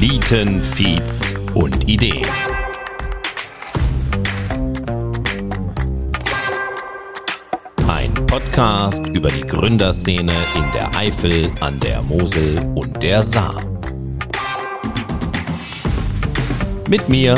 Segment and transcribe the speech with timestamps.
[0.00, 2.24] Eliten, Feeds und Ideen.
[7.88, 13.60] Ein Podcast über die Gründerszene in der Eifel, an der Mosel und der Saar.
[16.88, 17.36] Mit mir,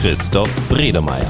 [0.00, 1.26] Christoph Bredemeier.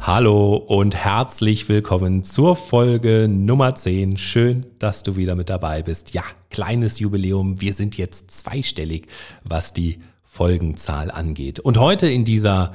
[0.00, 4.16] Hallo und herzlich willkommen zur Folge Nummer 10.
[4.16, 6.14] Schön, dass du wieder mit dabei bist.
[6.14, 6.22] Ja,
[6.52, 7.60] kleines Jubiläum.
[7.60, 9.08] Wir sind jetzt zweistellig,
[9.42, 11.58] was die Folgenzahl angeht.
[11.58, 12.72] Und heute in dieser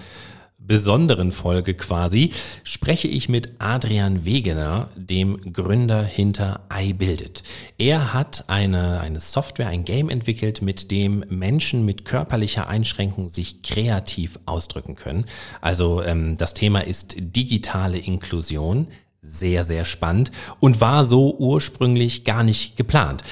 [0.67, 2.31] besonderen Folge quasi
[2.63, 7.43] spreche ich mit Adrian Wegener, dem Gründer hinter iBuildit.
[7.77, 13.61] Er hat eine, eine Software, ein Game entwickelt, mit dem Menschen mit körperlicher Einschränkung sich
[13.61, 15.25] kreativ ausdrücken können.
[15.61, 18.87] Also ähm, das Thema ist digitale Inklusion.
[19.21, 23.23] Sehr, sehr spannend und war so ursprünglich gar nicht geplant.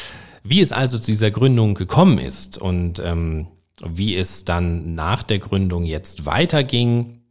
[0.47, 3.47] Wie es also zu dieser Gründung gekommen ist und ähm,
[3.83, 7.21] wie es dann nach der Gründung jetzt weiterging,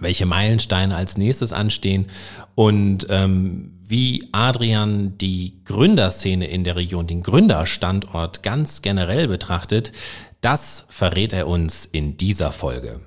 [0.00, 2.06] welche Meilensteine als nächstes anstehen
[2.54, 9.92] und ähm, wie Adrian die Gründerszene in der Region, den Gründerstandort ganz generell betrachtet,
[10.40, 13.00] das verrät er uns in dieser Folge.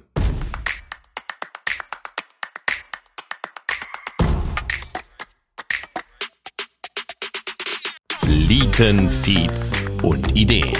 [8.29, 10.77] Flieten, Feeds und Ideen.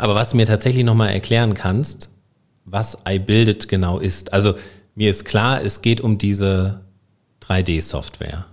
[0.00, 2.12] Aber was du mir tatsächlich nochmal erklären kannst,
[2.64, 4.32] was iBuildit genau ist.
[4.32, 4.54] Also
[4.96, 6.80] mir ist klar, es geht um diese
[7.42, 8.46] 3D-Software.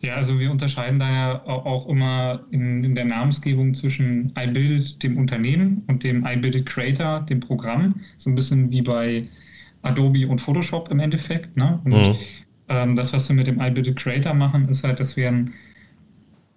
[0.00, 5.18] Ja, also wir unterscheiden da ja auch immer in, in der Namensgebung zwischen iBuildit, dem
[5.18, 7.96] Unternehmen, und dem iBuildit Creator, dem Programm.
[8.16, 9.28] So ein bisschen wie bei
[9.82, 11.56] Adobe und Photoshop im Endeffekt.
[11.56, 11.80] Ne?
[11.84, 12.16] Und mhm.
[12.68, 15.52] ähm, das, was wir mit dem iBuildit Creator machen, ist halt, dass wir ein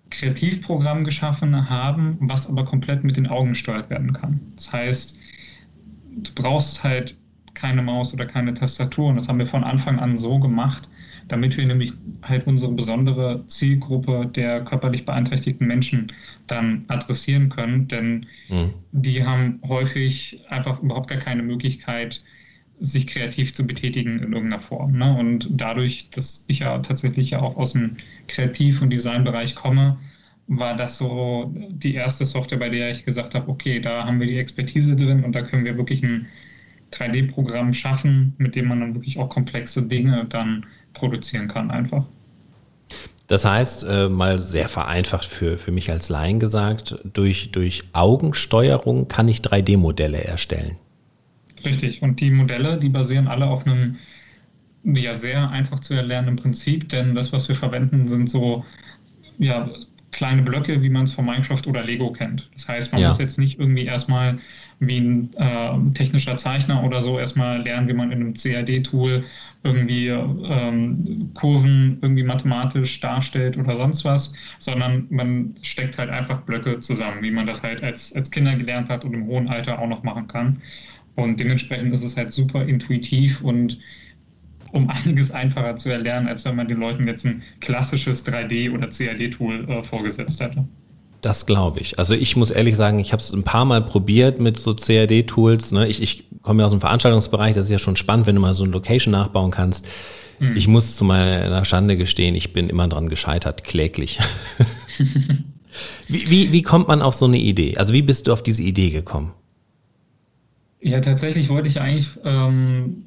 [0.09, 4.40] Kreativprogramm geschaffen haben, was aber komplett mit den Augen gesteuert werden kann.
[4.56, 5.20] Das heißt,
[6.18, 7.16] du brauchst halt
[7.53, 10.88] keine Maus oder keine Tastatur und das haben wir von Anfang an so gemacht,
[11.28, 16.12] damit wir nämlich halt unsere besondere Zielgruppe der körperlich beeinträchtigten Menschen
[16.48, 18.74] dann adressieren können, denn mhm.
[18.92, 22.24] die haben häufig einfach überhaupt gar keine Möglichkeit,
[22.84, 24.98] sich kreativ zu betätigen in irgendeiner Form.
[24.98, 25.16] Ne?
[25.18, 27.96] Und dadurch, dass ich ja tatsächlich ja auch aus dem
[28.28, 29.98] Kreativ- und Designbereich komme,
[30.48, 34.28] war das so die erste Software, bei der ich gesagt habe, okay, da haben wir
[34.28, 36.28] die Expertise drin und da können wir wirklich ein
[36.92, 42.06] 3D-Programm schaffen, mit dem man dann wirklich auch komplexe Dinge dann produzieren kann einfach.
[43.28, 49.08] Das heißt, äh, mal sehr vereinfacht für, für mich als Laien gesagt, durch, durch Augensteuerung
[49.08, 50.76] kann ich 3D-Modelle erstellen.
[51.66, 52.01] Richtig.
[52.01, 53.97] Und die Modelle, die basieren alle auf einem
[54.84, 58.66] ja sehr einfach zu erlernenden Prinzip, denn das, was wir verwenden, sind so
[59.38, 59.69] ja,
[60.12, 62.50] kleine Blöcke, wie man es von Minecraft oder Lego kennt.
[62.53, 63.07] Das heißt, man ja.
[63.07, 64.40] muss jetzt nicht irgendwie erstmal
[64.79, 69.24] wie ein äh, technischer Zeichner oder so erstmal lernen, wie man in einem CAD-Tool
[69.63, 76.80] irgendwie ähm, Kurven irgendwie mathematisch darstellt oder sonst was, sondern man steckt halt einfach Blöcke
[76.80, 79.88] zusammen, wie man das halt als, als Kinder gelernt hat und im hohen Alter auch
[79.88, 80.62] noch machen kann.
[81.16, 83.79] Und dementsprechend ist es halt super intuitiv und
[84.72, 88.88] um einiges einfacher zu erlernen, als wenn man den Leuten jetzt ein klassisches 3D- oder
[88.88, 90.66] CAD-Tool äh, vorgesetzt hätte.
[91.22, 91.97] Das glaube ich.
[92.00, 95.72] Also ich muss ehrlich sagen, ich habe es ein paar Mal probiert mit so CAD-Tools.
[95.72, 95.88] Ne?
[95.88, 98.53] Ich, ich komme ja aus dem Veranstaltungsbereich, das ist ja schon spannend, wenn du mal
[98.53, 99.88] so eine Location nachbauen kannst.
[100.40, 100.57] Mhm.
[100.57, 104.19] Ich muss zu meiner Schande gestehen, ich bin immer dran gescheitert, kläglich.
[106.09, 107.78] wie, wie, wie kommt man auf so eine Idee?
[107.78, 109.31] Also wie bist du auf diese Idee gekommen?
[110.84, 113.06] Ja, tatsächlich wollte ich eigentlich ähm,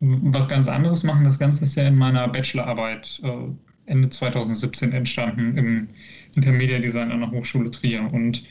[0.00, 1.24] was ganz anderes machen.
[1.24, 3.50] Das Ganze ist ja in meiner Bachelorarbeit äh,
[3.84, 5.88] Ende 2017 entstanden im
[6.34, 8.10] Intermedia Design an der Hochschule Trier.
[8.10, 8.44] Und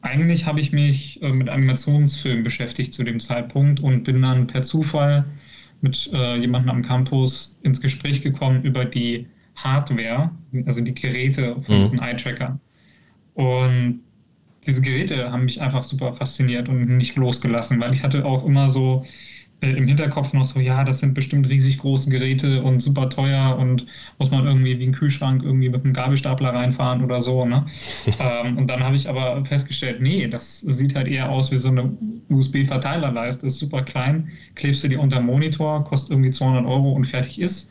[0.00, 4.62] eigentlich habe ich mich äh, mit Animationsfilmen beschäftigt zu dem Zeitpunkt und bin dann per
[4.62, 5.26] Zufall
[5.82, 9.26] mit äh, jemandem am Campus ins Gespräch gekommen über die
[9.56, 10.30] Hardware,
[10.64, 11.80] also die Geräte von mhm.
[11.82, 12.58] diesen Eye-Tracker.
[13.34, 14.00] Und
[14.68, 18.68] diese Geräte haben mich einfach super fasziniert und nicht losgelassen, weil ich hatte auch immer
[18.68, 19.06] so
[19.60, 23.56] äh, im Hinterkopf noch so, ja, das sind bestimmt riesig große Geräte und super teuer
[23.58, 23.86] und
[24.18, 27.44] muss man irgendwie wie ein Kühlschrank irgendwie mit einem Gabelstapler reinfahren oder so.
[27.44, 27.66] Ne?
[28.20, 31.68] ähm, und dann habe ich aber festgestellt, nee, das sieht halt eher aus wie so
[31.70, 31.96] eine
[32.28, 37.40] USB-Verteilerleiste, ist super klein, klebst du die unter Monitor, kostet irgendwie 200 Euro und fertig
[37.40, 37.70] ist.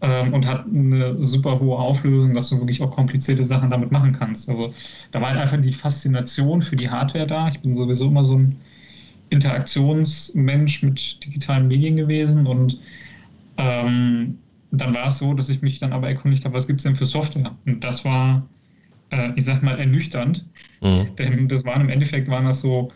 [0.00, 4.12] Ähm, und hat eine super hohe Auflösung, dass du wirklich auch komplizierte Sachen damit machen
[4.12, 4.48] kannst.
[4.48, 4.74] Also
[5.12, 7.48] da war halt einfach die Faszination für die Hardware da.
[7.48, 8.60] Ich bin sowieso immer so ein
[9.30, 12.78] Interaktionsmensch mit digitalen Medien gewesen und
[13.56, 14.38] ähm,
[14.70, 16.96] dann war es so, dass ich mich dann aber erkundigt habe, was gibt es denn
[16.96, 17.56] für Software?
[17.64, 18.48] Und das war,
[19.10, 20.44] äh, ich sag mal, ernüchternd.
[20.80, 21.16] Mhm.
[21.16, 22.92] Denn das waren im Endeffekt waren das so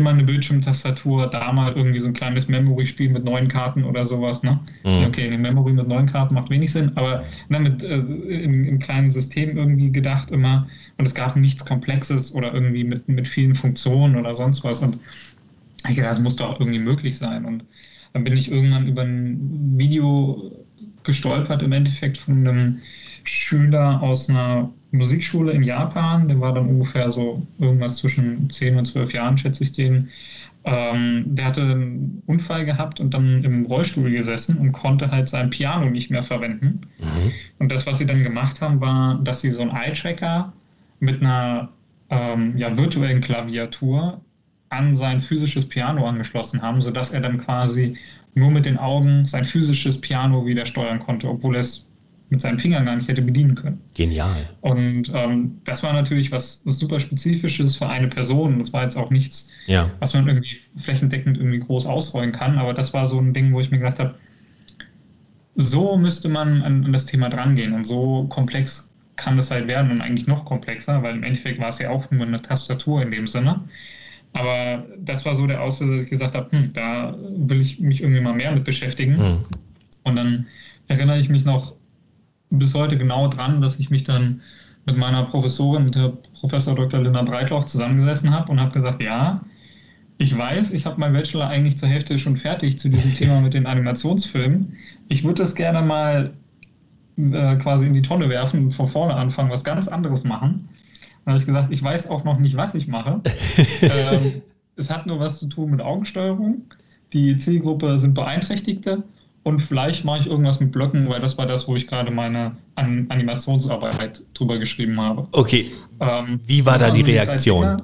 [0.00, 4.42] mal eine Bildschirmtastatur, da mal irgendwie so ein kleines Memory-Spiel mit neun Karten oder sowas.
[4.42, 4.60] Ne?
[4.84, 5.04] Mhm.
[5.06, 8.78] Okay, eine Memory mit neun Karten macht wenig Sinn, aber ne, mit, äh, im, im,
[8.78, 10.68] kleinen System irgendwie gedacht immer.
[10.98, 14.80] Und es gab nichts Komplexes oder irgendwie mit, mit vielen Funktionen oder sonst was.
[14.80, 14.98] Und
[15.88, 17.44] ich dachte, das muss doch irgendwie möglich sein.
[17.44, 17.64] Und
[18.12, 20.64] dann bin ich irgendwann über ein Video
[21.02, 22.80] gestolpert, im Endeffekt von einem
[23.24, 28.84] Schüler aus einer Musikschule in Japan, der war dann ungefähr so irgendwas zwischen 10 und
[28.84, 30.10] 12 Jahren, schätze ich den.
[30.64, 35.50] Ähm, der hatte einen Unfall gehabt und dann im Rollstuhl gesessen und konnte halt sein
[35.50, 36.80] Piano nicht mehr verwenden.
[36.98, 37.32] Mhm.
[37.58, 40.52] Und das, was sie dann gemacht haben, war, dass sie so einen Eye-Tracker
[41.00, 41.68] mit einer
[42.08, 44.20] ähm, ja, virtuellen Klaviatur
[44.70, 47.96] an sein physisches Piano angeschlossen haben, sodass er dann quasi
[48.34, 51.88] nur mit den Augen sein physisches Piano wieder steuern konnte, obwohl er es
[52.34, 53.80] mit seinen Fingern gar nicht hätte bedienen können.
[53.94, 54.48] Genial.
[54.60, 58.58] Und ähm, das war natürlich was super Spezifisches für eine Person.
[58.58, 59.88] Das war jetzt auch nichts, ja.
[60.00, 62.58] was man irgendwie flächendeckend irgendwie groß ausrollen kann.
[62.58, 64.16] Aber das war so ein Ding, wo ich mir gedacht habe,
[65.54, 67.72] so müsste man an, an das Thema drangehen.
[67.72, 71.68] Und so komplex kann das halt werden und eigentlich noch komplexer, weil im Endeffekt war
[71.68, 73.60] es ja auch nur eine Tastatur in dem Sinne.
[74.32, 78.02] Aber das war so der Auslöser, dass ich gesagt habe, hm, da will ich mich
[78.02, 79.16] irgendwie mal mehr mit beschäftigen.
[79.16, 79.44] Hm.
[80.02, 80.46] Und dann
[80.88, 81.76] erinnere ich mich noch
[82.58, 84.42] bis heute genau dran, dass ich mich dann
[84.86, 87.00] mit meiner Professorin, mit der Professor Dr.
[87.00, 89.40] Linda Breitloch, zusammengesessen habe und habe gesagt, ja,
[90.18, 93.54] ich weiß, ich habe mein Bachelor eigentlich zur Hälfte schon fertig zu diesem Thema mit
[93.54, 94.76] den Animationsfilmen.
[95.08, 96.34] Ich würde das gerne mal
[97.16, 100.68] äh, quasi in die Tonne werfen und von vorne anfangen, was ganz anderes machen.
[101.24, 103.20] Dann habe ich gesagt, ich weiß auch noch nicht, was ich mache.
[103.82, 104.42] ähm,
[104.76, 106.62] es hat nur was zu tun mit Augensteuerung.
[107.12, 109.04] Die Zielgruppe sind Beeinträchtigte
[109.44, 112.56] und vielleicht mache ich irgendwas mit Blöcken, weil das war das, wo ich gerade meine
[112.76, 115.28] An Animationsarbeit drüber geschrieben habe.
[115.32, 115.70] Okay.
[116.00, 117.82] Ähm, Wie war da die Reaktion?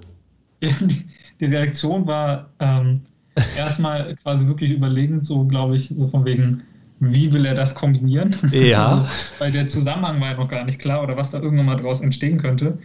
[0.62, 1.04] Ja, die,
[1.38, 3.02] die, Reaktion war ähm,
[3.56, 6.62] erstmal quasi wirklich überlegend, so glaube ich, so von wegen,
[6.98, 8.34] wie will er das kombinieren?
[8.52, 9.06] Ja.
[9.38, 12.00] weil der Zusammenhang war ja noch gar nicht klar oder was da irgendwann mal draus
[12.00, 12.78] entstehen könnte.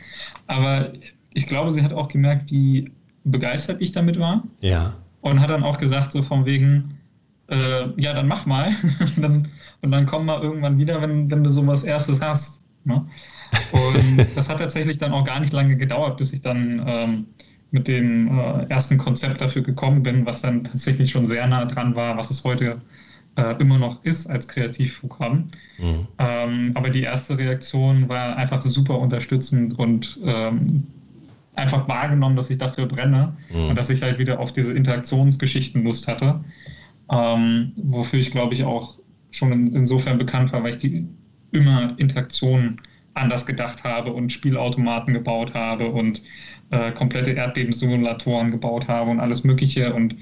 [0.48, 0.92] Aber
[1.34, 2.92] ich glaube, sie hat auch gemerkt, wie
[3.24, 4.44] begeistert ich damit war.
[4.60, 4.96] Ja.
[5.22, 6.95] Und hat dann auch gesagt, so von wegen,
[7.50, 8.76] äh, ja, dann mach mal.
[9.00, 9.48] und, dann,
[9.82, 12.62] und dann komm mal irgendwann wieder, wenn, wenn du sowas erstes hast.
[12.84, 13.06] Ne?
[13.72, 17.26] Und das hat tatsächlich dann auch gar nicht lange gedauert, bis ich dann ähm,
[17.72, 21.96] mit dem äh, ersten Konzept dafür gekommen bin, was dann tatsächlich schon sehr nah dran
[21.96, 22.82] war, was es heute
[23.36, 25.48] äh, immer noch ist als Kreativprogramm.
[25.78, 26.08] Mhm.
[26.20, 30.88] Ähm, aber die erste Reaktion war einfach super unterstützend und ähm,
[31.56, 33.70] einfach wahrgenommen, dass ich dafür brenne mhm.
[33.70, 36.42] und dass ich halt wieder auf diese Interaktionsgeschichten Lust hatte
[37.12, 39.00] ähm, wofür ich glaube ich auch
[39.32, 41.08] schon in, insofern bekannt war, weil ich die
[41.52, 42.82] immer Interaktionen
[43.14, 46.22] anders gedacht habe und Spielautomaten gebaut habe und
[46.72, 49.94] äh, komplette Erdbebensimulatoren gebaut habe und alles Mögliche.
[49.94, 50.16] Und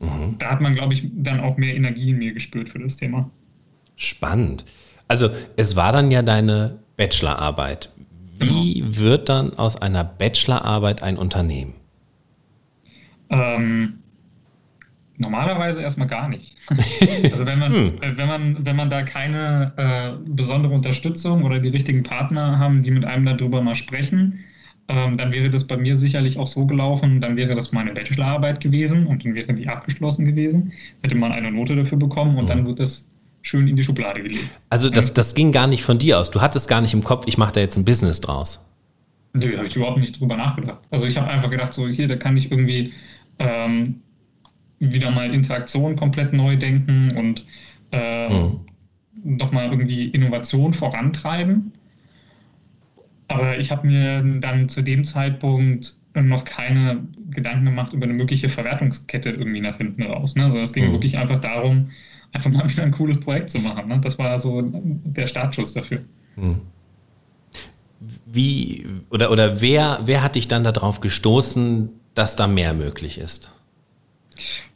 [0.00, 0.36] mhm.
[0.38, 3.30] da hat man, glaube ich, dann auch mehr Energie in mir gespürt für das Thema.
[3.96, 4.64] Spannend.
[5.08, 7.90] Also es war dann ja deine Bachelorarbeit.
[8.38, 8.96] Wie genau.
[8.96, 11.74] wird dann aus einer Bachelorarbeit ein Unternehmen?
[13.28, 13.98] Ähm,
[15.20, 16.56] Normalerweise erstmal gar nicht.
[17.30, 17.92] Also wenn man, hm.
[18.16, 22.90] wenn man, wenn man da keine äh, besondere Unterstützung oder die richtigen Partner haben, die
[22.90, 24.40] mit einem darüber mal sprechen,
[24.88, 28.60] ähm, dann wäre das bei mir sicherlich auch so gelaufen, dann wäre das meine Bachelorarbeit
[28.60, 30.72] gewesen und dann wäre die abgeschlossen gewesen,
[31.02, 32.48] hätte man eine Note dafür bekommen und hm.
[32.48, 33.08] dann wird das
[33.42, 34.58] schön in die Schublade gelegt.
[34.70, 36.30] Also das, das ging gar nicht von dir aus.
[36.30, 38.66] Du hattest gar nicht im Kopf, ich mache da jetzt ein Business draus.
[39.34, 40.80] Nö, habe ich überhaupt nicht drüber nachgedacht.
[40.90, 42.92] Also ich habe einfach gedacht, so hier, da kann ich irgendwie
[43.38, 44.00] ähm,
[44.80, 47.44] wieder mal Interaktion komplett neu denken und
[47.92, 48.60] äh, mhm.
[49.22, 51.72] nochmal irgendwie Innovation vorantreiben.
[53.28, 58.48] Aber ich habe mir dann zu dem Zeitpunkt noch keine Gedanken gemacht über eine mögliche
[58.48, 60.34] Verwertungskette irgendwie nach hinten raus.
[60.34, 60.46] Ne?
[60.46, 60.92] Also es ging mhm.
[60.92, 61.90] wirklich einfach darum,
[62.32, 63.86] einfach mal wieder ein cooles Projekt zu machen.
[63.86, 64.00] Ne?
[64.00, 66.00] Das war so der Startschuss dafür.
[66.36, 66.60] Mhm.
[68.26, 73.52] Wie oder, oder wer, wer hat dich dann darauf gestoßen, dass da mehr möglich ist?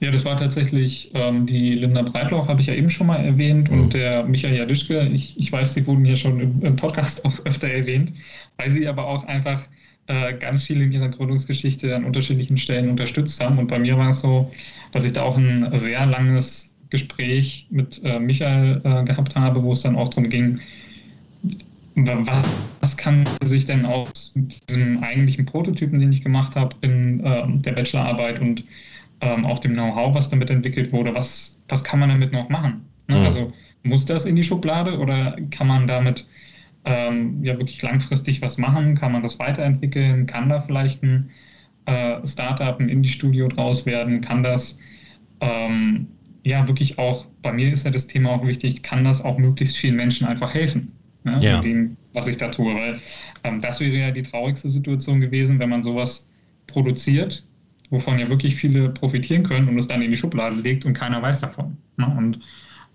[0.00, 3.70] Ja, das war tatsächlich ähm, die Linda Breitloch, habe ich ja eben schon mal erwähnt,
[3.70, 3.80] mhm.
[3.80, 5.08] und der Michael Jadischke.
[5.12, 8.12] Ich, ich weiß, sie wurden hier schon im, im, Podcast auch öfter erwähnt,
[8.58, 9.62] weil sie aber auch einfach
[10.06, 13.58] äh, ganz viel in ihrer Gründungsgeschichte an unterschiedlichen Stellen unterstützt haben.
[13.58, 14.52] Und bei mir war es so,
[14.92, 19.72] dass ich da auch ein sehr langes Gespräch mit äh, Michael äh, gehabt habe, wo
[19.72, 20.60] es dann auch darum ging,
[21.96, 22.48] was,
[22.80, 24.34] was kann sich denn aus
[24.68, 28.64] diesem eigentlichen Prototypen, den ich gemacht habe in ähm, der Bachelorarbeit und
[29.20, 32.86] ähm, auch dem Know-how, was damit entwickelt wurde, was, was kann man damit noch machen?
[33.08, 33.16] Ne?
[33.16, 33.24] Mhm.
[33.24, 33.52] Also
[33.82, 36.26] muss das in die Schublade oder kann man damit
[36.84, 38.94] ähm, ja wirklich langfristig was machen?
[38.96, 40.26] Kann man das weiterentwickeln?
[40.26, 41.30] Kann da vielleicht ein
[41.86, 44.20] äh, Startup, ein Indie-Studio draus werden?
[44.20, 44.78] Kann das
[45.40, 46.08] ähm,
[46.44, 49.76] ja wirklich auch, bei mir ist ja das Thema auch wichtig, kann das auch möglichst
[49.76, 50.92] vielen Menschen einfach helfen?
[51.24, 51.38] Ne?
[51.40, 51.56] Ja.
[51.56, 52.74] In dem, was ich da tue.
[52.74, 53.00] Weil
[53.44, 56.28] ähm, das wäre ja die traurigste Situation gewesen, wenn man sowas
[56.66, 57.46] produziert,
[57.94, 61.22] wovon ja wirklich viele profitieren können und es dann in die Schublade legt und keiner
[61.22, 61.76] weiß davon.
[61.96, 62.12] Ne?
[62.18, 62.40] Und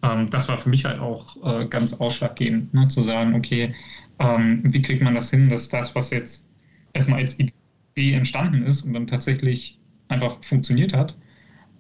[0.04, 2.90] ähm, das war für mich halt auch äh, ganz ausschlaggebend, ne?
[2.90, 3.74] zu sagen, okay,
[4.20, 6.50] ähm, wie kriegt man das hin, dass das, was jetzt
[6.94, 9.80] erstmal als Idee entstanden ist und dann tatsächlich
[10.10, 11.16] einfach funktioniert hat,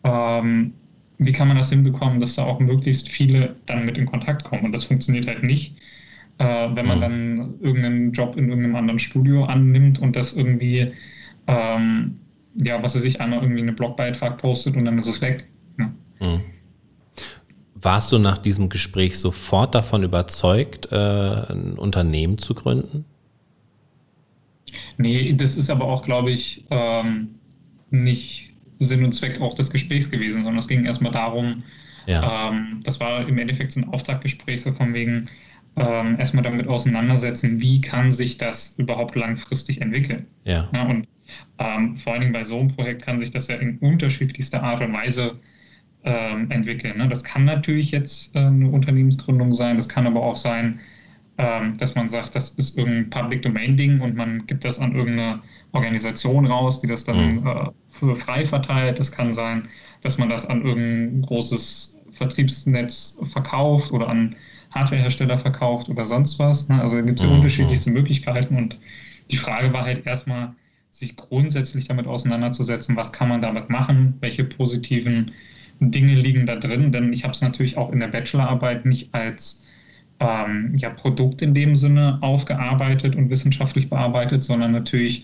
[0.06, 0.74] ähm,
[1.18, 4.64] wie kann man das hinbekommen, dass da auch möglichst viele dann mit in Kontakt kommen?
[4.64, 5.76] Und das funktioniert halt nicht,
[6.38, 7.02] äh, wenn man mhm.
[7.02, 10.94] dann irgendeinen Job in irgendeinem anderen Studio annimmt und das irgendwie,
[11.48, 12.22] ähm,
[12.64, 15.48] ja, was er sich einmal irgendwie einen Blogbeitrag postet und dann ist es weg.
[15.78, 15.92] Ja.
[16.20, 16.42] Mhm.
[17.76, 23.06] Warst du nach diesem Gespräch sofort davon überzeugt, äh, ein Unternehmen zu gründen?
[24.98, 27.36] Nee, das ist aber auch, glaube ich, ähm,
[27.90, 31.64] nicht Sinn und Zweck auch des Gesprächs gewesen, sondern es ging erstmal darum,
[32.06, 32.50] ja.
[32.50, 35.30] ähm, das war im Endeffekt so ein Auftaktgespräch, so von wegen,
[35.78, 40.28] ähm, erstmal damit auseinandersetzen, wie kann sich das überhaupt langfristig entwickeln.
[40.44, 40.70] Ja.
[40.74, 41.08] ja und
[41.58, 44.82] ähm, vor allen Dingen bei so einem Projekt kann sich das ja in unterschiedlichster Art
[44.82, 45.40] und Weise
[46.04, 46.98] ähm, entwickeln.
[46.98, 47.08] Ne?
[47.10, 50.80] Das kann natürlich jetzt äh, eine Unternehmensgründung sein, das kann aber auch sein,
[51.38, 54.94] ähm, dass man sagt, das ist irgendein Public Domain Ding und man gibt das an
[54.94, 57.48] irgendeine Organisation raus, die das dann mhm.
[57.48, 59.00] äh, für frei verteilt.
[59.00, 59.68] Das kann sein,
[60.02, 64.36] dass man das an irgendein großes Vertriebsnetz verkauft oder an
[64.72, 66.70] Hardwarehersteller verkauft oder sonst was.
[66.70, 66.82] Ne?
[66.82, 67.38] Also gibt es ja mhm.
[67.38, 68.80] unterschiedlichste Möglichkeiten und
[69.32, 70.56] die Frage war halt erstmal,
[71.00, 75.32] sich grundsätzlich damit auseinanderzusetzen, was kann man damit machen, welche positiven
[75.80, 79.66] Dinge liegen da drin, denn ich habe es natürlich auch in der Bachelorarbeit nicht als
[80.20, 85.24] ähm, ja, Produkt in dem Sinne aufgearbeitet und wissenschaftlich bearbeitet, sondern natürlich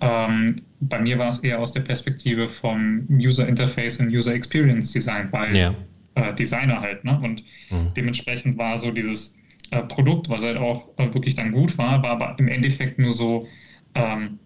[0.00, 4.92] ähm, bei mir war es eher aus der Perspektive vom User Interface und User Experience
[4.92, 5.74] Design, weil ja
[6.14, 7.04] äh, Designer halt.
[7.04, 7.18] Ne?
[7.22, 7.92] Und mhm.
[7.96, 9.36] dementsprechend war so dieses
[9.70, 13.12] äh, Produkt, was halt auch äh, wirklich dann gut war, war aber im Endeffekt nur
[13.12, 13.46] so,
[13.94, 14.38] ähm,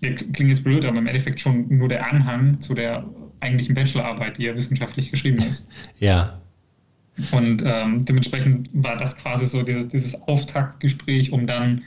[0.00, 3.04] klingt jetzt blöd, aber im Endeffekt schon nur der Anhang zu der
[3.40, 5.68] eigentlichen Bachelorarbeit, die ja wissenschaftlich geschrieben ist.
[5.98, 6.40] Ja.
[7.32, 11.82] Und ähm, dementsprechend war das quasi so dieses, dieses Auftaktgespräch, um dann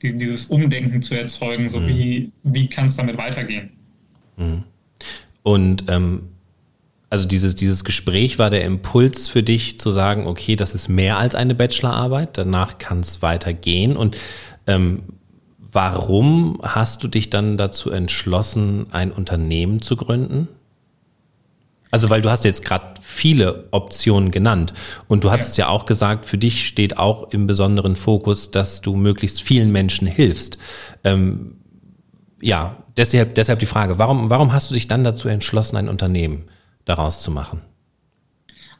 [0.00, 1.88] die, dieses Umdenken zu erzeugen, so mhm.
[1.88, 3.70] wie, wie kann es damit weitergehen.
[4.36, 4.62] Mhm.
[5.42, 6.22] Und ähm,
[7.08, 11.18] also dieses, dieses Gespräch war der Impuls für dich zu sagen, okay, das ist mehr
[11.18, 13.96] als eine Bachelorarbeit, danach kann es weitergehen.
[13.96, 14.16] Und
[14.68, 15.02] ähm,
[15.72, 20.48] warum hast du dich dann dazu entschlossen, ein Unternehmen zu gründen?
[21.90, 24.72] Also weil du hast jetzt gerade viele Optionen genannt
[25.08, 25.66] und du hast ja.
[25.66, 30.06] ja auch gesagt, für dich steht auch im besonderen Fokus, dass du möglichst vielen Menschen
[30.06, 30.58] hilfst.
[31.02, 31.56] Ähm,
[32.40, 36.44] ja, deshalb, deshalb die Frage, warum, warum hast du dich dann dazu entschlossen, ein Unternehmen
[36.84, 37.60] daraus zu machen?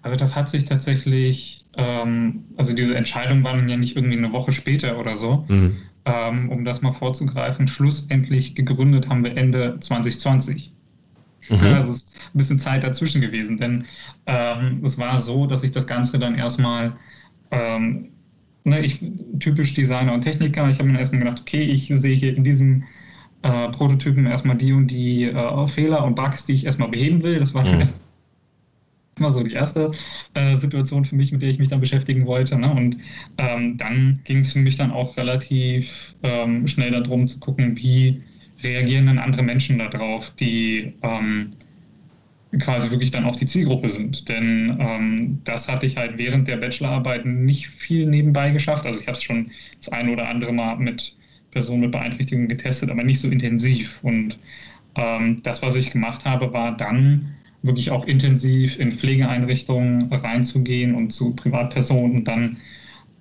[0.03, 4.33] Also das hat sich tatsächlich, ähm, also diese Entscheidung war dann ja nicht irgendwie eine
[4.33, 5.45] Woche später oder so.
[5.49, 5.79] Mhm.
[6.07, 10.73] Ähm, um das mal vorzugreifen, schlussendlich gegründet haben wir Ende 2020.
[11.51, 11.57] Mhm.
[11.59, 13.85] Also es ist ein bisschen Zeit dazwischen gewesen, denn
[14.27, 16.93] ähm, es war so, dass ich das Ganze dann erstmal,
[17.51, 18.09] ähm,
[18.65, 19.05] ne, ich
[19.41, 22.85] typisch Designer und Techniker, ich habe mir erstmal gedacht, okay, ich sehe hier in diesem
[23.43, 27.39] äh, Prototypen erstmal die und die äh, Fehler und Bugs, die ich erstmal beheben will.
[27.39, 27.81] Das war mhm.
[27.81, 28.10] erstmal
[29.19, 29.93] so die erste
[30.35, 32.59] äh, Situation für mich, mit der ich mich dann beschäftigen wollte.
[32.59, 32.71] Ne?
[32.71, 32.97] Und
[33.39, 38.23] ähm, dann ging es für mich dann auch relativ ähm, schnell darum zu gucken, wie
[38.63, 41.51] reagieren denn andere Menschen darauf, die ähm,
[42.59, 44.29] quasi wirklich dann auch die Zielgruppe sind.
[44.29, 48.87] Denn ähm, das hatte ich halt während der Bachelorarbeit nicht viel nebenbei geschafft.
[48.87, 51.17] Also ich habe es schon das eine oder andere Mal mit
[51.53, 53.99] Personen mit Beeinträchtigungen getestet, aber nicht so intensiv.
[54.03, 54.39] Und
[54.97, 61.13] ähm, das, was ich gemacht habe, war dann wirklich auch intensiv in Pflegeeinrichtungen reinzugehen und
[61.13, 62.57] zu Privatpersonen und dann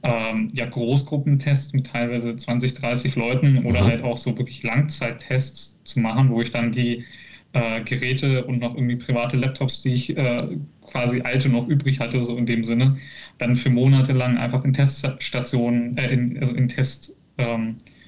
[0.03, 3.87] ähm, ja, Großgruppentests mit teilweise 20, 30 Leuten oder mhm.
[3.87, 7.05] halt auch so wirklich Langzeittests zu machen, wo ich dann die
[7.53, 10.47] äh, Geräte und noch irgendwie private Laptops, die ich äh,
[10.85, 12.97] quasi alte noch übrig hatte, so in dem Sinne,
[13.37, 17.98] dann für Monate lang einfach in Teststationen, äh, in, also in Test, ähm, äh,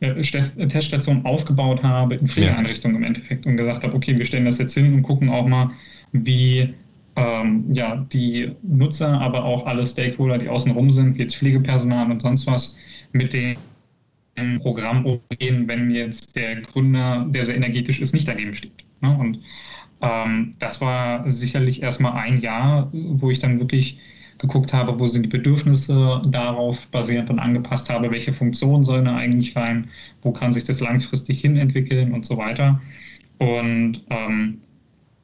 [0.00, 3.00] Teststation aufgebaut habe in Pflegeeinrichtungen ja.
[3.00, 5.70] im Endeffekt und gesagt habe, okay, wir stellen das jetzt hin und gucken auch mal,
[6.12, 6.74] wie
[7.16, 12.22] ähm, ja, die Nutzer, aber auch alle Stakeholder, die außenrum sind, wie jetzt Pflegepersonal und
[12.22, 12.76] sonst was,
[13.12, 13.56] mit dem
[14.60, 18.84] Programm umgehen, wenn jetzt der Gründer, der sehr energetisch ist, nicht daneben steht.
[19.00, 19.16] Ne?
[19.18, 19.40] Und
[20.00, 23.98] ähm, das war sicherlich erstmal ein Jahr, wo ich dann wirklich
[24.38, 29.16] geguckt habe, wo sind die Bedürfnisse darauf basierend und angepasst habe, welche Funktionen sollen da
[29.16, 29.88] eigentlich rein,
[30.22, 32.80] wo kann sich das langfristig hin entwickeln und so weiter.
[33.38, 34.60] Und ähm,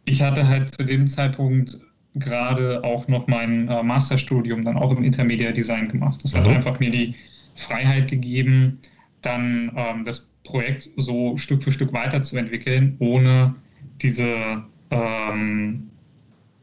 [0.04, 1.78] ich hatte halt zu dem Zeitpunkt
[2.14, 6.20] gerade auch noch mein äh, Masterstudium dann auch im Intermediate Design gemacht.
[6.22, 6.54] Das hat mhm.
[6.54, 7.14] einfach mir die
[7.54, 8.80] Freiheit gegeben,
[9.22, 13.54] dann ähm, das Projekt so Stück für Stück weiterzuentwickeln, ohne
[14.02, 15.90] diese, ähm,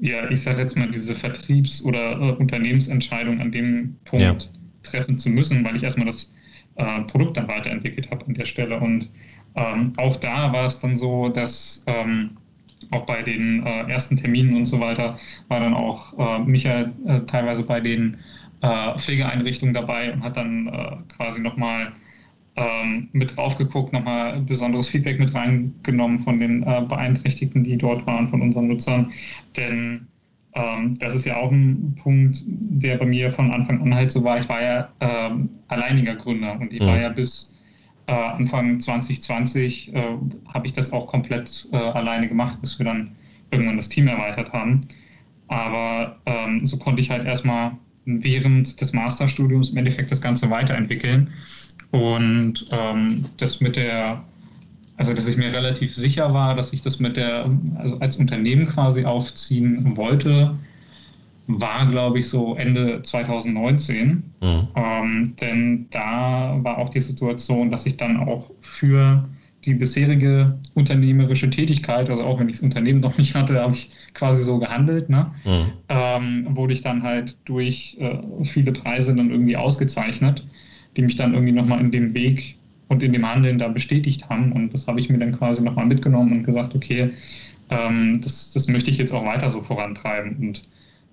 [0.01, 4.35] ja, ich sage jetzt mal, diese Vertriebs- oder äh, Unternehmensentscheidung an dem Punkt ja.
[4.83, 6.33] treffen zu müssen, weil ich erstmal das
[6.75, 8.79] äh, Produkt dann weiterentwickelt habe an der Stelle.
[8.79, 9.09] Und
[9.55, 12.31] ähm, auch da war es dann so, dass ähm,
[12.89, 17.21] auch bei den äh, ersten Terminen und so weiter war dann auch äh, Michael äh,
[17.21, 18.17] teilweise bei den
[18.61, 21.91] äh, Pflegeeinrichtungen dabei und hat dann äh, quasi nochmal
[22.61, 28.05] ähm, mit drauf geguckt, nochmal besonderes Feedback mit reingenommen von den äh, Beeinträchtigten, die dort
[28.05, 29.11] waren, von unseren Nutzern.
[29.57, 30.07] Denn
[30.53, 34.23] ähm, das ist ja auch ein Punkt, der bei mir von Anfang an halt so
[34.23, 34.39] war.
[34.39, 36.85] Ich war ja ähm, alleiniger Gründer und ich mhm.
[36.85, 37.57] war ja bis
[38.07, 40.03] äh, Anfang 2020 äh,
[40.53, 43.11] habe ich das auch komplett äh, alleine gemacht, bis wir dann
[43.49, 44.81] irgendwann das Team erweitert haben.
[45.47, 47.71] Aber ähm, so konnte ich halt erstmal
[48.05, 51.31] während des Masterstudiums im Endeffekt das Ganze weiterentwickeln.
[51.91, 54.23] Und ähm, das mit der,
[54.97, 58.67] also dass ich mir relativ sicher war, dass ich das mit der, also als Unternehmen
[58.67, 60.55] quasi aufziehen wollte,
[61.47, 64.23] war, glaube ich, so Ende 2019.
[64.41, 64.67] Mhm.
[64.75, 69.27] Ähm, denn da war auch die Situation, dass ich dann auch für
[69.65, 73.91] die bisherige unternehmerische Tätigkeit, also auch wenn ich das Unternehmen noch nicht hatte, habe ich
[74.13, 75.31] quasi so gehandelt, ne?
[75.45, 75.73] Mhm.
[75.89, 80.43] Ähm, wurde ich dann halt durch äh, viele Preise dann irgendwie ausgezeichnet,
[80.97, 82.55] die mich dann irgendwie nochmal in dem Weg
[82.87, 84.51] und in dem Handeln da bestätigt haben.
[84.51, 87.11] Und das habe ich mir dann quasi nochmal mitgenommen und gesagt, okay,
[87.69, 90.35] ähm, das, das möchte ich jetzt auch weiter so vorantreiben.
[90.37, 90.67] Und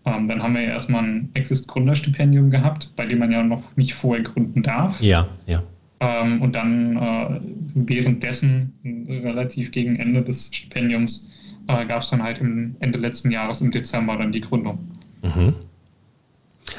[0.04, 3.94] ähm, dann haben wir ja erstmal ein Exist-Gründerstipendium gehabt, bei dem man ja noch nicht
[3.94, 5.00] vorher gründen darf.
[5.00, 5.62] Ja, ja.
[6.00, 7.40] Ähm, und dann äh,
[7.74, 8.72] währenddessen,
[9.08, 11.28] relativ gegen Ende des Stipendiums,
[11.68, 14.78] äh, gab es dann halt im Ende letzten Jahres im Dezember dann die Gründung.
[15.22, 15.54] Mhm.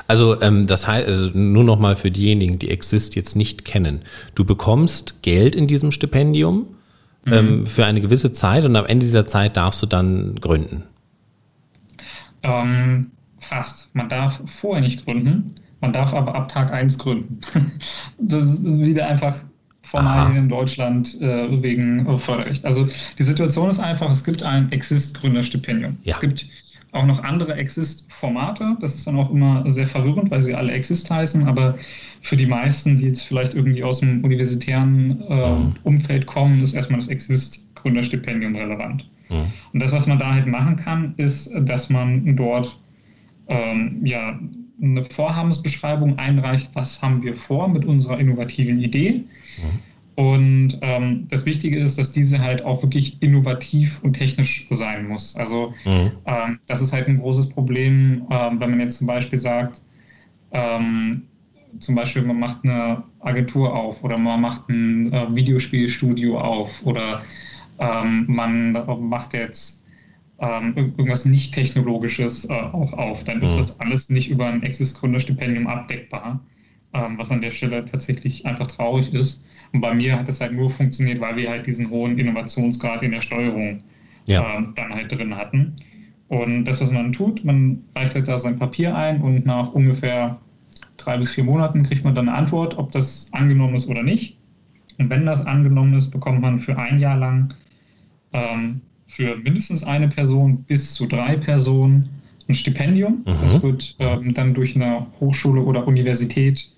[0.08, 4.02] Also ähm, das heißt, also nur noch mal für diejenigen, die Exist jetzt nicht kennen.
[4.36, 6.68] Du bekommst Geld in diesem Stipendium
[7.26, 7.34] mhm.
[7.34, 10.84] ähm, für eine gewisse Zeit und am Ende dieser Zeit darfst du dann gründen.
[12.44, 13.94] Ähm, fast.
[13.94, 17.40] Man darf vorher nicht gründen, man darf aber ab Tag 1 gründen.
[18.18, 19.40] das ist wieder einfach
[19.82, 22.64] formal in Deutschland äh, wegen Förderrecht.
[22.64, 25.98] Also die Situation ist einfach, es gibt ein Exist-Gründerstipendium.
[26.04, 26.14] Ja.
[26.14, 26.48] Es gibt
[26.92, 28.78] auch noch andere Exist-Formate.
[28.80, 31.78] Das ist dann auch immer sehr verwirrend, weil sie alle Exist heißen, aber
[32.22, 35.88] für die meisten, die jetzt vielleicht irgendwie aus dem universitären äh.
[35.88, 39.08] Umfeld kommen, ist erstmal das Exist-Gründerstipendium relevant.
[39.30, 39.54] Mhm.
[39.74, 42.80] Und das, was man da halt machen kann, ist, dass man dort
[43.48, 44.40] ähm, ja,
[44.82, 49.12] eine Vorhabensbeschreibung einreicht, was haben wir vor mit unserer innovativen Idee.
[49.12, 49.80] Mhm.
[50.20, 55.34] Und ähm, das Wichtige ist, dass diese halt auch wirklich innovativ und technisch sein muss.
[55.38, 56.12] Also mhm.
[56.26, 59.82] ähm, das ist halt ein großes Problem, ähm, wenn man jetzt zum Beispiel sagt,
[60.52, 61.22] ähm,
[61.78, 67.22] zum Beispiel man macht eine Agentur auf oder man macht ein äh, Videospielstudio auf oder
[67.80, 69.86] ähm, man macht jetzt
[70.40, 73.58] ähm, irgendwas nicht technologisches äh, auch auf, dann ist mhm.
[73.60, 76.42] das alles nicht über ein Exist-Gründerstipendium abdeckbar,
[76.92, 79.44] was an der Stelle tatsächlich einfach traurig ist.
[79.74, 83.12] Und bei mir hat das halt nur funktioniert, weil wir halt diesen hohen Innovationsgrad in
[83.12, 83.84] der Steuerung
[84.26, 84.60] ja.
[84.60, 85.76] äh, dann halt drin hatten.
[86.28, 90.40] Und das, was man tut, man reicht halt da sein Papier ein und nach ungefähr
[90.98, 94.38] drei bis vier Monaten kriegt man dann eine Antwort, ob das angenommen ist oder nicht.
[94.98, 97.54] Und wenn das angenommen ist, bekommt man für ein Jahr lang
[98.34, 102.10] ähm, für mindestens eine Person bis zu drei Personen
[102.48, 103.24] ein Stipendium.
[103.26, 103.38] Mhm.
[103.42, 106.70] Das wird ähm, dann durch eine Hochschule oder Universität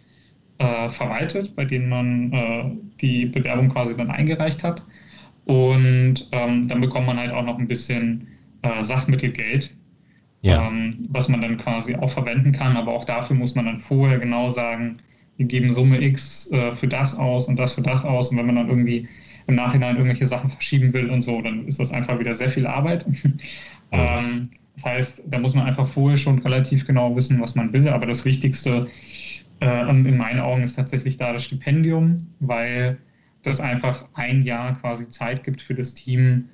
[0.62, 2.72] äh, verwaltet, bei denen man äh,
[3.02, 4.84] die Bewerbung quasi dann eingereicht hat.
[5.46, 8.28] Und ähm, dann bekommt man halt auch noch ein bisschen
[8.62, 9.72] äh, Sachmittelgeld,
[10.42, 10.68] ja.
[10.68, 12.78] ähm, was man dann quasi auch verwenden kann.
[12.78, 14.98] Aber auch dafür muss man dann vorher genau sagen,
[15.38, 18.30] wir geben Summe X äh, für das aus und das für das aus.
[18.30, 19.08] Und wenn man dann irgendwie
[19.48, 22.68] im Nachhinein irgendwelche Sachen verschieben will und so, dann ist das einfach wieder sehr viel
[22.68, 23.04] Arbeit.
[23.92, 24.44] ähm,
[24.76, 27.90] das heißt, da muss man einfach vorher schon relativ genau wissen, was man will.
[27.90, 28.88] Aber das Wichtigste
[29.62, 32.98] äh, in meinen Augen ist tatsächlich da das Stipendium, weil
[33.44, 36.46] das einfach ein Jahr quasi Zeit gibt für das Team,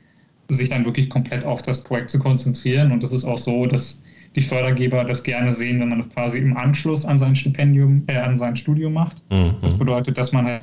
[0.49, 2.91] sich dann wirklich komplett auf das Projekt zu konzentrieren.
[2.91, 4.01] Und das ist auch so, dass
[4.35, 8.17] die Fördergeber das gerne sehen, wenn man das quasi im Anschluss an sein Stipendium, äh,
[8.17, 9.17] an sein Studium macht.
[9.31, 9.55] Mhm.
[9.61, 10.59] Das bedeutet, dass man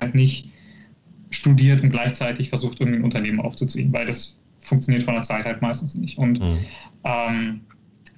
[0.00, 0.50] halt nicht
[1.30, 5.62] studiert und gleichzeitig versucht, irgendwie ein Unternehmen aufzuziehen, weil das funktioniert von der Zeit halt
[5.62, 6.18] meistens nicht.
[6.18, 6.58] Und mhm.
[7.04, 7.60] ähm,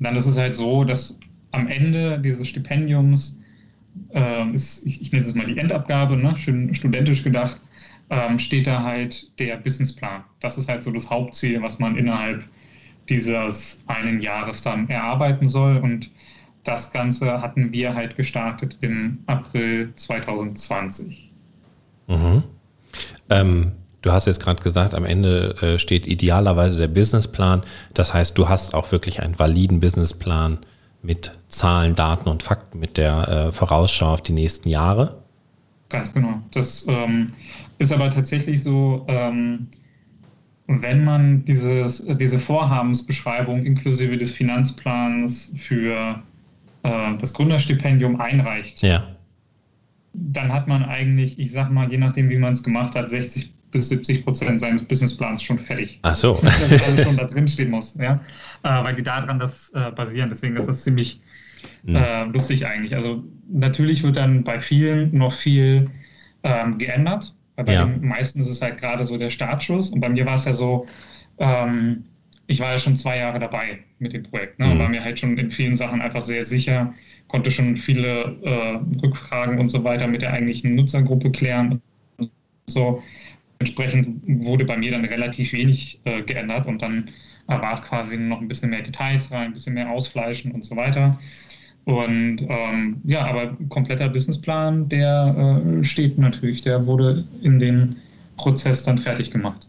[0.00, 1.18] dann ist es halt so, dass
[1.50, 3.41] am Ende dieses Stipendiums
[4.14, 7.60] äh, ist, ich, ich nenne es mal die Endabgabe, ne, schön studentisch gedacht,
[8.10, 10.24] ähm, steht da halt der Businessplan.
[10.40, 12.44] Das ist halt so das Hauptziel, was man innerhalb
[13.08, 15.78] dieses einen Jahres dann erarbeiten soll.
[15.78, 16.10] Und
[16.64, 21.30] das Ganze hatten wir halt gestartet im April 2020.
[22.06, 22.44] Mhm.
[23.30, 27.62] Ähm, du hast jetzt gerade gesagt, am Ende äh, steht idealerweise der Businessplan.
[27.94, 30.58] Das heißt, du hast auch wirklich einen validen Businessplan
[31.02, 35.22] mit Zahlen, Daten und Fakten, mit der äh, Vorausschau auf die nächsten Jahre.
[35.88, 36.40] Ganz genau.
[36.52, 37.32] Das ähm,
[37.78, 39.68] ist aber tatsächlich so, ähm,
[40.66, 46.22] wenn man dieses, diese Vorhabensbeschreibung inklusive des Finanzplans für
[46.82, 49.04] äh, das Gründerstipendium einreicht, ja.
[50.14, 53.52] dann hat man eigentlich, ich sag mal, je nachdem, wie man es gemacht hat, 60
[53.72, 55.98] bis 70 Prozent seines Businessplans schon fertig.
[56.02, 56.38] Ach so.
[56.42, 58.20] Dass das alles schon da drin stehen muss, ja.
[58.62, 60.28] Äh, weil die daran das äh, basieren.
[60.28, 61.20] Deswegen ist das ziemlich
[61.82, 61.96] mhm.
[61.96, 62.94] äh, lustig eigentlich.
[62.94, 65.90] Also natürlich wird dann bei vielen noch viel
[66.44, 67.34] ähm, geändert.
[67.56, 67.84] Weil bei ja.
[67.84, 69.90] den meisten ist es halt gerade so der Startschuss.
[69.90, 70.86] Und bei mir war es ja so,
[71.38, 72.04] ähm,
[72.46, 74.58] ich war ja schon zwei Jahre dabei mit dem Projekt.
[74.58, 74.66] Ne?
[74.66, 74.78] Mhm.
[74.78, 76.94] War mir halt schon in vielen Sachen einfach sehr sicher,
[77.28, 81.80] konnte schon viele äh, Rückfragen und so weiter mit der eigentlichen Nutzergruppe klären.
[82.66, 83.02] So.
[83.62, 87.10] Entsprechend wurde bei mir dann relativ wenig äh, geändert und dann
[87.46, 90.64] äh, war es quasi noch ein bisschen mehr Details rein, ein bisschen mehr ausfleischen und
[90.64, 91.16] so weiter.
[91.84, 97.94] Und ähm, ja, aber kompletter Businessplan, der äh, steht natürlich, der wurde in dem
[98.36, 99.68] Prozess dann fertig gemacht.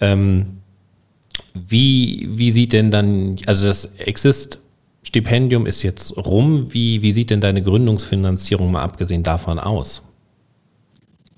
[0.00, 0.58] Ähm,
[1.54, 7.40] wie, wie sieht denn dann, also das Exist-Stipendium ist jetzt rum, wie, wie sieht denn
[7.40, 10.02] deine Gründungsfinanzierung mal abgesehen davon aus?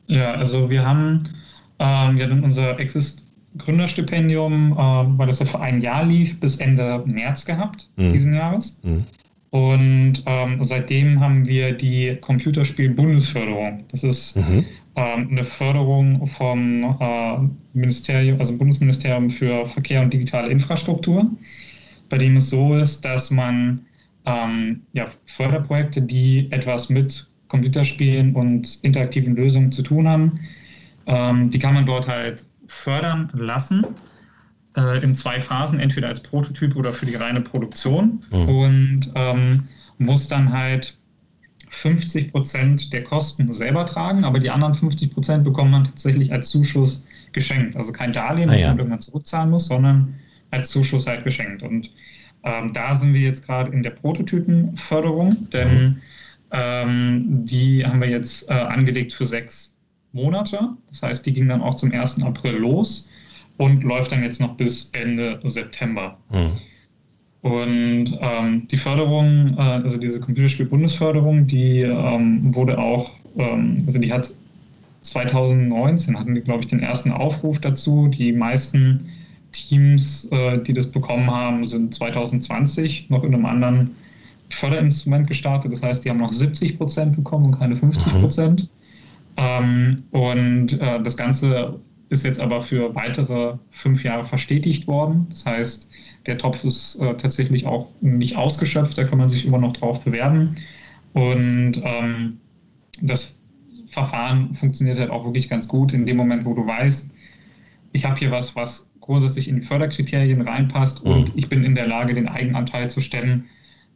[0.09, 1.29] Ja, also wir haben,
[1.79, 6.59] ähm, wir hatten unser Exist Gründerstipendium, äh, weil das ja für ein Jahr lief, bis
[6.59, 8.13] Ende März gehabt, mhm.
[8.13, 8.81] diesen Jahres.
[8.83, 9.05] Mhm.
[9.51, 13.85] Und ähm, seitdem haben wir die Computerspiel-Bundesförderung.
[13.91, 14.67] Das ist mhm.
[14.97, 17.39] ähm, eine Förderung vom äh,
[17.73, 21.31] Ministerium, also Bundesministerium für Verkehr und digitale Infrastruktur,
[22.11, 23.87] bei dem es so ist, dass man
[24.27, 30.41] ähm, ja, Förderprojekte, die etwas mit Computerspielen und interaktiven Lösungen zu tun haben,
[31.07, 33.85] ähm, die kann man dort halt fördern lassen
[34.77, 38.49] äh, in zwei Phasen, entweder als Prototyp oder für die reine Produktion mhm.
[38.49, 40.97] und ähm, muss dann halt
[41.71, 46.51] 50 Prozent der Kosten selber tragen, aber die anderen 50 Prozent bekommt man tatsächlich als
[46.51, 47.77] Zuschuss geschenkt.
[47.77, 48.69] Also kein Darlehen, ah, das ja.
[48.69, 50.15] man irgendwann zurückzahlen muss, sondern
[50.51, 51.63] als Zuschuss halt geschenkt.
[51.63, 51.91] Und
[52.45, 55.97] ähm, da sind wir jetzt gerade in der Prototypenförderung, denn mhm.
[56.53, 59.75] Ähm, die haben wir jetzt äh, angelegt für sechs
[60.13, 60.71] Monate.
[60.89, 62.23] Das heißt, die ging dann auch zum 1.
[62.23, 63.09] April los
[63.59, 66.17] und läuft dann jetzt noch bis Ende September.
[66.31, 66.53] Mhm.
[67.41, 74.13] Und ähm, die Förderung, äh, also diese Computerspiel-Bundesförderung, die ähm, wurde auch, ähm, also die
[74.13, 74.33] hat
[75.03, 78.09] 2019 hatten die, glaube ich, den ersten Aufruf dazu.
[78.09, 79.09] Die meisten
[79.53, 83.97] Teams, äh, die das bekommen haben, sind 2020 noch in einem anderen
[84.51, 85.73] Förderinstrument gestartet.
[85.73, 88.63] Das heißt, die haben noch 70 Prozent bekommen und keine 50 Prozent.
[88.63, 88.69] Mhm.
[89.39, 95.27] Ähm, und äh, das Ganze ist jetzt aber für weitere fünf Jahre verstetigt worden.
[95.31, 95.91] Das heißt,
[96.27, 100.01] der Topf ist äh, tatsächlich auch nicht ausgeschöpft, da kann man sich immer noch drauf
[100.01, 100.57] bewerben.
[101.13, 102.39] Und ähm,
[103.01, 103.39] das
[103.87, 107.15] Verfahren funktioniert halt auch wirklich ganz gut in dem Moment, wo du weißt,
[107.93, 111.11] ich habe hier was, was grundsätzlich in die Förderkriterien reinpasst mhm.
[111.11, 113.47] und ich bin in der Lage, den Eigenanteil zu stemmen,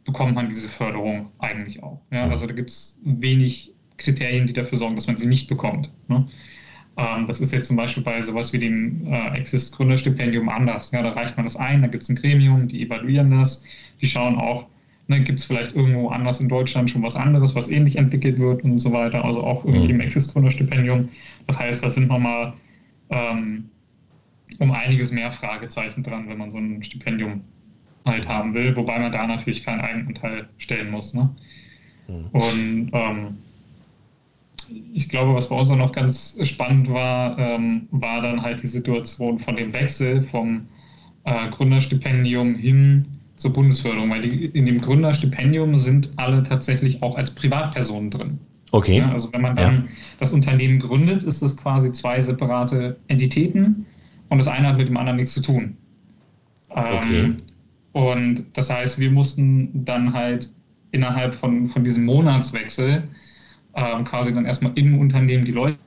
[0.05, 2.01] bekommt man diese Förderung eigentlich auch.
[2.11, 5.91] Ja, also da gibt es wenig Kriterien, die dafür sorgen, dass man sie nicht bekommt.
[6.07, 6.27] Ne?
[6.97, 10.91] Ähm, das ist jetzt zum Beispiel bei sowas wie dem äh, Exist Gründerstipendium anders.
[10.91, 13.63] Ja, da reicht man das ein, da gibt es ein Gremium, die evaluieren das,
[14.01, 14.67] die schauen auch,
[15.07, 18.63] ne, gibt es vielleicht irgendwo anders in Deutschland schon was anderes, was ähnlich entwickelt wird
[18.63, 19.23] und so weiter.
[19.23, 19.99] Also auch irgendwie mhm.
[19.99, 21.09] im Exist Gründerstipendium.
[21.47, 22.53] Das heißt, da sind nochmal
[23.09, 23.69] ähm,
[24.59, 27.41] um einiges mehr Fragezeichen dran, wenn man so ein Stipendium
[28.05, 31.13] halt haben will, wobei man da natürlich keinen Eigenanteil stellen muss.
[31.13, 31.29] Ne?
[32.07, 32.25] Mhm.
[32.31, 33.37] Und ähm,
[34.93, 38.67] ich glaube, was bei uns auch noch ganz spannend war, ähm, war dann halt die
[38.67, 40.67] Situation von dem Wechsel vom
[41.25, 47.31] äh, Gründerstipendium hin zur Bundesförderung, weil die, in dem Gründerstipendium sind alle tatsächlich auch als
[47.31, 48.39] Privatpersonen drin.
[48.71, 48.99] Okay.
[48.99, 49.83] Ja, also wenn man dann ja.
[50.19, 53.85] das Unternehmen gründet, ist das quasi zwei separate Entitäten
[54.29, 55.77] und das eine hat mit dem anderen nichts zu tun.
[56.75, 57.33] Ähm, okay.
[57.93, 60.51] Und das heißt, wir mussten dann halt
[60.91, 63.03] innerhalb von, von diesem Monatswechsel
[63.75, 65.77] ähm, quasi dann erstmal im Unternehmen die Leute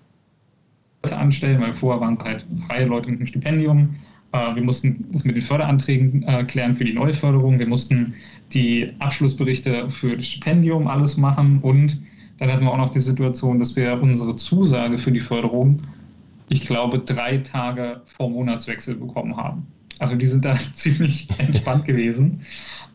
[1.10, 3.94] anstellen, weil vorher waren es halt freie Leute mit einem Stipendium.
[4.32, 7.58] Äh, wir mussten das mit den Förderanträgen äh, klären für die neue Förderung.
[7.58, 8.14] Wir mussten
[8.52, 11.60] die Abschlussberichte für das Stipendium alles machen.
[11.62, 12.00] Und
[12.38, 15.80] dann hatten wir auch noch die Situation, dass wir unsere Zusage für die Förderung,
[16.48, 19.66] ich glaube, drei Tage vor Monatswechsel bekommen haben.
[19.98, 22.42] Also die sind da ziemlich entspannt gewesen.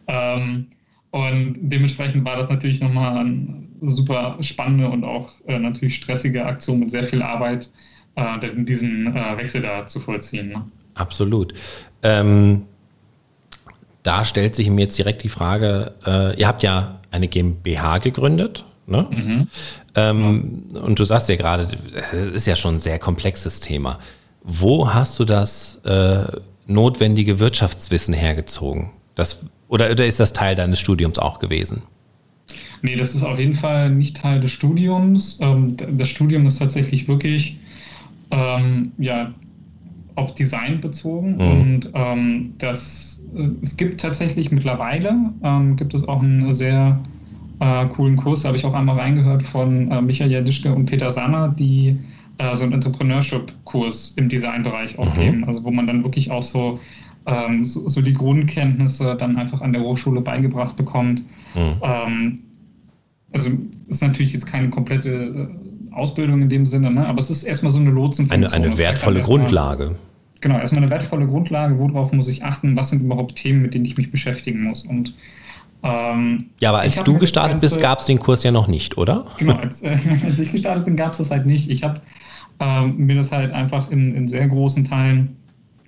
[0.08, 0.68] Ähm,
[1.12, 6.80] und dementsprechend war das natürlich nochmal eine super spannende und auch äh, natürlich stressige Aktion
[6.80, 7.70] mit sehr viel Arbeit,
[8.16, 10.50] äh, diesen äh, Wechsel da zu vollziehen.
[10.50, 10.66] Ne?
[10.96, 11.54] Absolut.
[12.04, 12.64] Ähm,
[14.04, 18.64] da stellt sich mir jetzt direkt die Frage, äh, ihr habt ja eine GmbH gegründet.
[18.88, 19.08] Ne?
[19.12, 19.48] Mhm.
[19.96, 20.82] Ähm, ja.
[20.82, 24.00] Und du sagst ja gerade, es ist ja schon ein sehr komplexes Thema.
[24.44, 26.26] Wo hast du das äh,
[26.68, 28.92] notwendige Wirtschaftswissen hergezogen?
[29.16, 31.84] Das, oder, oder ist das Teil deines Studiums auch gewesen?
[32.82, 35.40] Nee, das ist auf jeden Fall nicht Teil des Studiums.
[35.42, 37.58] Ähm, das Studium ist tatsächlich wirklich
[38.32, 39.34] ähm, ja,
[40.16, 41.62] auf Design bezogen mhm.
[41.62, 47.00] und ähm, das, äh, es gibt tatsächlich mittlerweile, ähm, gibt es auch einen sehr
[47.60, 51.12] äh, coolen Kurs, da habe ich auch einmal reingehört von äh, Michael Jadischke und Peter
[51.12, 51.98] Sanner, die
[52.38, 55.20] äh, so einen Entrepreneurship-Kurs im Designbereich auch mhm.
[55.20, 56.80] geben, also wo man dann wirklich auch so,
[57.26, 61.24] ähm, so, so, die Grundkenntnisse dann einfach an der Hochschule beigebracht bekommt.
[61.56, 61.82] Mhm.
[61.82, 62.42] Ähm,
[63.34, 63.50] also
[63.88, 67.06] ist natürlich jetzt keine komplette äh, Ausbildung in dem Sinne, ne?
[67.06, 68.54] aber es ist erstmal so eine Lotsenfunktion.
[68.54, 69.96] Eine, eine wertvolle Grundlage.
[70.42, 73.86] Genau, erstmal eine wertvolle Grundlage, worauf muss ich achten, was sind überhaupt Themen, mit denen
[73.86, 74.86] ich mich beschäftigen muss.
[74.86, 75.14] Und
[75.84, 78.98] ähm, ja, aber als du gestartet Ganze, bist, gab es den Kurs ja noch nicht,
[78.98, 79.26] oder?
[79.38, 81.70] Genau, als, äh, als ich gestartet bin, gab es das halt nicht.
[81.70, 82.02] Ich habe
[82.60, 85.36] ähm, mir das halt einfach in, in sehr großen Teilen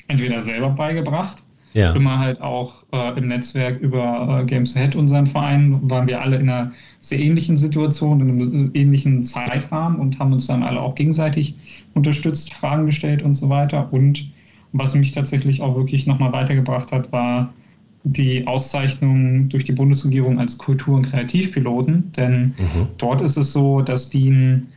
[0.08, 1.92] entweder selber beigebracht ja.
[1.94, 6.38] Immer halt auch äh, im Netzwerk über äh, Games Ahead, unseren Verein, waren wir alle
[6.38, 10.94] in einer sehr ähnlichen Situation, in einem ähnlichen Zeitrahmen und haben uns dann alle auch
[10.94, 11.56] gegenseitig
[11.96, 13.92] unterstützt, Fragen gestellt und so weiter.
[13.92, 14.30] Und
[14.72, 17.52] was mich tatsächlich auch wirklich nochmal weitergebracht hat, war
[18.04, 22.12] die Auszeichnung durch die Bundesregierung als Kultur- und Kreativpiloten.
[22.12, 22.88] Denn mhm.
[22.98, 24.68] dort ist es so, dass die ein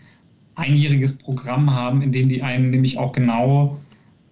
[0.54, 3.78] einjähriges Programm haben, in dem die einen nämlich auch genau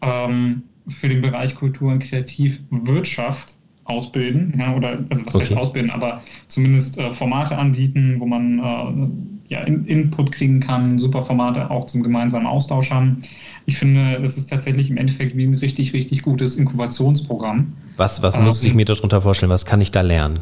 [0.01, 5.45] ähm, für den Bereich Kultur und Kreativwirtschaft ausbilden, ja, oder also was okay.
[5.45, 10.99] heißt ausbilden, aber zumindest äh, Formate anbieten, wo man äh, ja, in, Input kriegen kann,
[10.99, 13.23] super Formate auch zum gemeinsamen Austausch haben.
[13.67, 17.73] Ich finde, es ist tatsächlich im Endeffekt wie ein richtig, richtig gutes Inkubationsprogramm.
[17.97, 19.51] Was, was muss ähm, ich mir darunter vorstellen?
[19.51, 20.41] Was kann ich da lernen?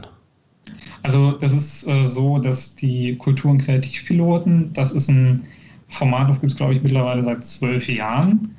[1.02, 5.44] Also das ist äh, so, dass die Kultur- und Kreativpiloten, das ist ein
[5.88, 8.54] Format, das gibt es, glaube ich, mittlerweile seit zwölf Jahren.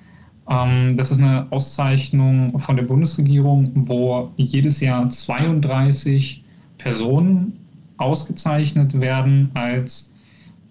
[0.50, 6.44] Ähm, das ist eine Auszeichnung von der Bundesregierung, wo jedes Jahr 32
[6.78, 7.60] Personen
[7.98, 10.13] ausgezeichnet werden als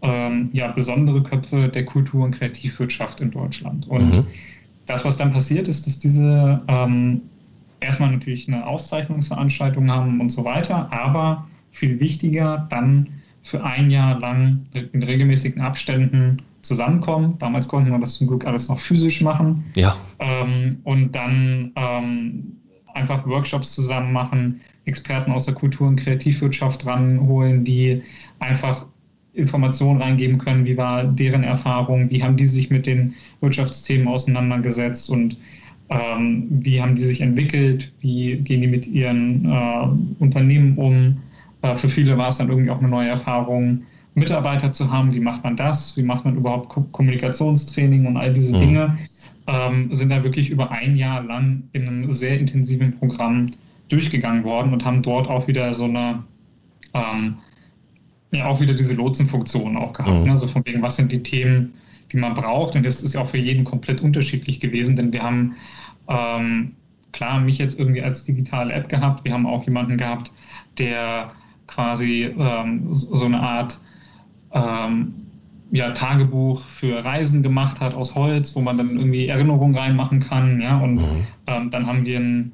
[0.03, 3.87] ähm, ja, besondere Köpfe der Kultur- und Kreativwirtschaft in Deutschland.
[3.89, 4.27] Und mhm.
[4.87, 7.23] das, was dann passiert, ist, dass diese ähm,
[7.81, 13.09] erstmal natürlich eine Auszeichnungsveranstaltung haben und so weiter, aber viel wichtiger dann
[13.43, 14.61] für ein Jahr lang
[14.93, 17.37] in regelmäßigen Abständen zusammenkommen.
[17.39, 19.65] Damals konnten wir das zum Glück alles noch physisch machen.
[19.75, 19.97] Ja.
[20.21, 22.57] Ähm, und dann ähm,
[22.95, 28.03] einfach Workshops zusammen machen, Experten aus der Kultur- und Kreativwirtschaft ranholen, die
[28.39, 28.87] einfach
[29.35, 35.11] Informationen reingeben können, wie war deren Erfahrung, wie haben die sich mit den Wirtschaftsthemen auseinandergesetzt
[35.11, 35.37] und
[35.89, 41.19] ähm, wie haben die sich entwickelt, wie gehen die mit ihren äh, Unternehmen um.
[41.63, 43.83] Äh, für viele war es dann irgendwie auch eine neue Erfahrung.
[44.15, 48.55] Mitarbeiter zu haben, wie macht man das, wie macht man überhaupt Kommunikationstraining und all diese
[48.57, 48.61] mhm.
[48.61, 48.99] Dinge,
[49.47, 53.47] ähm, sind da wirklich über ein Jahr lang in einem sehr intensiven Programm
[53.89, 56.23] durchgegangen worden und haben dort auch wieder so eine,
[56.95, 57.37] ähm,
[58.33, 60.19] ja, auch wieder diese Lotsenfunktion auch gehabt.
[60.19, 60.25] Mhm.
[60.25, 60.31] Ne?
[60.31, 61.75] Also von wegen, was sind die Themen,
[62.11, 62.75] die man braucht.
[62.75, 65.55] Und das ist ja auch für jeden komplett unterschiedlich gewesen, denn wir haben
[66.09, 66.73] ähm,
[67.13, 69.25] klar mich jetzt irgendwie als digitale App gehabt.
[69.25, 70.33] Wir haben auch jemanden gehabt,
[70.79, 71.33] der
[71.67, 73.79] quasi ähm, so eine Art
[74.53, 75.15] ähm,
[75.71, 80.61] ja, Tagebuch für Reisen gemacht hat aus Holz, wo man dann irgendwie Erinnerungen reinmachen kann.
[80.61, 80.79] Ja?
[80.79, 81.27] Und mhm.
[81.47, 82.53] ähm, dann haben wir ein,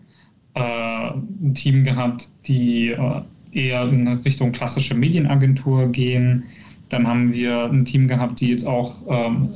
[0.54, 6.44] äh, ein Team gehabt, die äh, eher in Richtung klassische Medienagentur gehen.
[6.88, 9.48] Dann haben wir ein Team gehabt, die jetzt auch ähm,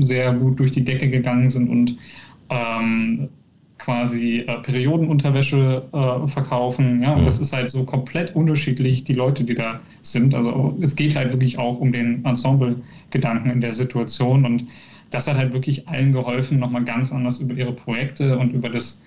[0.00, 1.96] sehr gut durch die Decke gegangen sind und
[2.50, 3.28] ähm,
[3.78, 7.02] quasi äh, Periodenunterwäsche äh, verkaufen.
[7.02, 7.14] Ja?
[7.14, 10.34] Und das ist halt so komplett unterschiedlich, die Leute, die da sind.
[10.34, 14.44] Also es geht halt wirklich auch um den Ensemble-Gedanken in der Situation.
[14.44, 14.66] Und
[15.10, 19.02] das hat halt wirklich allen geholfen, nochmal ganz anders über ihre Projekte und über das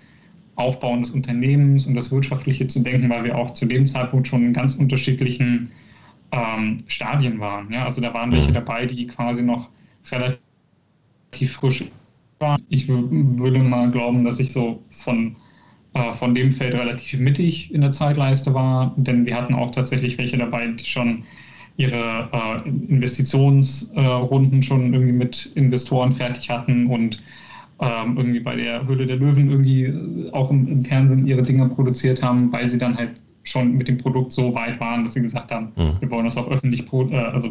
[0.59, 4.43] Aufbauen des Unternehmens und das Wirtschaftliche zu denken, weil wir auch zu dem Zeitpunkt schon
[4.43, 5.71] in ganz unterschiedlichen
[6.31, 7.71] ähm, Stadien waren.
[7.71, 7.85] Ja?
[7.85, 8.55] Also da waren welche mhm.
[8.55, 9.69] dabei, die quasi noch
[10.11, 11.85] relativ frisch
[12.39, 12.57] war.
[12.69, 15.35] Ich würde mal glauben, dass ich so von,
[15.93, 20.17] äh, von dem Feld relativ mittig in der Zeitleiste war, denn wir hatten auch tatsächlich
[20.17, 21.23] welche dabei, die schon
[21.77, 27.23] ihre äh, Investitionsrunden äh, schon irgendwie mit Investoren fertig hatten und
[27.81, 32.21] ähm, irgendwie bei der Höhle der Löwen irgendwie auch im, im, Fernsehen ihre Dinge produziert
[32.21, 33.11] haben, weil sie dann halt
[33.43, 35.93] schon mit dem Produkt so weit waren, dass sie gesagt haben, mhm.
[35.99, 37.49] wir wollen das auch öffentlich, äh, also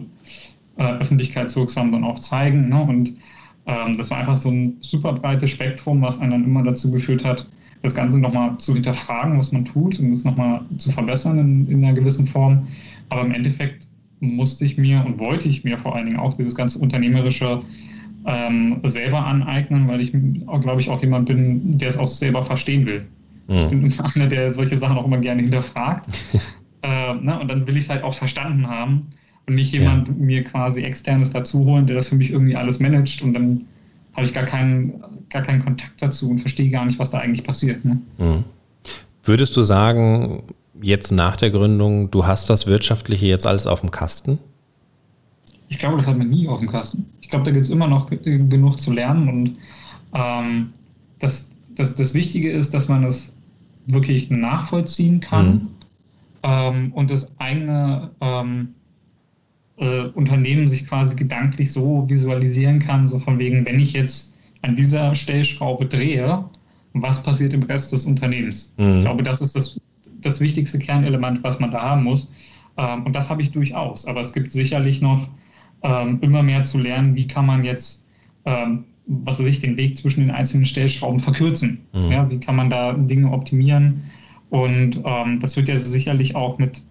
[0.77, 2.69] äh, öffentlichkeitswirksam dann auch zeigen.
[2.69, 2.83] Ne?
[2.83, 3.15] Und
[3.67, 7.25] ähm, das war einfach so ein super breites Spektrum, was einen dann immer dazu geführt
[7.25, 7.49] hat,
[7.83, 11.85] das Ganze nochmal zu hinterfragen, was man tut und es nochmal zu verbessern in, in
[11.85, 12.67] einer gewissen Form.
[13.09, 13.87] Aber im Endeffekt
[14.21, 17.63] musste ich mir und wollte ich mir vor allen Dingen auch dieses ganze unternehmerische
[18.27, 22.87] ähm, selber aneignen, weil ich, glaube ich, auch jemand bin, der es auch selber verstehen
[22.87, 23.07] will.
[23.49, 23.55] Mhm.
[23.55, 26.07] Ich bin einer, der solche Sachen auch immer gerne hinterfragt.
[26.83, 27.39] äh, ne?
[27.41, 29.07] Und dann will ich es halt auch verstanden haben
[29.47, 30.15] und nicht jemand ja.
[30.15, 33.65] mir quasi externes dazu holen, der das für mich irgendwie alles managt und dann
[34.15, 37.45] habe ich gar keinen, gar keinen Kontakt dazu und verstehe gar nicht, was da eigentlich
[37.45, 37.85] passiert.
[37.85, 38.01] Ne?
[38.19, 38.45] Mhm.
[39.23, 40.43] Würdest du sagen,
[40.83, 44.39] jetzt nach der Gründung, du hast das Wirtschaftliche jetzt alles auf dem Kasten?
[45.69, 47.07] Ich glaube, das hat man nie auf dem Kasten.
[47.21, 49.57] Ich glaube, da gibt es immer noch genug zu lernen und
[50.15, 50.73] ähm,
[51.19, 53.35] das, das, das Wichtige ist, dass man es
[53.87, 55.69] wirklich nachvollziehen kann mhm.
[56.43, 58.75] ähm, und das eigene ähm,
[59.77, 64.77] äh, Unternehmen sich quasi gedanklich so visualisieren kann, so von wegen, wenn ich jetzt an
[64.77, 66.45] dieser Stellschraube drehe,
[66.95, 68.75] was passiert im Rest des Unternehmens?
[68.79, 68.99] Mhm.
[68.99, 69.81] Ich glaube, das ist das,
[70.21, 72.33] das wichtigste Kernelement, was man da haben muss.
[72.77, 74.07] Ähm, und das habe ich durchaus.
[74.07, 75.29] Aber es gibt sicherlich noch
[75.83, 78.05] ähm, immer mehr zu lernen, wie kann man jetzt,
[78.45, 81.81] ähm, was weiß ich, den Weg zwischen den einzelnen Stellschrauben verkürzen.
[81.93, 82.13] Mhm.
[82.13, 84.05] Ja, wie kann man da Dinge optimieren?
[84.51, 86.83] Und ähm, das wird ja sicherlich auch mit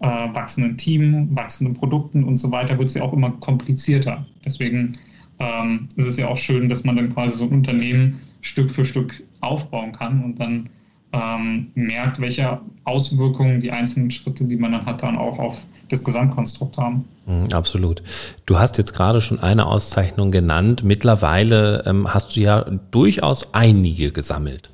[0.00, 4.26] äh, wachsenden Team, wachsenden Produkten und so weiter, wird es ja auch immer komplizierter.
[4.44, 4.98] Deswegen
[5.38, 8.84] ähm, ist es ja auch schön, dass man dann quasi so ein Unternehmen Stück für
[8.84, 10.68] Stück aufbauen kann und dann
[11.12, 16.04] ähm, merkt, welche Auswirkungen die einzelnen Schritte, die man dann hat, dann auch auf das
[16.04, 17.04] Gesamtkonstrukt haben.
[17.26, 18.02] Mhm, absolut.
[18.44, 20.82] Du hast jetzt gerade schon eine Auszeichnung genannt.
[20.84, 24.70] Mittlerweile ähm, hast du ja durchaus einige gesammelt.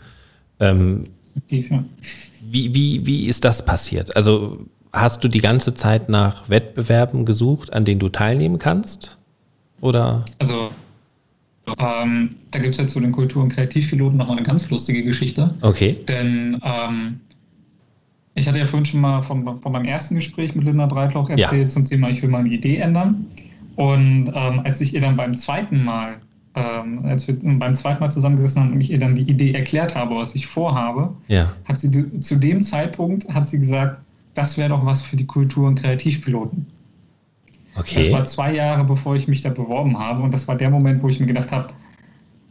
[0.61, 1.05] Ähm,
[1.49, 1.85] ja.
[2.41, 4.17] wie, wie, wie ist das passiert?
[4.17, 9.17] Also hast du die ganze Zeit nach Wettbewerben gesucht, an denen du teilnehmen kannst?
[9.81, 10.25] Oder?
[10.39, 10.69] Also
[11.79, 15.55] ähm, da gibt es jetzt zu den Kultur- und Kreativpiloten noch eine ganz lustige Geschichte.
[15.61, 15.99] Okay.
[16.09, 17.21] Denn ähm,
[18.35, 21.63] ich hatte ja vorhin schon mal von, von meinem ersten Gespräch mit Linda Breitloch erzählt
[21.63, 21.69] ja.
[21.69, 23.27] zum Thema, ich will meine Idee ändern.
[23.77, 26.17] Und ähm, als ich ihr dann beim zweiten Mal,
[26.55, 29.95] ähm, als wir beim zweiten Mal zusammengesessen haben und ich ihr dann die Idee erklärt
[29.95, 31.53] habe, was ich vorhabe, ja.
[31.65, 31.91] hat sie
[32.21, 34.01] zu dem Zeitpunkt hat sie gesagt,
[34.35, 36.67] das wäre doch was für die Kultur- und Kreativpiloten.
[37.75, 38.03] Okay.
[38.03, 40.23] Das war zwei Jahre, bevor ich mich da beworben habe.
[40.23, 41.69] Und das war der Moment, wo ich mir gedacht habe,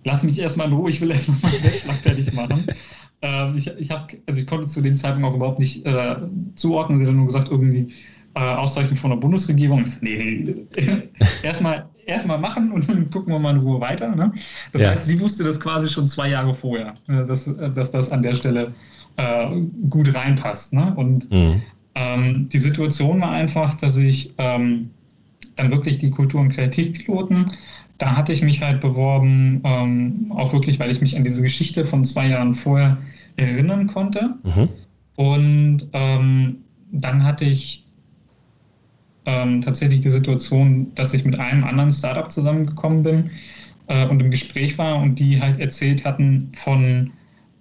[0.04, 2.66] lass mich erstmal in Ruhe, ich will erstmal meinen Bachelor fertig machen.
[3.22, 6.16] Ähm, ich, ich, hab, also ich konnte zu dem Zeitpunkt auch überhaupt nicht äh,
[6.56, 7.00] zuordnen.
[7.00, 7.94] Sie hat nur gesagt, irgendwie
[8.34, 9.84] äh, Auszeichnung von der Bundesregierung.
[10.02, 11.10] Nee, nee.
[11.44, 14.16] erstmal erstmal machen und dann gucken wir mal in Ruhe weiter.
[14.16, 14.34] Ne?
[14.72, 14.90] Das ja.
[14.90, 18.36] heißt, sie wusste das quasi schon zwei Jahre vorher, äh, dass, dass das an der
[18.36, 18.74] Stelle
[19.18, 19.48] äh,
[19.90, 20.74] gut reinpasst.
[20.74, 20.94] Ne?
[20.96, 21.62] Und mhm.
[21.96, 24.90] ähm, die Situation war einfach, dass ich ähm,
[25.56, 27.52] dann wirklich die Kultur- und Kreativpiloten
[28.02, 31.86] da hatte ich mich halt beworben, ähm, auch wirklich, weil ich mich an diese Geschichte
[31.86, 32.98] von zwei Jahren vorher
[33.38, 34.38] erinnern konnte.
[34.44, 34.70] Mhm.
[35.16, 36.58] Und ähm,
[36.92, 37.86] dann hatte ich
[39.28, 43.30] ähm, tatsächlich die Situation, dass ich mit einem anderen Startup zusammengekommen bin
[43.86, 47.12] äh, und im Gespräch war und die halt erzählt hatten von,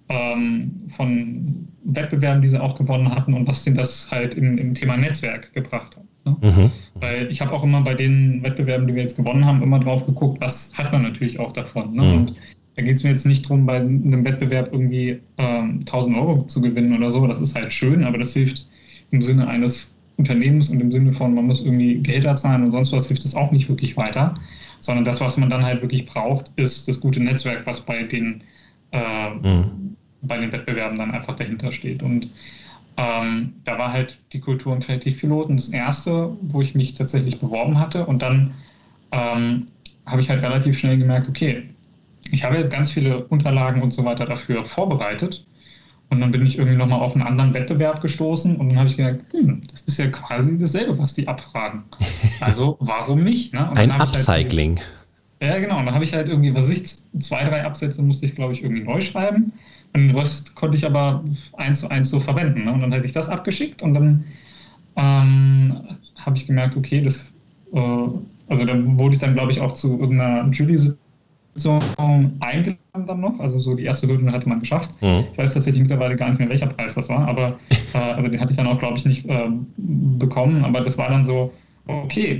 [0.09, 4.73] ähm, von Wettbewerben, die sie auch gewonnen hatten und was denn das halt im, im
[4.73, 6.05] Thema Netzwerk gebracht hat.
[6.25, 6.37] Ne?
[6.41, 6.71] Mhm.
[6.95, 10.05] Weil ich habe auch immer bei den Wettbewerben, die wir jetzt gewonnen haben, immer drauf
[10.05, 11.93] geguckt, was hat man natürlich auch davon.
[11.93, 12.03] Ne?
[12.03, 12.13] Mhm.
[12.13, 12.35] Und
[12.75, 16.61] da geht es mir jetzt nicht darum, bei einem Wettbewerb irgendwie ähm, 1000 Euro zu
[16.61, 17.25] gewinnen oder so.
[17.27, 18.67] Das ist halt schön, aber das hilft
[19.11, 22.91] im Sinne eines Unternehmens und im Sinne von, man muss irgendwie Gehälter zahlen und sonst
[22.91, 24.35] was, hilft das auch nicht wirklich weiter.
[24.79, 28.43] Sondern das, was man dann halt wirklich braucht, ist das gute Netzwerk, was bei den,
[28.91, 29.95] äh, mhm.
[30.21, 32.01] bei den Wettbewerben dann einfach dahinter steht.
[32.01, 32.29] Und
[32.97, 37.79] ähm, da war halt die Kultur- und Kreativpiloten das erste, wo ich mich tatsächlich beworben
[37.79, 38.05] hatte.
[38.05, 38.53] Und dann
[39.11, 39.65] ähm,
[40.05, 41.63] habe ich halt relativ schnell gemerkt, okay,
[42.31, 45.45] ich habe jetzt ganz viele Unterlagen und so weiter dafür vorbereitet.
[46.09, 48.97] Und dann bin ich irgendwie nochmal auf einen anderen Wettbewerb gestoßen und dann habe ich
[48.97, 51.83] gedacht, hm, das ist ja quasi dasselbe, was die abfragen.
[52.41, 53.53] Also warum nicht?
[53.53, 53.69] Ne?
[53.73, 54.77] Ein halt Upcycling.
[54.77, 55.77] Halt, ja, genau.
[55.77, 56.83] Und dann habe ich halt irgendwie, was ich,
[57.19, 59.53] zwei, drei Absätze musste ich, glaube ich, irgendwie neu schreiben.
[59.95, 61.23] Den Rest konnte ich aber
[61.57, 62.65] eins zu eins so verwenden.
[62.65, 62.73] Ne?
[62.73, 64.23] Und dann hätte ich das abgeschickt und dann
[64.95, 65.81] ähm,
[66.15, 67.31] habe ich gemerkt, okay, das,
[67.73, 70.77] äh, also dann wurde ich dann, glaube ich, auch zu irgendeiner Jury
[72.39, 73.39] eingeladen dann noch.
[73.39, 74.91] Also so die erste Hürde hatte man geschafft.
[75.01, 75.25] Mhm.
[75.31, 77.59] Ich weiß tatsächlich mittlerweile gar nicht mehr, welcher Preis das war, aber
[77.93, 80.63] äh, also den hatte ich dann auch, glaube ich, nicht äh, bekommen.
[80.63, 81.51] Aber das war dann so,
[81.87, 82.39] okay,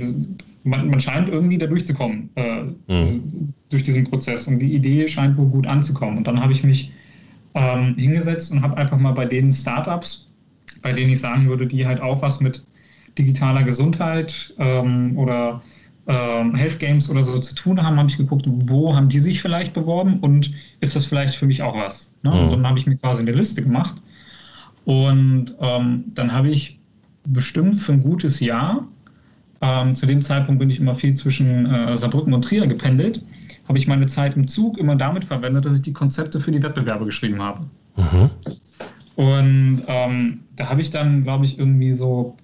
[0.64, 3.52] man, man scheint irgendwie da durchzukommen äh, mhm.
[3.68, 6.18] durch diesen Prozess und die Idee scheint wohl gut anzukommen.
[6.18, 6.92] Und dann habe ich mich
[7.54, 10.28] ähm, hingesetzt und habe einfach mal bei den Startups,
[10.82, 12.62] bei denen ich sagen würde, die halt auch was mit
[13.18, 15.62] digitaler Gesundheit ähm, oder
[16.08, 19.40] ähm, Health Games oder so zu tun haben, habe ich geguckt, wo haben die sich
[19.40, 22.10] vielleicht beworben und ist das vielleicht für mich auch was?
[22.22, 22.30] Ne?
[22.30, 22.36] Mhm.
[22.36, 23.96] Und dann habe ich mir quasi eine Liste gemacht
[24.84, 26.78] und ähm, dann habe ich
[27.24, 28.88] bestimmt für ein gutes Jahr,
[29.60, 33.22] ähm, zu dem Zeitpunkt bin ich immer viel zwischen äh, Saarbrücken und Trier gependelt,
[33.68, 36.62] habe ich meine Zeit im Zug immer damit verwendet, dass ich die Konzepte für die
[36.62, 37.60] Wettbewerbe geschrieben habe.
[37.96, 38.30] Mhm.
[39.14, 42.36] Und ähm, da habe ich dann, glaube ich, irgendwie so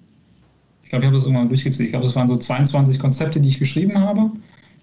[0.89, 1.85] ich glaube, ich habe das irgendwann durchgezählt.
[1.85, 4.31] Ich glaube, es waren so 22 Konzepte, die ich geschrieben habe.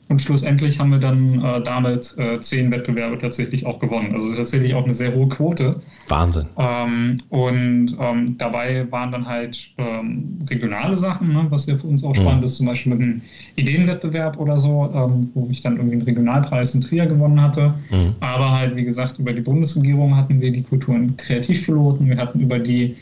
[0.09, 4.13] Und schlussendlich haben wir dann äh, damit äh, zehn Wettbewerbe tatsächlich auch gewonnen.
[4.15, 5.83] Also tatsächlich auch eine sehr hohe Quote.
[6.07, 6.47] Wahnsinn.
[6.59, 12.05] Ähm, und ähm, dabei waren dann halt ähm, regionale Sachen, ne, was ja für uns
[12.05, 12.21] auch mhm.
[12.21, 13.21] spannend ist, zum Beispiel mit einem
[13.57, 17.75] Ideenwettbewerb oder so, ähm, wo ich dann irgendwie einen Regionalpreis in Trier gewonnen hatte.
[17.91, 18.15] Mhm.
[18.21, 22.09] Aber halt, wie gesagt, über die Bundesregierung hatten wir die Kultur- und Kreativpiloten.
[22.09, 22.97] Wir hatten über die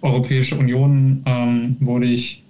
[0.00, 2.42] Europäische Union ähm, wurde ich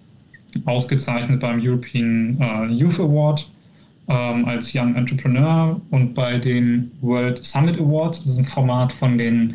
[0.67, 3.51] ausgezeichnet beim European äh, Youth Award
[4.09, 9.19] ähm, als Young Entrepreneur und bei den World Summit Award, das ist ein Format von
[9.19, 9.55] den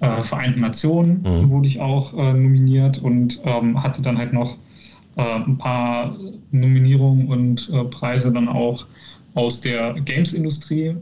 [0.00, 1.50] äh, Vereinten Nationen, mhm.
[1.50, 4.56] wurde ich auch äh, nominiert und ähm, hatte dann halt noch
[5.16, 6.16] äh, ein paar
[6.52, 8.86] Nominierungen und äh, Preise dann auch
[9.34, 10.94] aus der Games-Industrie.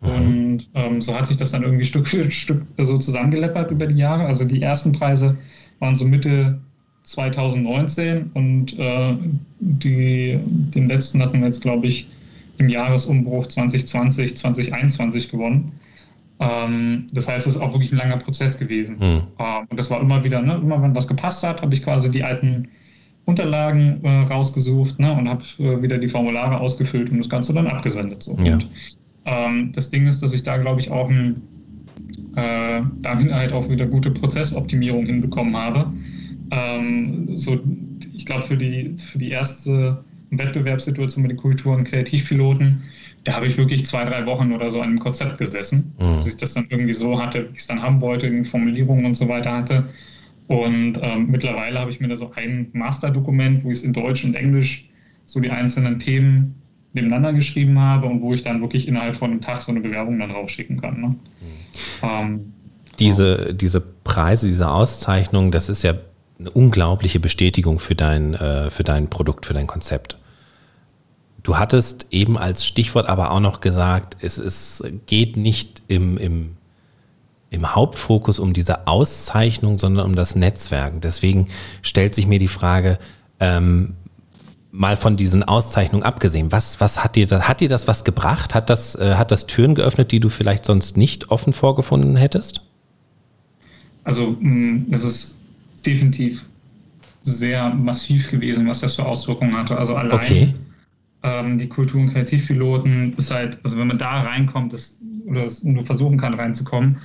[0.00, 0.08] Mhm.
[0.08, 3.98] Und ähm, so hat sich das dann irgendwie Stück für Stück so zusammengeleppert über die
[3.98, 4.24] Jahre.
[4.24, 5.36] Also die ersten Preise
[5.80, 6.60] waren so Mitte
[7.02, 9.16] 2019 und äh,
[9.60, 12.08] die, den letzten hatten wir jetzt, glaube ich,
[12.58, 15.72] im Jahresumbruch 2020, 2021 gewonnen.
[16.38, 18.96] Ähm, das heißt, es ist auch wirklich ein langer Prozess gewesen.
[18.96, 19.22] Mhm.
[19.38, 22.10] Ähm, und das war immer wieder, ne, immer wenn was gepasst hat, habe ich quasi
[22.10, 22.68] die alten
[23.24, 27.66] Unterlagen äh, rausgesucht ne, und habe äh, wieder die Formulare ausgefüllt und das Ganze dann
[27.66, 28.22] abgesendet.
[28.22, 28.36] So.
[28.42, 28.54] Ja.
[28.54, 28.68] Und
[29.24, 31.42] ähm, das Ding ist, dass ich da, glaube ich, auch ein
[32.36, 35.90] äh, damit halt auch wieder gute Prozessoptimierung hinbekommen habe.
[36.50, 37.58] Ähm, so,
[38.12, 42.82] ich glaube, für die, für die erste Wettbewerbssituation mit den Kultur- und Kreativpiloten,
[43.24, 46.22] da habe ich wirklich zwei, drei Wochen oder so an einem Konzept gesessen, mhm.
[46.22, 49.04] bis ich das dann irgendwie so hatte, wie ich es dann haben wollte, in Formulierungen
[49.04, 49.88] und so weiter hatte.
[50.46, 54.24] Und ähm, mittlerweile habe ich mir da so ein Masterdokument, wo ich es in Deutsch
[54.24, 54.88] und Englisch
[55.26, 56.54] so die einzelnen Themen
[56.92, 60.18] nebeneinander geschrieben habe und wo ich dann wirklich innerhalb von einem Tag so eine Bewerbung
[60.20, 61.00] dann rausschicken kann.
[61.00, 61.08] Ne?
[61.08, 61.16] Mhm.
[62.02, 62.52] Ähm,
[63.00, 65.94] diese, diese Preise, diese Auszeichnungen, das ist ja
[66.38, 70.18] eine unglaubliche Bestätigung für dein, äh, für dein Produkt, für dein Konzept.
[71.42, 76.56] Du hattest eben als Stichwort aber auch noch gesagt, es, es geht nicht im, im,
[77.50, 81.00] im Hauptfokus um diese Auszeichnung, sondern um das Netzwerken.
[81.00, 81.48] Deswegen
[81.82, 82.98] stellt sich mir die Frage,
[83.38, 83.94] ähm,
[84.72, 88.54] mal von diesen Auszeichnungen abgesehen, was, was hat dir das, hat dir das was gebracht?
[88.54, 92.62] Hat das, äh, hat das Türen geöffnet, die du vielleicht sonst nicht offen vorgefunden hättest?
[94.04, 95.35] Also, mm, es ist
[95.86, 96.46] definitiv
[97.22, 99.76] sehr massiv gewesen, was das für Auswirkungen hatte.
[99.76, 100.54] Also allein okay.
[101.22, 105.84] ähm, die Kultur- und Kreativpiloten ist halt, also wenn man da reinkommt das, oder nur
[105.84, 106.98] versuchen kann reinzukommen,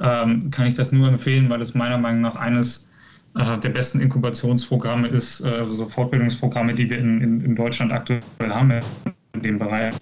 [0.00, 2.88] ähm, kann ich das nur empfehlen, weil es meiner Meinung nach eines
[3.34, 7.92] äh, der besten Inkubationsprogramme ist, äh, also so Fortbildungsprogramme, die wir in, in, in Deutschland
[7.92, 8.72] aktuell haben
[9.34, 9.94] in dem Bereich.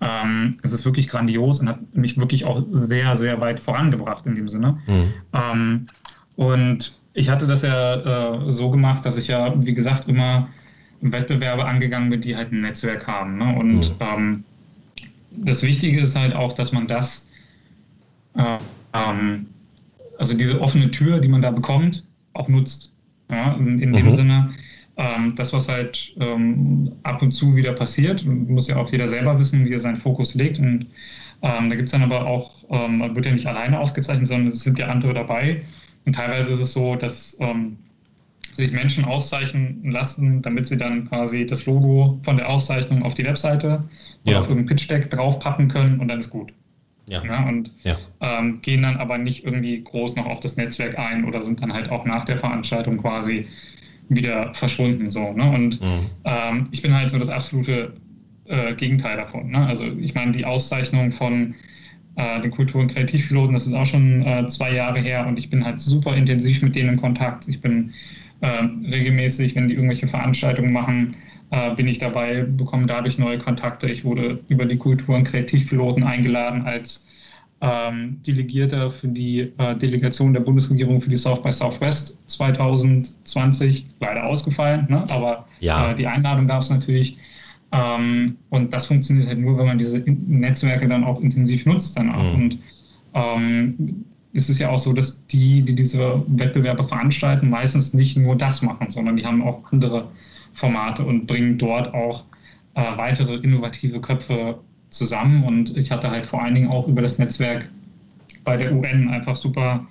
[0.00, 4.34] Ähm, es ist wirklich grandios und hat mich wirklich auch sehr, sehr weit vorangebracht in
[4.34, 4.78] dem Sinne.
[4.86, 5.12] Mhm.
[5.32, 5.86] Ähm,
[6.36, 10.48] und ich hatte das ja äh, so gemacht, dass ich ja, wie gesagt, immer
[11.00, 13.38] Wettbewerbe angegangen bin, die halt ein Netzwerk haben.
[13.38, 13.56] Ne?
[13.56, 13.94] Und mhm.
[14.00, 14.44] ähm,
[15.30, 17.28] das Wichtige ist halt auch, dass man das,
[18.34, 18.58] äh,
[18.94, 19.46] ähm,
[20.18, 22.92] also diese offene Tür, die man da bekommt, auch nutzt.
[23.30, 23.96] Ja, in, in mhm.
[23.96, 24.50] dem Sinne,
[24.96, 29.38] ähm, das, was halt ähm, ab und zu wieder passiert, muss ja auch jeder selber
[29.38, 30.58] wissen, wie er seinen Fokus legt.
[30.58, 30.86] Und
[31.42, 34.52] ähm, da gibt es dann aber auch, ähm, man wird ja nicht alleine ausgezeichnet, sondern
[34.52, 35.62] es sind ja andere dabei.
[36.08, 37.76] Und teilweise ist es so, dass ähm,
[38.54, 43.26] sich Menschen auszeichnen lassen, damit sie dann quasi das Logo von der Auszeichnung auf die
[43.26, 43.84] Webseite
[44.24, 44.32] ja.
[44.32, 46.50] oder auf irgendein Pitch-Deck draufpappen können und dann ist gut.
[47.10, 47.22] Ja.
[47.22, 47.98] ja und ja.
[48.22, 51.74] Ähm, gehen dann aber nicht irgendwie groß noch auf das Netzwerk ein oder sind dann
[51.74, 53.46] halt auch nach der Veranstaltung quasi
[54.08, 55.10] wieder verschwunden.
[55.10, 55.50] So, ne?
[55.50, 56.06] Und mhm.
[56.24, 57.92] ähm, ich bin halt so das absolute
[58.46, 59.50] äh, Gegenteil davon.
[59.50, 59.66] Ne?
[59.66, 61.54] Also ich meine, die Auszeichnung von
[62.18, 65.50] äh, den Kultur- und Kreativpiloten, das ist auch schon äh, zwei Jahre her und ich
[65.50, 67.46] bin halt super intensiv mit denen in Kontakt.
[67.48, 67.94] Ich bin
[68.42, 71.16] ähm, regelmäßig, wenn die irgendwelche Veranstaltungen machen,
[71.50, 73.86] äh, bin ich dabei, bekomme dadurch neue Kontakte.
[73.86, 77.06] Ich wurde über die Kulturen Kreativpiloten eingeladen als
[77.60, 84.26] ähm, Delegierter für die äh, Delegation der Bundesregierung für die South by Southwest 2020, leider
[84.26, 85.04] ausgefallen, ne?
[85.10, 85.90] aber ja.
[85.90, 87.16] äh, die Einladung gab es natürlich.
[87.72, 92.22] Ähm, und das funktioniert halt nur, wenn man diese Netzwerke dann auch intensiv nutzt danach.
[92.22, 92.34] Mhm.
[92.34, 92.58] Und
[93.14, 94.04] ähm,
[94.34, 98.62] es ist ja auch so, dass die, die diese Wettbewerbe veranstalten, meistens nicht nur das
[98.62, 100.08] machen, sondern die haben auch andere
[100.52, 102.24] Formate und bringen dort auch
[102.74, 104.58] äh, weitere innovative Köpfe
[104.90, 105.44] zusammen.
[105.44, 107.68] Und ich hatte halt vor allen Dingen auch über das Netzwerk
[108.44, 109.86] bei der UN einfach super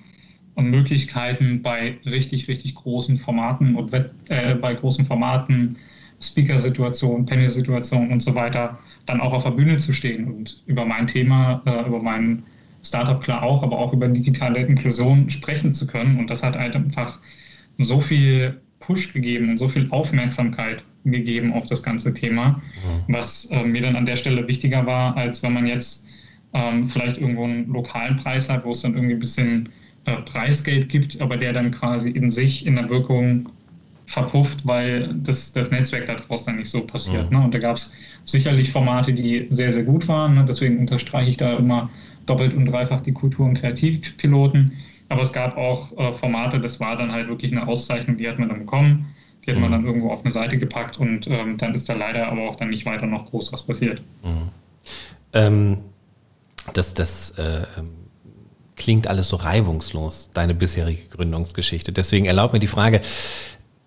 [0.56, 3.92] Möglichkeiten bei richtig, richtig großen Formaten und
[4.28, 5.76] äh, bei großen Formaten,
[6.20, 11.06] Speaker-Situationen, Panel-Situationen und so weiter, dann auch auf der Bühne zu stehen und über mein
[11.06, 12.42] Thema, äh, über mein
[12.82, 16.18] Startup klar auch, aber auch über digitale Inklusion sprechen zu können.
[16.18, 17.18] Und das hat halt einfach
[17.78, 23.14] so viel Push gegeben und so viel Aufmerksamkeit gegeben auf das ganze Thema, mhm.
[23.14, 26.06] was äh, mir dann an der Stelle wichtiger war, als wenn man jetzt
[26.52, 29.68] ähm, vielleicht irgendwo einen lokalen Preis hat, wo es dann irgendwie ein bisschen
[30.04, 33.48] äh, Preisgeld gibt, aber der dann quasi in sich in der Wirkung
[34.08, 37.30] verpufft, weil das, das Netzwerk daraus dann nicht so passiert.
[37.30, 37.38] Mhm.
[37.38, 37.44] Ne?
[37.44, 37.92] Und da gab es
[38.24, 40.34] sicherlich Formate, die sehr, sehr gut waren.
[40.34, 40.46] Ne?
[40.48, 41.90] Deswegen unterstreiche ich da immer
[42.24, 44.72] doppelt und dreifach die Kultur- und Kreativpiloten.
[45.10, 48.38] Aber es gab auch äh, Formate, das war dann halt wirklich eine Auszeichnung, die hat
[48.38, 49.14] man dann bekommen.
[49.44, 49.74] Die hat man mhm.
[49.74, 52.70] dann irgendwo auf eine Seite gepackt und ähm, dann ist da leider aber auch dann
[52.70, 54.02] nicht weiter noch groß was passiert.
[54.24, 54.48] Mhm.
[55.34, 55.78] Ähm,
[56.72, 57.62] das das äh,
[58.76, 61.92] klingt alles so reibungslos, deine bisherige Gründungsgeschichte.
[61.92, 63.00] Deswegen erlaub mir die Frage,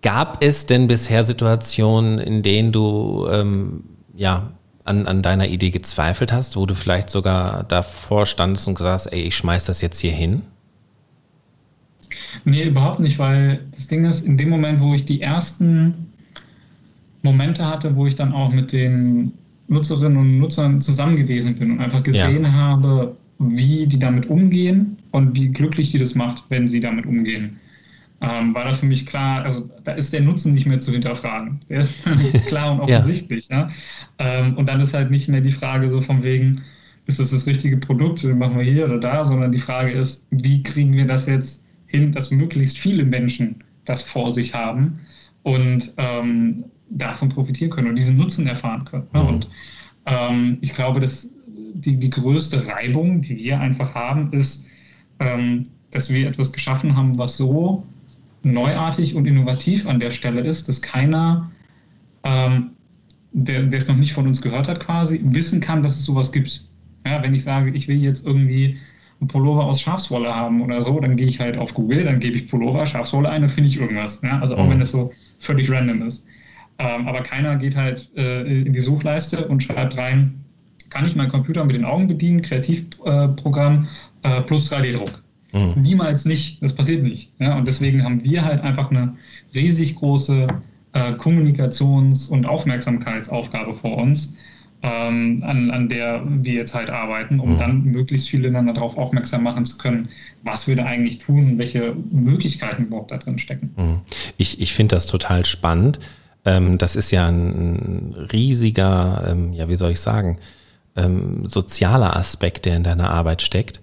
[0.02, 3.84] gab es denn bisher Situationen, in denen du ähm,
[4.14, 4.52] ja,
[4.84, 9.06] an, an deiner Idee gezweifelt hast, wo du vielleicht sogar davor standest und gesagt hast,
[9.06, 10.42] ey, ich schmeiß das jetzt hier hin?
[12.44, 16.12] Nee, überhaupt nicht, weil das Ding ist, in dem Moment, wo ich die ersten
[17.22, 19.32] Momente hatte, wo ich dann auch mit den
[19.68, 22.52] Nutzerinnen und Nutzern zusammen gewesen bin und einfach gesehen ja.
[22.52, 27.60] habe, wie die damit umgehen und wie glücklich die das macht, wenn sie damit umgehen,
[28.22, 31.58] ähm, war das für mich klar, also da ist der Nutzen nicht mehr zu hinterfragen.
[31.68, 32.02] Der ist
[32.46, 33.48] klar und offensichtlich.
[33.48, 33.68] ja.
[33.68, 33.70] ja?
[34.18, 36.62] Ähm, und dann ist halt nicht mehr die Frage so von wegen,
[37.06, 40.62] ist das das richtige Produkt, machen wir hier oder da, sondern die Frage ist, wie
[40.62, 45.00] kriegen wir das jetzt hin, dass möglichst viele Menschen das vor sich haben
[45.42, 49.08] und ähm, davon profitieren können und diesen Nutzen erfahren können.
[49.12, 49.20] Ne?
[49.20, 49.28] Mhm.
[49.28, 49.48] Und
[50.06, 51.34] ähm, ich glaube, dass
[51.74, 54.66] die, die größte Reibung, die wir einfach haben, ist,
[55.18, 57.84] ähm, dass wir etwas geschaffen haben, was so
[58.44, 61.50] neuartig und innovativ an der Stelle ist, dass keiner,
[62.24, 62.70] ähm,
[63.32, 66.64] der, es noch nicht von uns gehört hat, quasi wissen kann, dass es sowas gibt.
[67.06, 68.78] Ja, wenn ich sage, ich will jetzt irgendwie
[69.20, 72.36] einen Pullover aus Schafswolle haben oder so, dann gehe ich halt auf Google, dann gebe
[72.36, 74.20] ich Pullover, Schafswolle ein, dann finde ich irgendwas.
[74.22, 74.40] Ja?
[74.40, 74.70] Also auch mhm.
[74.70, 76.26] wenn es so völlig random ist.
[76.78, 80.42] Ähm, aber keiner geht halt äh, in die Suchleiste und schreibt rein,
[80.90, 83.88] kann ich meinen Computer mit den Augen bedienen, Kreativprogramm
[84.24, 85.21] äh, plus 3D-Druck.
[85.52, 85.82] Mhm.
[85.82, 87.30] Niemals nicht, das passiert nicht.
[87.38, 87.56] Ja?
[87.56, 89.16] Und deswegen haben wir halt einfach eine
[89.54, 90.46] riesig große
[90.92, 94.34] äh, Kommunikations- und Aufmerksamkeitsaufgabe vor uns,
[94.82, 97.58] ähm, an, an der wir jetzt halt arbeiten, um mhm.
[97.58, 100.08] dann möglichst viele dann darauf aufmerksam machen zu können,
[100.42, 103.70] was wir da eigentlich tun und welche Möglichkeiten überhaupt da drin stecken.
[103.76, 104.00] Mhm.
[104.38, 106.00] Ich, ich finde das total spannend.
[106.44, 110.38] Ähm, das ist ja ein riesiger, ähm, ja, wie soll ich sagen,
[110.96, 113.80] ähm, sozialer Aspekt, der in deiner Arbeit steckt.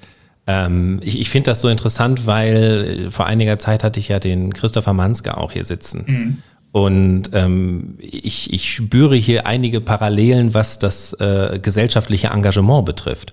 [0.50, 4.52] Ähm, ich ich finde das so interessant, weil vor einiger Zeit hatte ich ja den
[4.52, 6.04] Christopher Manske auch hier sitzen.
[6.08, 6.38] Mhm.
[6.72, 13.32] Und ähm, ich, ich spüre hier einige Parallelen, was das äh, gesellschaftliche Engagement betrifft.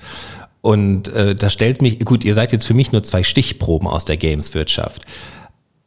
[0.61, 4.05] Und äh, da stellt mich, gut, ihr seid jetzt für mich nur zwei Stichproben aus
[4.05, 5.03] der Gameswirtschaft.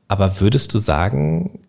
[0.07, 1.59] Aber würdest du sagen,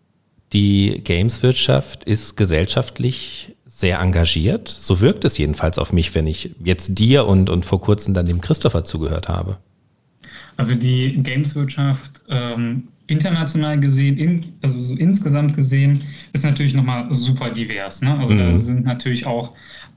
[0.53, 4.67] die Gameswirtschaft ist gesellschaftlich sehr engagiert?
[4.67, 8.25] So wirkt es jedenfalls auf mich, wenn ich jetzt dir und, und vor kurzem dann
[8.25, 9.57] dem Christopher zugehört habe.
[10.57, 16.03] Also die Gameswirtschaft ähm, international gesehen, in, also so insgesamt gesehen,
[16.33, 18.01] ist natürlich nochmal super divers.
[18.01, 18.17] Ne?
[18.19, 18.39] Also mhm.
[18.39, 19.53] da sind natürlich auch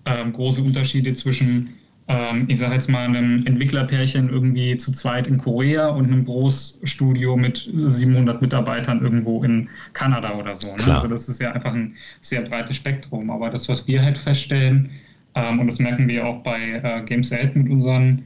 [0.07, 1.71] ähm, große Unterschiede zwischen,
[2.07, 7.37] ähm, ich sage jetzt mal, einem Entwicklerpärchen irgendwie zu zweit in Korea und einem Großstudio
[7.37, 10.77] mit 700 Mitarbeitern irgendwo in Kanada oder so.
[10.77, 10.95] Ne?
[10.95, 13.31] Also das ist ja einfach ein sehr breites Spektrum.
[13.31, 14.91] Aber das, was wir halt feststellen,
[15.35, 18.25] ähm, und das merken wir auch bei äh, Games Selten mit unseren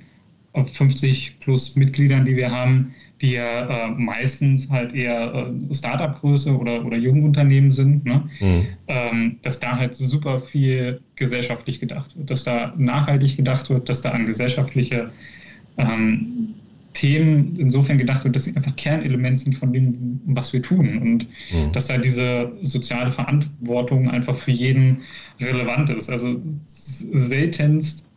[0.55, 5.35] 50 plus Mitgliedern, die wir haben, die ja äh, meistens halt eher
[5.71, 8.29] äh, Startup-Größe oder, oder Jungunternehmen sind, ne?
[8.41, 8.67] Mhm.
[8.87, 14.03] Ähm, dass da halt super viel gesellschaftlich gedacht wird, dass da nachhaltig gedacht wird, dass
[14.03, 15.11] da an gesellschaftliche
[15.79, 16.55] ähm,
[16.99, 20.99] Themen insofern gedacht wird, dass sie einfach Kernelement sind von dem, was wir tun.
[20.99, 21.73] Und mhm.
[21.73, 25.03] dass da diese soziale Verantwortung einfach für jeden
[25.41, 26.11] relevant ist.
[26.11, 28.09] Also seltenst,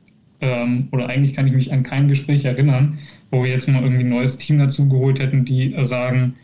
[0.42, 2.98] ähm, oder eigentlich kann ich mich an kein Gespräch erinnern,
[3.32, 6.36] wo wir jetzt mal irgendwie ein neues Team dazu geholt hätten, die sagen,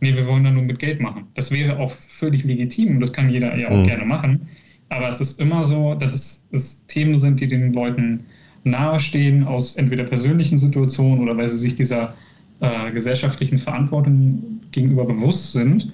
[0.00, 1.24] nee, wir wollen da nur mit Geld machen.
[1.34, 3.84] Das wäre auch völlig legitim und das kann jeder ja auch mhm.
[3.84, 4.48] gerne machen.
[4.88, 8.24] Aber es ist immer so, dass es, es Themen sind, die den Leuten
[8.64, 12.14] nahestehen, aus entweder persönlichen Situationen oder weil sie sich dieser
[12.60, 15.92] äh, gesellschaftlichen Verantwortung gegenüber bewusst sind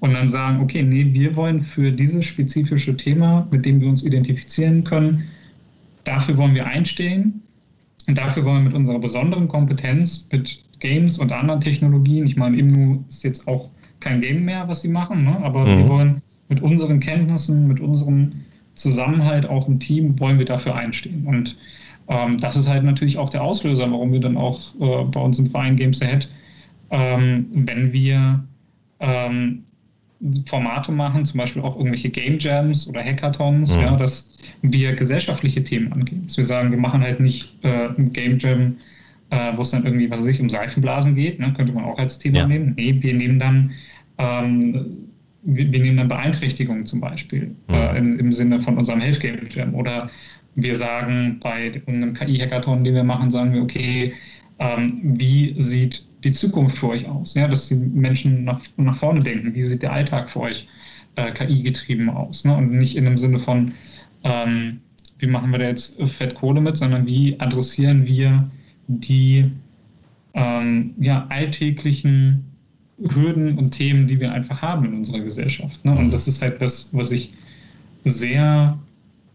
[0.00, 4.04] und dann sagen, okay, nee, wir wollen für dieses spezifische Thema, mit dem wir uns
[4.04, 5.24] identifizieren können,
[6.04, 7.42] dafür wollen wir einstehen
[8.10, 12.56] und dafür wollen wir mit unserer besonderen Kompetenz, mit Games und anderen Technologien, ich meine,
[12.56, 15.38] Imnu ist jetzt auch kein Game mehr, was sie machen, ne?
[15.44, 15.78] aber mhm.
[15.78, 18.32] wir wollen mit unseren Kenntnissen, mit unserem
[18.74, 21.24] Zusammenhalt auch im Team, wollen wir dafür einstehen.
[21.24, 21.56] Und
[22.08, 25.38] ähm, das ist halt natürlich auch der Auslöser, warum wir dann auch äh, bei uns
[25.38, 26.28] im Verein Games Ahead,
[26.90, 28.42] ähm, wenn wir
[28.98, 29.62] ähm,
[30.46, 33.82] Formate machen, zum Beispiel auch irgendwelche Game Jams oder Hackathons, mhm.
[33.82, 36.24] ja, dass wir gesellschaftliche Themen angehen.
[36.26, 38.76] Dass wir sagen, wir machen halt nicht äh, ein Game Jam,
[39.30, 41.98] äh, wo es dann irgendwie, was weiß ich, um Seifenblasen geht, ne, könnte man auch
[41.98, 42.46] als Thema ja.
[42.46, 42.74] nehmen.
[42.76, 43.72] Nee, wir nehmen dann
[44.18, 45.06] ähm,
[45.42, 47.74] wir, wir, nehmen dann Beeinträchtigungen zum Beispiel mhm.
[47.74, 50.10] äh, im, im, Sinne von unserem Health Game Jam oder
[50.54, 54.12] wir sagen bei einem KI-Hackathon, den wir machen, sagen wir, okay,
[54.58, 57.34] ähm, wie sieht die Zukunft für euch aus?
[57.34, 60.68] Ja, dass die Menschen nach, nach vorne denken, wie sieht der Alltag für euch
[61.16, 62.44] äh, KI-getrieben aus?
[62.44, 62.56] Ne?
[62.56, 63.72] Und nicht in dem Sinne von,
[64.24, 64.80] ähm,
[65.18, 68.50] wie machen wir da jetzt Fettkohle mit, sondern wie adressieren wir
[68.88, 69.50] die
[70.34, 72.44] ähm, ja, alltäglichen
[72.98, 75.84] Hürden und Themen, die wir einfach haben in unserer Gesellschaft.
[75.84, 75.92] Ne?
[75.92, 76.10] Und mhm.
[76.10, 77.32] das ist halt das, was ich
[78.04, 78.78] sehr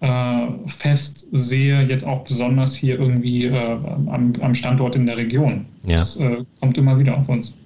[0.05, 5.65] äh, fest sehe, jetzt auch besonders hier irgendwie äh, am, am, Standort in der Region.
[5.83, 5.97] Ja.
[5.97, 7.57] Das äh, kommt immer wieder auf uns.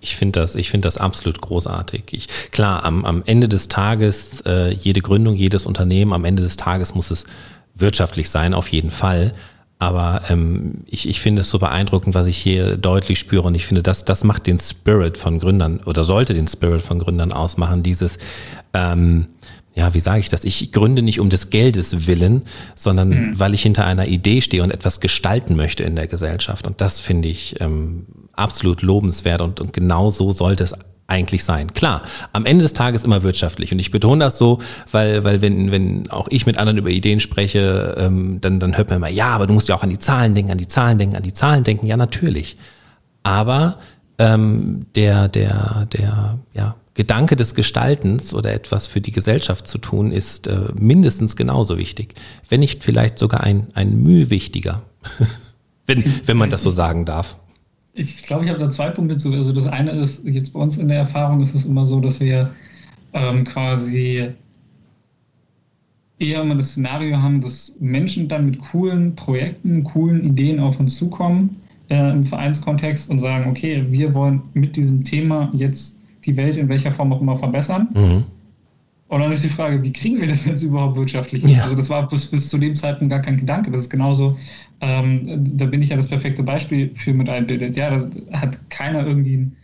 [0.00, 2.04] Ich finde das, ich das absolut großartig.
[2.12, 6.56] Ich, klar, am, am Ende des Tages, äh, jede Gründung, jedes Unternehmen, am Ende des
[6.56, 7.24] Tages muss es
[7.74, 9.32] wirtschaftlich sein, auf jeden Fall.
[9.78, 13.46] Aber ähm, ich, ich finde es so beeindruckend, was ich hier deutlich spüre.
[13.46, 16.98] Und ich finde, das, das macht den Spirit von Gründern oder sollte den Spirit von
[16.98, 17.82] Gründern ausmachen.
[17.82, 18.18] Dieses,
[18.74, 19.26] ähm,
[19.76, 20.44] ja, wie sage ich das?
[20.44, 22.42] Ich gründe nicht um des Geldes willen,
[22.74, 23.38] sondern mhm.
[23.38, 26.66] weil ich hinter einer Idee stehe und etwas gestalten möchte in der Gesellschaft.
[26.66, 30.74] Und das finde ich ähm, absolut lobenswert und, und genau so sollte es
[31.08, 31.72] eigentlich sein.
[31.72, 32.02] Klar,
[32.32, 33.70] am Ende des Tages immer wirtschaftlich.
[33.70, 34.60] Und ich betone das so,
[34.90, 38.88] weil, weil wenn, wenn auch ich mit anderen über Ideen spreche, ähm, dann, dann hört
[38.88, 40.98] man immer, ja, aber du musst ja auch an die Zahlen denken, an die Zahlen
[40.98, 41.86] denken, an die Zahlen denken.
[41.86, 42.56] Ja, natürlich.
[43.22, 43.78] Aber
[44.18, 50.10] ähm, der, der, der, ja, Gedanke des Gestaltens oder etwas für die Gesellschaft zu tun,
[50.12, 52.14] ist äh, mindestens genauso wichtig,
[52.48, 54.82] wenn nicht vielleicht sogar ein, ein Mühe wichtiger,
[55.86, 57.38] wenn, wenn man das so sagen darf.
[57.92, 59.30] Ich glaube, ich habe da zwei Punkte zu.
[59.32, 62.18] Also das eine ist, jetzt bei uns in der Erfahrung ist es immer so, dass
[62.20, 62.50] wir
[63.12, 64.30] ähm, quasi
[66.18, 70.96] eher immer das Szenario haben, dass Menschen dann mit coolen Projekten, coolen Ideen auf uns
[70.96, 71.56] zukommen
[71.90, 75.95] äh, im Vereinskontext und sagen, okay, wir wollen mit diesem Thema jetzt
[76.26, 77.88] die Welt in welcher Form auch immer verbessern.
[77.94, 78.24] Mhm.
[79.08, 81.44] Und dann ist die Frage, wie kriegen wir das jetzt überhaupt wirtschaftlich?
[81.44, 81.62] Ja.
[81.62, 83.70] Also das war bis, bis zu dem Zeitpunkt gar kein Gedanke.
[83.70, 84.36] Das ist genauso,
[84.80, 87.76] ähm, da bin ich ja das perfekte Beispiel für mit einbildet.
[87.76, 89.56] Ja, da hat keiner irgendwie einen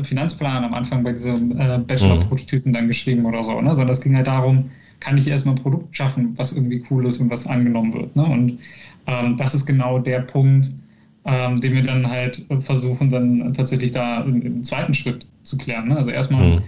[0.00, 3.74] äh, Finanzplan am Anfang bei diesem äh, Bachelor-Prototypen dann geschrieben oder so, ne?
[3.74, 4.70] sondern es ging halt darum,
[5.00, 8.16] kann ich erstmal ein Produkt schaffen, was irgendwie cool ist und was angenommen wird.
[8.16, 8.24] Ne?
[8.24, 8.58] Und
[9.06, 10.70] ähm, das ist genau der Punkt,
[11.26, 15.88] ähm, den wir dann halt versuchen, dann tatsächlich da im, im zweiten Schritt zu klären.
[15.88, 15.96] Ne?
[15.96, 16.62] Also erstmal mhm.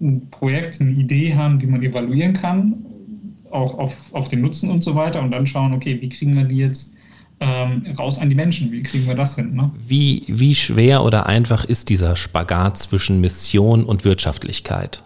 [0.00, 2.84] ein Projekt, eine Idee haben, die man evaluieren kann,
[3.50, 6.44] auch auf, auf den Nutzen und so weiter und dann schauen, okay, wie kriegen wir
[6.44, 6.94] die jetzt
[7.40, 8.70] ähm, raus an die Menschen?
[8.70, 9.54] Wie kriegen wir das hin?
[9.54, 9.70] Ne?
[9.86, 15.02] Wie, wie schwer oder einfach ist dieser Spagat zwischen Mission und Wirtschaftlichkeit?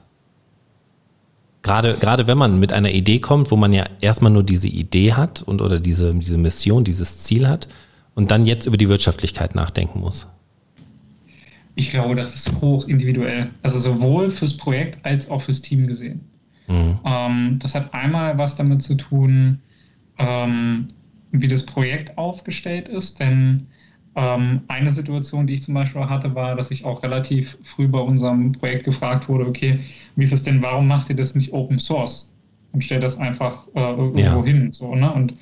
[1.63, 5.13] Gerade, gerade wenn man mit einer Idee kommt, wo man ja erstmal nur diese Idee
[5.13, 7.69] hat und oder diese, diese Mission, dieses Ziel hat
[8.19, 10.27] und dann jetzt über die Wirtschaftlichkeit nachdenken muss?
[11.77, 13.51] Ich glaube, das ist hoch individuell.
[13.63, 16.23] Also sowohl fürs Projekt als auch fürs Team gesehen.
[16.67, 16.99] Mhm.
[17.05, 19.61] Ähm, das hat einmal was damit zu tun,
[20.19, 20.89] ähm,
[21.31, 23.69] wie das Projekt aufgestellt ist, denn
[24.17, 28.01] ähm, eine Situation, die ich zum Beispiel hatte, war, dass ich auch relativ früh bei
[28.01, 29.79] unserem Projekt gefragt wurde, okay,
[30.17, 32.37] wie ist es denn, warum macht ihr das nicht Open Source
[32.73, 34.43] und stellt das einfach äh, irgendwo ja.
[34.43, 34.73] hin?
[34.73, 35.13] So, ne?
[35.13, 35.35] Und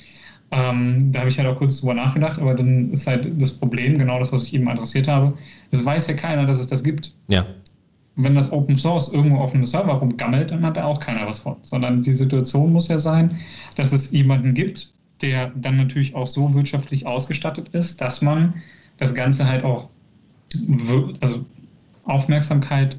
[0.52, 3.98] ähm, da habe ich halt auch kurz drüber nachgedacht, aber dann ist halt das Problem,
[3.98, 5.34] genau das, was ich eben adressiert habe,
[5.70, 7.14] es weiß ja keiner, dass es das gibt.
[7.28, 7.44] Ja.
[8.16, 11.40] wenn das Open Source irgendwo auf einem Server rumgammelt, dann hat da auch keiner was
[11.40, 11.56] von.
[11.62, 13.38] Sondern die Situation muss ja sein,
[13.76, 18.54] dass es jemanden gibt, der dann natürlich auch so wirtschaftlich ausgestattet ist, dass man
[18.98, 19.90] das Ganze halt auch
[21.20, 21.44] also
[22.04, 22.96] Aufmerksamkeit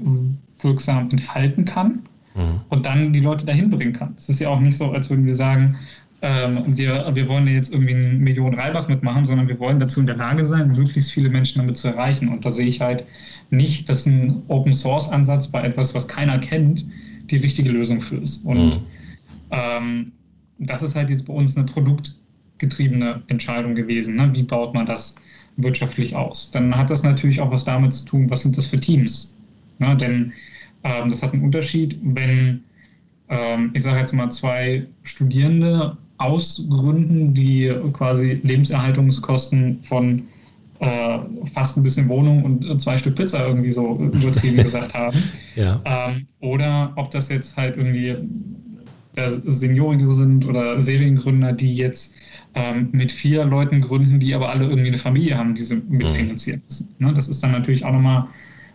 [0.60, 2.04] wirksam entfalten kann
[2.36, 2.62] mhm.
[2.70, 4.14] und dann die Leute dahin bringen kann.
[4.18, 5.78] Es ist ja auch nicht so, als würden wir sagen,
[6.22, 10.08] ähm, wir, wir wollen jetzt irgendwie eine Million Reibach mitmachen, sondern wir wollen dazu in
[10.08, 12.30] der Lage sein, möglichst viele Menschen damit zu erreichen.
[12.30, 13.06] Und da sehe ich halt
[13.52, 16.86] nicht, dass ein Open Source Ansatz bei etwas, was keiner kennt,
[17.30, 18.46] die richtige Lösung für ist.
[18.46, 18.80] Und mhm.
[19.52, 20.12] ähm,
[20.58, 24.16] das ist halt jetzt bei uns eine produktgetriebene Entscheidung gewesen.
[24.16, 24.32] Ne?
[24.34, 25.16] Wie baut man das
[25.58, 26.50] wirtschaftlich aus?
[26.50, 29.38] Dann hat das natürlich auch was damit zu tun, was sind das für Teams?
[29.78, 29.96] Ne?
[29.96, 30.34] Denn
[30.84, 32.64] ähm, das hat einen Unterschied, wenn,
[33.30, 40.24] ähm, ich sage jetzt mal, zwei Studierende ausgründen, die quasi Lebenserhaltungskosten von
[40.80, 41.20] äh,
[41.54, 45.18] fast ein bisschen Wohnung und zwei Stück Pizza irgendwie so übertrieben gesagt haben.
[45.56, 45.82] Ja.
[45.86, 48.16] Ähm, oder ob das jetzt halt irgendwie
[49.16, 52.16] äh, Seniorige sind oder Seriengründer, die jetzt
[52.54, 56.62] ähm, mit vier Leuten gründen, die aber alle irgendwie eine Familie haben, die sie mitfinanzieren
[56.66, 56.96] müssen.
[57.00, 57.14] Ne?
[57.14, 58.28] Das ist dann natürlich auch nochmal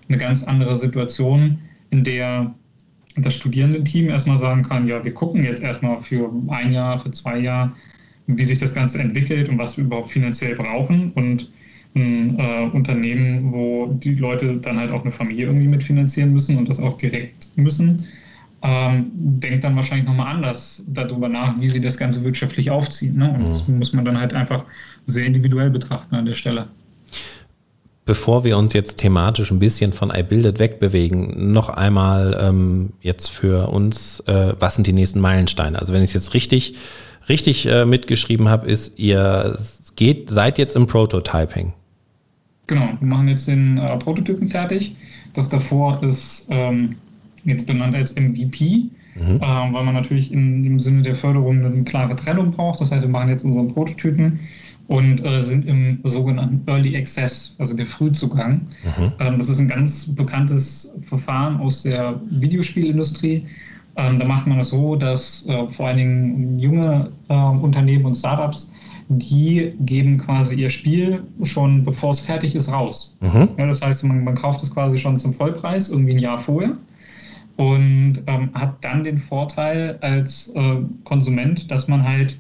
[0.08, 1.58] eine ganz andere Situation,
[1.90, 2.54] in der
[3.16, 7.38] das Studierendenteam erstmal sagen kann, ja, wir gucken jetzt erstmal für ein Jahr, für zwei
[7.38, 7.72] Jahre,
[8.26, 11.12] wie sich das Ganze entwickelt und was wir überhaupt finanziell brauchen.
[11.12, 11.50] Und
[11.94, 16.68] ein äh, Unternehmen, wo die Leute dann halt auch eine Familie irgendwie mitfinanzieren müssen und
[16.68, 18.06] das auch direkt müssen,
[18.62, 23.16] ähm, denkt dann wahrscheinlich nochmal anders darüber nach, wie sie das Ganze wirtschaftlich aufziehen.
[23.16, 23.30] Ne?
[23.30, 23.44] Und mhm.
[23.44, 24.64] das muss man dann halt einfach
[25.06, 26.68] sehr individuell betrachten an der Stelle.
[28.04, 33.68] Bevor wir uns jetzt thematisch ein bisschen von iBuilded wegbewegen, noch einmal ähm, jetzt für
[33.68, 35.78] uns, äh, was sind die nächsten Meilensteine?
[35.78, 36.74] Also wenn ich es jetzt richtig,
[37.28, 39.56] richtig äh, mitgeschrieben habe, ist, ihr
[39.94, 41.74] geht, seid jetzt im Prototyping.
[42.66, 44.96] Genau, wir machen jetzt den äh, Prototypen fertig.
[45.34, 46.96] Das davor ist ähm,
[47.44, 49.36] jetzt benannt als MVP, mhm.
[49.36, 52.80] äh, weil man natürlich in, im Sinne der Förderung eine klare Trennung braucht.
[52.80, 54.40] Das heißt, wir machen jetzt unseren Prototypen
[54.92, 58.66] und äh, sind im sogenannten Early Access, also der Frühzugang.
[58.84, 59.12] Mhm.
[59.20, 63.46] Ähm, das ist ein ganz bekanntes Verfahren aus der Videospielindustrie.
[63.96, 68.04] Ähm, da macht man es das so, dass äh, vor allen Dingen junge äh, Unternehmen
[68.04, 68.70] und Startups,
[69.08, 73.16] die geben quasi ihr Spiel schon, bevor es fertig ist, raus.
[73.20, 73.48] Mhm.
[73.56, 76.76] Ja, das heißt, man, man kauft es quasi schon zum Vollpreis, irgendwie ein Jahr vorher
[77.56, 82.36] und ähm, hat dann den Vorteil als äh, Konsument, dass man halt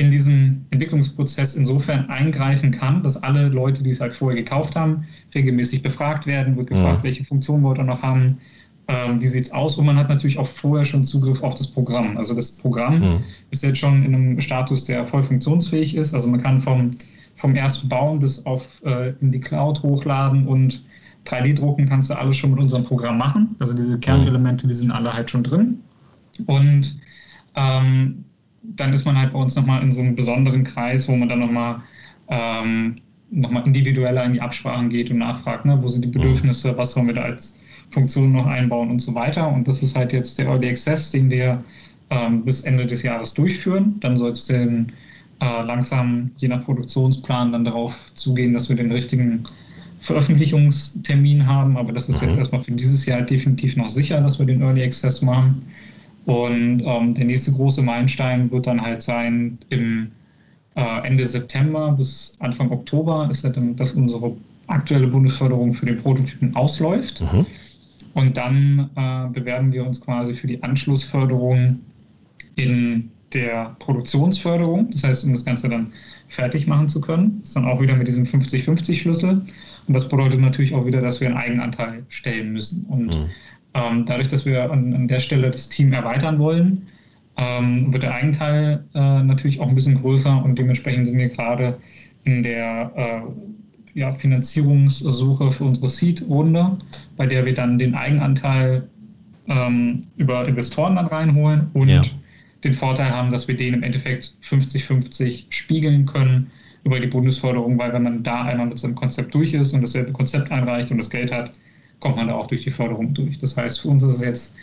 [0.00, 5.06] in diesen Entwicklungsprozess insofern eingreifen kann, dass alle Leute, die es halt vorher gekauft haben,
[5.34, 7.02] regelmäßig befragt werden, wird gefragt, ja.
[7.02, 8.38] welche Funktionen wollt ihr noch haben,
[8.88, 11.66] ähm, wie sieht es aus und man hat natürlich auch vorher schon Zugriff auf das
[11.66, 12.16] Programm.
[12.16, 13.20] Also das Programm ja.
[13.50, 16.14] ist jetzt schon in einem Status, der voll funktionsfähig ist.
[16.14, 16.92] Also man kann vom,
[17.36, 20.82] vom ersten Bauen bis auf äh, in die Cloud hochladen und
[21.26, 23.54] 3D-Drucken kannst du alles schon mit unserem Programm machen.
[23.58, 25.80] Also diese Kernelemente, die sind alle halt schon drin.
[26.46, 26.98] Und
[27.54, 28.24] ähm,
[28.76, 31.40] dann ist man halt bei uns nochmal in so einem besonderen Kreis, wo man dann
[31.40, 31.82] nochmal
[32.28, 32.96] ähm,
[33.30, 36.12] noch individueller in die Absprachen geht und nachfragt, ne, wo sind die mhm.
[36.12, 37.56] Bedürfnisse, was wollen wir da als
[37.90, 39.48] Funktion noch einbauen und so weiter.
[39.48, 41.62] Und das ist halt jetzt der Early Access, den wir
[42.10, 43.96] ähm, bis Ende des Jahres durchführen.
[44.00, 44.92] Dann soll es den
[45.40, 49.44] äh, langsam, je nach Produktionsplan, dann darauf zugehen, dass wir den richtigen
[50.00, 51.76] Veröffentlichungstermin haben.
[51.76, 52.38] Aber das ist jetzt mhm.
[52.38, 55.62] erstmal für dieses Jahr definitiv noch sicher, dass wir den Early Access machen.
[56.26, 60.10] Und ähm, der nächste große Meilenstein wird dann halt sein, im
[60.76, 65.98] äh, Ende September bis Anfang Oktober ist ja dann, dass unsere aktuelle Bundesförderung für den
[65.98, 67.20] Prototypen ausläuft.
[67.20, 67.46] Mhm.
[68.14, 71.80] Und dann äh, bewerben wir uns quasi für die Anschlussförderung
[72.56, 74.90] in der Produktionsförderung.
[74.90, 75.92] Das heißt, um das Ganze dann
[76.28, 79.42] fertig machen zu können, ist dann auch wieder mit diesem 50-50-Schlüssel.
[79.86, 82.84] Und das bedeutet natürlich auch wieder, dass wir einen Eigenanteil stellen müssen.
[82.86, 83.30] Und mhm.
[83.74, 86.86] Ähm, dadurch, dass wir an, an, der Stelle das Team erweitern wollen,
[87.36, 91.78] ähm, wird der Eigenteil äh, natürlich auch ein bisschen größer und dementsprechend sind wir gerade
[92.24, 96.78] in der äh, ja, Finanzierungssuche für unsere Seed-Runde,
[97.16, 98.88] bei der wir dann den Eigenanteil
[99.48, 102.02] ähm, über Investoren dann reinholen und ja.
[102.64, 106.50] den Vorteil haben, dass wir den im Endeffekt 50-50 spiegeln können
[106.84, 110.12] über die Bundesförderung, weil wenn man da einmal mit seinem Konzept durch ist und dasselbe
[110.12, 111.52] Konzept einreicht und das Geld hat,
[112.00, 113.38] kommt man da auch durch die Förderung durch.
[113.38, 114.54] Das heißt, für uns ist es jetzt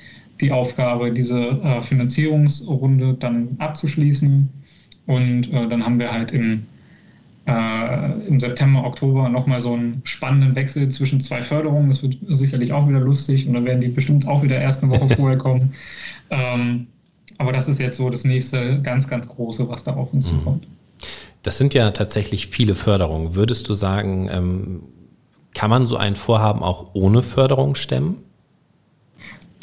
[0.42, 4.50] die Aufgabe, diese äh, Finanzierungsrunde dann abzuschließen.
[5.06, 6.66] Und äh, dann haben wir halt im,
[7.48, 11.88] äh, im September, Oktober nochmal so einen spannenden Wechsel zwischen zwei Förderungen.
[11.90, 14.92] Das wird sicherlich auch wieder lustig und dann werden die bestimmt auch wieder erst eine
[14.92, 15.74] Woche vorher kommen.
[16.30, 16.88] Ähm,
[17.38, 20.40] aber das ist jetzt so das nächste ganz, ganz große, was da auf uns mhm.
[20.40, 20.68] zukommt.
[21.42, 23.34] Das sind ja tatsächlich viele Förderungen.
[23.34, 24.82] Würdest du sagen, ähm,
[25.58, 28.18] kann man so ein Vorhaben auch ohne Förderung stemmen?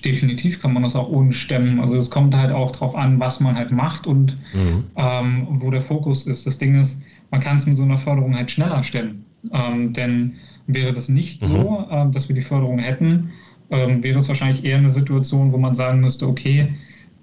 [0.04, 1.78] Definitiv kann man das auch ohne stemmen.
[1.78, 4.86] Also es kommt halt auch darauf an, was man halt macht und mhm.
[4.96, 6.46] ähm, wo der Fokus ist.
[6.46, 9.24] Das Ding ist, man kann es mit so einer Förderung halt schneller stemmen.
[9.52, 10.34] Ähm, denn
[10.66, 11.46] wäre das nicht mhm.
[11.46, 13.30] so, äh, dass wir die Förderung hätten,
[13.70, 16.74] ähm, wäre es wahrscheinlich eher eine Situation, wo man sagen müsste, okay,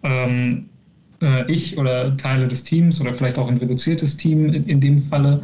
[0.03, 0.69] ähm,
[1.21, 4.99] äh, ich oder Teile des Teams oder vielleicht auch ein reduziertes Team in, in dem
[4.99, 5.41] Falle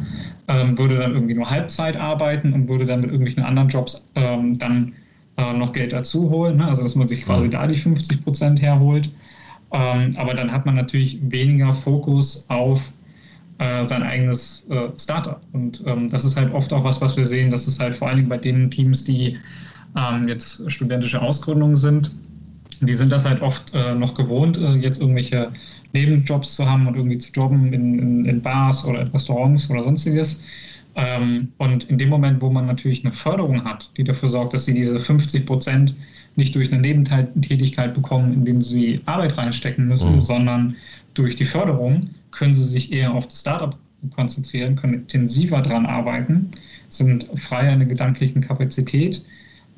[0.48, 4.58] ähm, würde dann irgendwie nur Halbzeit arbeiten und würde dann mit irgendwelchen anderen Jobs ähm,
[4.58, 4.92] dann
[5.36, 6.56] äh, noch Geld dazu holen.
[6.56, 6.66] Ne?
[6.66, 9.10] Also dass man sich quasi da die 50 Prozent herholt.
[9.72, 12.92] Ähm, aber dann hat man natürlich weniger Fokus auf
[13.58, 15.40] äh, sein eigenes äh, Startup.
[15.52, 18.08] Und ähm, das ist halt oft auch was, was wir sehen, dass es halt vor
[18.08, 19.36] allen Dingen bei den Teams, die
[19.96, 22.10] ähm, jetzt studentische Ausgründungen sind,
[22.80, 25.52] die sind das halt oft äh, noch gewohnt, äh, jetzt irgendwelche
[25.92, 29.82] Nebenjobs zu haben und irgendwie zu jobben in, in, in Bars oder in Restaurants oder
[29.82, 30.42] sonstiges.
[30.94, 34.64] Ähm, und in dem Moment, wo man natürlich eine Förderung hat, die dafür sorgt, dass
[34.64, 35.94] sie diese 50 Prozent
[36.36, 40.20] nicht durch eine Nebentätigkeit bekommen, indem sie Arbeit reinstecken müssen, mhm.
[40.20, 40.76] sondern
[41.14, 43.76] durch die Förderung können sie sich eher auf das Startup
[44.14, 46.52] konzentrieren, können intensiver daran arbeiten,
[46.88, 49.24] sind freier in der gedanklichen Kapazität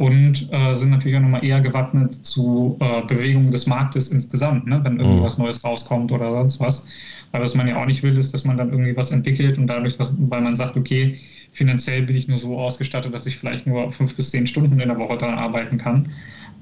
[0.00, 4.80] und äh, sind natürlich auch nochmal eher gewappnet zu äh, Bewegungen des Marktes insgesamt, ne?
[4.82, 5.44] wenn irgendwas mhm.
[5.44, 6.88] Neues rauskommt oder sonst was.
[7.32, 9.66] Weil was man ja auch nicht will, ist, dass man dann irgendwie was entwickelt und
[9.66, 11.18] dadurch, was, weil man sagt, okay,
[11.52, 14.88] finanziell bin ich nur so ausgestattet, dass ich vielleicht nur fünf bis zehn Stunden in
[14.88, 16.08] der Woche daran arbeiten kann.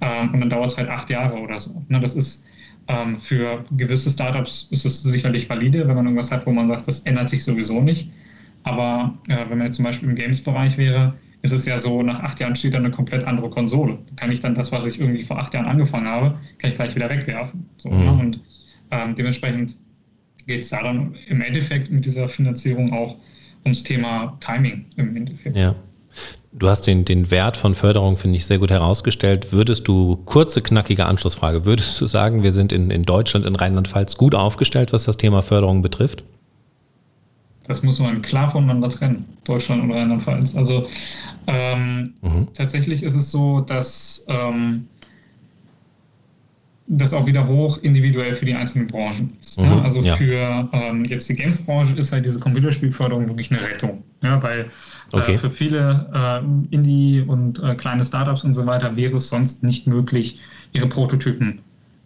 [0.01, 1.84] Ähm, und dann dauert es halt acht Jahre oder so.
[1.86, 2.01] Ne?
[2.01, 2.45] Das ist
[2.89, 6.89] ähm, für gewisse Startups ist es sicherlich valide, wenn man irgendwas hat, wo man sagt,
[6.89, 8.11] das ändert sich sowieso nicht.
[8.64, 12.20] Aber äh, wenn man jetzt zum Beispiel im Games-Bereich wäre, ist es ja so, nach
[12.20, 13.99] acht Jahren steht da eine komplett andere Konsole.
[14.16, 16.95] Kann ich dann das, was ich irgendwie vor acht Jahren angefangen habe, kann ich gleich
[16.95, 17.68] wieder wegwerfen.
[17.78, 18.05] So, mhm.
[18.05, 18.12] ne?
[18.12, 18.41] Und
[18.91, 19.76] ähm, dementsprechend
[20.47, 23.16] geht es da dann im Endeffekt mit dieser Finanzierung auch
[23.64, 25.57] ums Thema Timing im Endeffekt.
[25.57, 25.74] Ja.
[26.53, 29.53] Du hast den, den Wert von Förderung, finde ich, sehr gut herausgestellt.
[29.53, 34.16] Würdest du, kurze, knackige Anschlussfrage, würdest du sagen, wir sind in, in Deutschland, in Rheinland-Pfalz
[34.16, 36.24] gut aufgestellt, was das Thema Förderung betrifft?
[37.68, 40.56] Das muss man klar voneinander trennen, Deutschland und Rheinland-Pfalz.
[40.56, 40.88] Also
[41.46, 42.48] ähm, mhm.
[42.54, 44.88] tatsächlich ist es so, dass ähm,
[46.88, 49.58] das auch wieder hoch individuell für die einzelnen Branchen ist.
[49.58, 49.82] Mhm, ja?
[49.82, 50.16] Also ja.
[50.16, 54.02] für ähm, jetzt die Games-Branche ist halt diese Computerspielförderung wirklich eine Rettung.
[54.22, 54.42] Ja?
[54.42, 54.60] Weil
[55.12, 55.34] äh, okay.
[55.34, 59.62] äh, für viele äh, Indie- und äh, kleine Startups und so weiter wäre es sonst
[59.62, 60.40] nicht möglich,
[60.72, 61.60] ihre Prototypen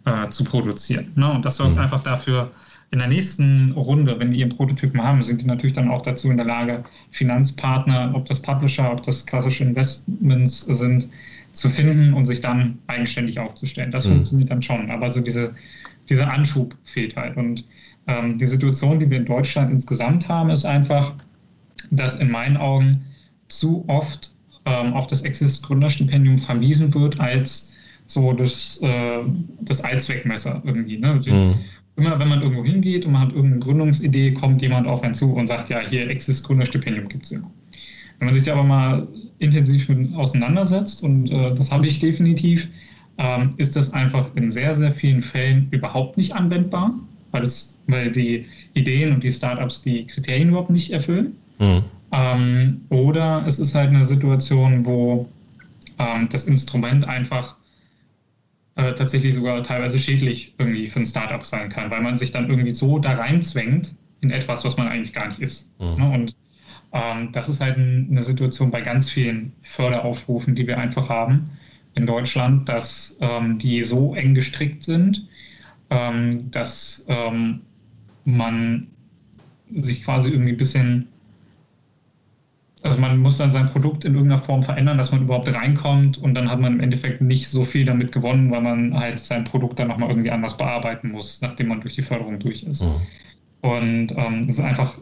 [0.05, 1.13] äh, zu produzieren.
[1.15, 1.31] Ne?
[1.31, 1.79] Und das sorgt mhm.
[1.79, 2.51] einfach dafür,
[2.93, 6.29] in der nächsten Runde, wenn die ihren Prototypen haben, sind die natürlich dann auch dazu
[6.29, 11.09] in der Lage, Finanzpartner, ob das Publisher, ob das klassische Investments sind,
[11.53, 13.91] zu finden und sich dann eigenständig aufzustellen.
[13.91, 14.11] Das mhm.
[14.11, 14.91] funktioniert dann schon.
[14.91, 15.55] Aber so diese,
[16.07, 17.35] dieser Anschub fehlt halt.
[17.35, 17.65] Und
[18.05, 21.15] ähm, die Situation, die wir in Deutschland insgesamt haben, ist einfach,
[21.89, 23.05] dass in meinen Augen
[23.47, 24.31] zu oft
[24.65, 27.73] ähm, auf das Exist-Gründerstipendium verwiesen wird als
[28.05, 29.21] so das, äh,
[29.61, 30.99] das Allzweckmesser irgendwie.
[30.99, 31.19] Ne?
[31.25, 31.55] Mhm
[31.95, 35.33] immer wenn man irgendwo hingeht und man hat irgendeine Gründungsidee, kommt jemand auf einen zu
[35.33, 37.39] und sagt, ja, hier Exist Gründerstipendium gibt es ja.
[38.19, 39.07] Wenn man sich aber mal
[39.39, 42.67] intensiv mit auseinandersetzt, und äh, das habe ich definitiv,
[43.17, 46.93] ähm, ist das einfach in sehr, sehr vielen Fällen überhaupt nicht anwendbar,
[47.31, 51.35] weil, es, weil die Ideen und die Startups die Kriterien überhaupt nicht erfüllen.
[51.59, 51.83] Mhm.
[52.11, 55.27] Ähm, oder es ist halt eine Situation, wo
[55.99, 57.55] ähm, das Instrument einfach
[58.75, 62.49] äh, tatsächlich sogar teilweise schädlich irgendwie für ein Startup sein kann, weil man sich dann
[62.49, 65.71] irgendwie so da reinzwängt in etwas, was man eigentlich gar nicht ist.
[65.79, 66.03] Mhm.
[66.03, 66.11] Ne?
[66.11, 66.35] Und
[66.91, 71.51] ähm, das ist halt ein, eine Situation bei ganz vielen Förderaufrufen, die wir einfach haben
[71.95, 75.27] in Deutschland, dass ähm, die so eng gestrickt sind,
[75.89, 77.61] ähm, dass ähm,
[78.25, 78.87] man
[79.71, 81.07] sich quasi irgendwie ein bisschen
[82.83, 86.35] also man muss dann sein Produkt in irgendeiner Form verändern, dass man überhaupt reinkommt und
[86.35, 89.79] dann hat man im Endeffekt nicht so viel damit gewonnen, weil man halt sein Produkt
[89.79, 92.83] dann nochmal irgendwie anders bearbeiten muss, nachdem man durch die Förderung durch ist.
[92.83, 92.95] Mhm.
[93.61, 94.97] Und ähm, es ist einfach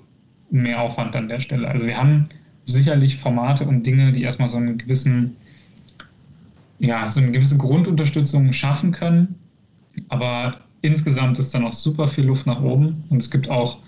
[0.52, 1.68] mehr Aufwand an der Stelle.
[1.68, 2.30] Also wir haben
[2.66, 5.36] sicherlich Formate und Dinge, die erstmal so einen gewissen,
[6.78, 9.36] ja, so eine gewisse Grundunterstützung schaffen können,
[10.10, 13.80] aber insgesamt ist da noch super viel Luft nach oben und es gibt auch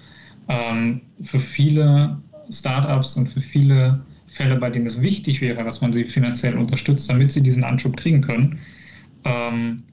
[0.47, 2.17] ähm, für viele
[2.49, 7.09] Startups und für viele Fälle, bei denen es wichtig wäre, dass man sie finanziell unterstützt,
[7.09, 8.59] damit sie diesen Anschub kriegen können,
[9.25, 9.83] ähm,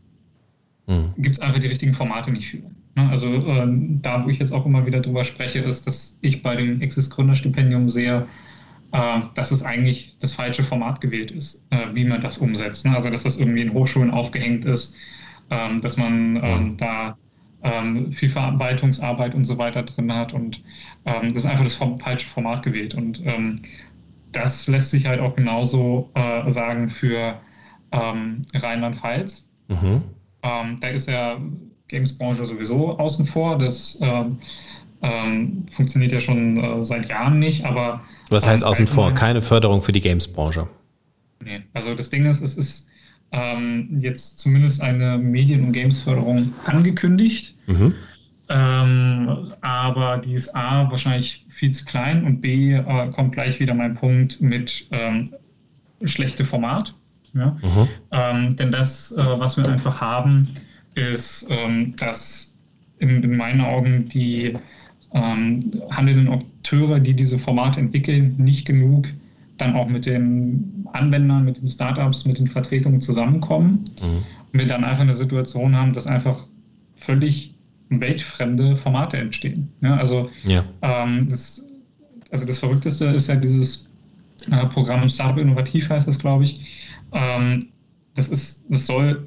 [0.87, 1.15] mhm.
[1.19, 2.63] gibt es einfach die richtigen Formate nicht für.
[2.97, 3.09] Ne?
[3.11, 3.67] Also äh,
[4.03, 7.15] da, wo ich jetzt auch immer wieder drüber spreche, ist, dass ich bei dem Exist
[7.15, 8.27] Gründerstipendium sehe,
[8.93, 12.87] äh, dass es eigentlich das falsche Format gewählt ist, äh, wie man das umsetzt.
[12.87, 12.95] Ne?
[12.95, 14.97] Also dass das irgendwie in Hochschulen aufgehängt ist,
[15.51, 16.77] ähm, dass man ähm, mhm.
[16.77, 17.17] da
[17.63, 20.33] ähm, viel Verarbeitungsarbeit und so weiter drin hat.
[20.33, 20.63] Und
[21.05, 22.95] ähm, das ist einfach das falsche Format gewählt.
[22.95, 23.57] Und ähm,
[24.33, 27.39] das lässt sich halt auch genauso äh, sagen für
[27.93, 29.49] ähm, Rheinland-Pfalz.
[29.69, 30.03] Mhm.
[30.43, 31.39] Ähm, da ist ja
[31.89, 33.59] Games-Branche sowieso außen vor.
[33.59, 33.99] Das
[35.03, 38.03] ähm, funktioniert ja schon äh, seit Jahren nicht, aber.
[38.29, 39.13] Was heißt außen vor?
[39.13, 40.69] Keine Förderung für die Games-Branche.
[41.43, 42.90] Nee, also das Ding ist, es ist
[43.33, 47.55] ähm, jetzt zumindest eine Medien- und Games-Förderung angekündigt.
[47.67, 47.95] Mhm.
[48.49, 53.75] Ähm, aber die ist A wahrscheinlich viel zu klein und B äh, kommt gleich wieder
[53.75, 55.31] mein Punkt mit ähm,
[56.03, 56.93] schlechte Format.
[57.33, 57.57] Ja?
[57.63, 57.89] Mhm.
[58.11, 60.49] Ähm, denn das, äh, was wir einfach haben,
[60.95, 62.57] ist, ähm, dass
[62.99, 64.57] in, in, meinen Augen die
[65.13, 65.61] ähm,
[65.91, 69.07] handelnden Akteure, die diese Formate entwickeln, nicht genug
[69.61, 74.23] dann auch mit den Anwendern, mit den Startups, mit den Vertretungen zusammenkommen mhm.
[74.53, 76.47] und wir dann einfach eine Situation haben, dass einfach
[76.97, 77.55] völlig
[77.91, 79.69] weltfremde Formate entstehen.
[79.81, 80.65] Ja, also, ja.
[80.83, 81.67] Ähm, das,
[82.31, 83.91] also das Verrückteste ist ja dieses
[84.51, 86.61] äh, Programm Startup Innovativ heißt das, glaube ich.
[87.13, 87.67] Ähm,
[88.15, 89.27] das, ist, das soll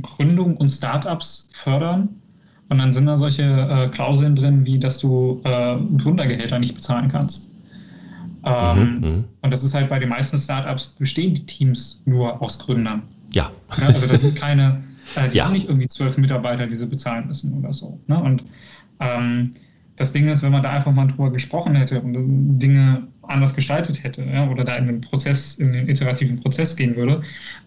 [0.00, 2.08] Gründung und Startups fördern.
[2.68, 7.08] Und dann sind da solche äh, Klauseln drin, wie dass du äh, Gründergehälter nicht bezahlen
[7.08, 7.51] kannst.
[8.44, 12.40] Ähm, mhm, mhm, und das ist halt bei den meisten Startups bestehen die Teams nur
[12.42, 13.02] aus Gründern.
[13.32, 13.50] Ja.
[13.78, 14.82] ja also das sind keine,
[15.14, 15.44] äh, die ja.
[15.44, 18.00] haben nicht irgendwie zwölf Mitarbeiter, die sie bezahlen müssen oder so.
[18.06, 18.20] Ne?
[18.20, 18.44] Und
[19.00, 19.54] ähm,
[19.96, 24.02] das Ding ist, wenn man da einfach mal drüber gesprochen hätte und Dinge anders gestaltet
[24.02, 27.22] hätte ja, oder da in den Prozess, in den iterativen Prozess gehen würde,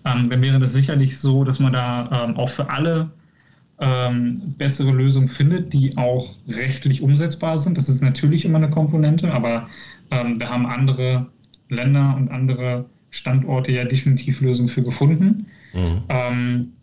[0.05, 3.11] ähm, dann wäre das sicherlich so, dass man da ähm, auch für alle
[3.79, 7.77] ähm, bessere Lösungen findet, die auch rechtlich umsetzbar sind.
[7.77, 9.67] Das ist natürlich immer eine Komponente, aber
[10.11, 11.27] ähm, da haben andere
[11.69, 15.47] Länder und andere Standorte ja definitiv Lösungen für gefunden.
[15.73, 16.03] Mhm.
[16.09, 16.73] Ähm,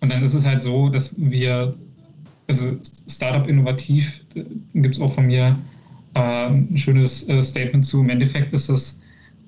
[0.00, 1.74] und dann ist es halt so, dass wir,
[2.46, 5.58] also Startup innovativ, äh, gibt es auch von mir
[6.14, 8.00] äh, ein schönes äh, Statement zu.
[8.00, 9.00] Im Endeffekt ist es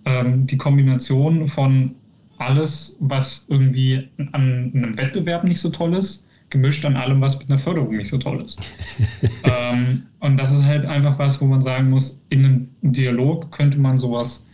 [0.06, 1.94] ähm, die Kombination von
[2.38, 7.48] alles, was irgendwie an einem Wettbewerb nicht so toll ist, gemischt an allem, was mit
[7.48, 8.60] einer Förderung nicht so toll ist.
[9.44, 13.78] ähm, und das ist halt einfach was, wo man sagen muss, in einem Dialog könnte
[13.78, 14.46] man sowas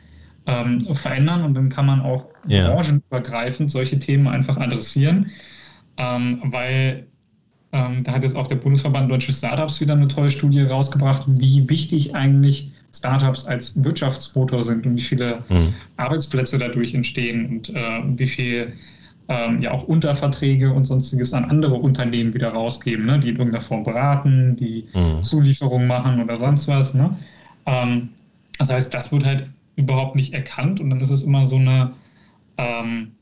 [0.47, 2.68] ähm, verändern und dann kann man auch ja.
[2.68, 5.30] branchenübergreifend solche Themen einfach adressieren,
[5.97, 7.07] ähm, weil
[7.72, 11.68] ähm, da hat jetzt auch der Bundesverband Deutsche Startups wieder eine tolle Studie rausgebracht, wie
[11.68, 15.74] wichtig eigentlich Startups als Wirtschaftsmotor sind und wie viele mhm.
[15.97, 18.72] Arbeitsplätze dadurch entstehen und äh, wie viel
[19.29, 23.62] ähm, ja auch Unterverträge und sonstiges an andere Unternehmen wieder rausgeben, ne, die in irgendeiner
[23.62, 25.22] Form beraten, die mhm.
[25.22, 26.95] Zulieferungen machen oder sonst was.
[26.95, 27.16] Ne?
[27.66, 28.11] Ähm,
[28.59, 31.93] das heißt, das wird halt überhaupt nicht erkannt und dann ist es immer so eine.
[32.59, 33.12] Ähm,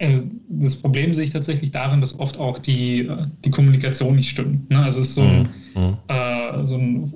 [0.00, 3.08] also das Problem sehe ich tatsächlich darin, dass oft auch die,
[3.44, 4.68] die Kommunikation nicht stimmt.
[4.68, 4.82] Ne?
[4.82, 5.96] Also es ist so ein, mhm.
[6.08, 7.14] äh, so ein,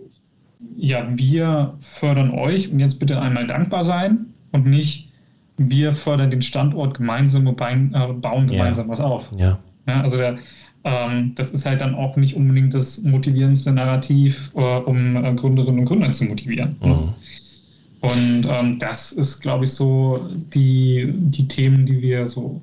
[0.77, 5.06] ja, wir fördern euch und jetzt bitte einmal dankbar sein und nicht,
[5.57, 8.93] wir fördern den Standort gemeinsam und äh, bauen gemeinsam ja.
[8.93, 9.31] was auf.
[9.37, 9.59] Ja.
[9.87, 10.39] ja also der,
[10.85, 15.81] ähm, das ist halt dann auch nicht unbedingt das motivierendste Narrativ, äh, um äh, Gründerinnen
[15.81, 16.77] und Gründer zu motivieren.
[16.81, 17.15] Mhm.
[18.01, 22.61] Und ähm, das ist, glaube ich, so die, die Themen, die wir so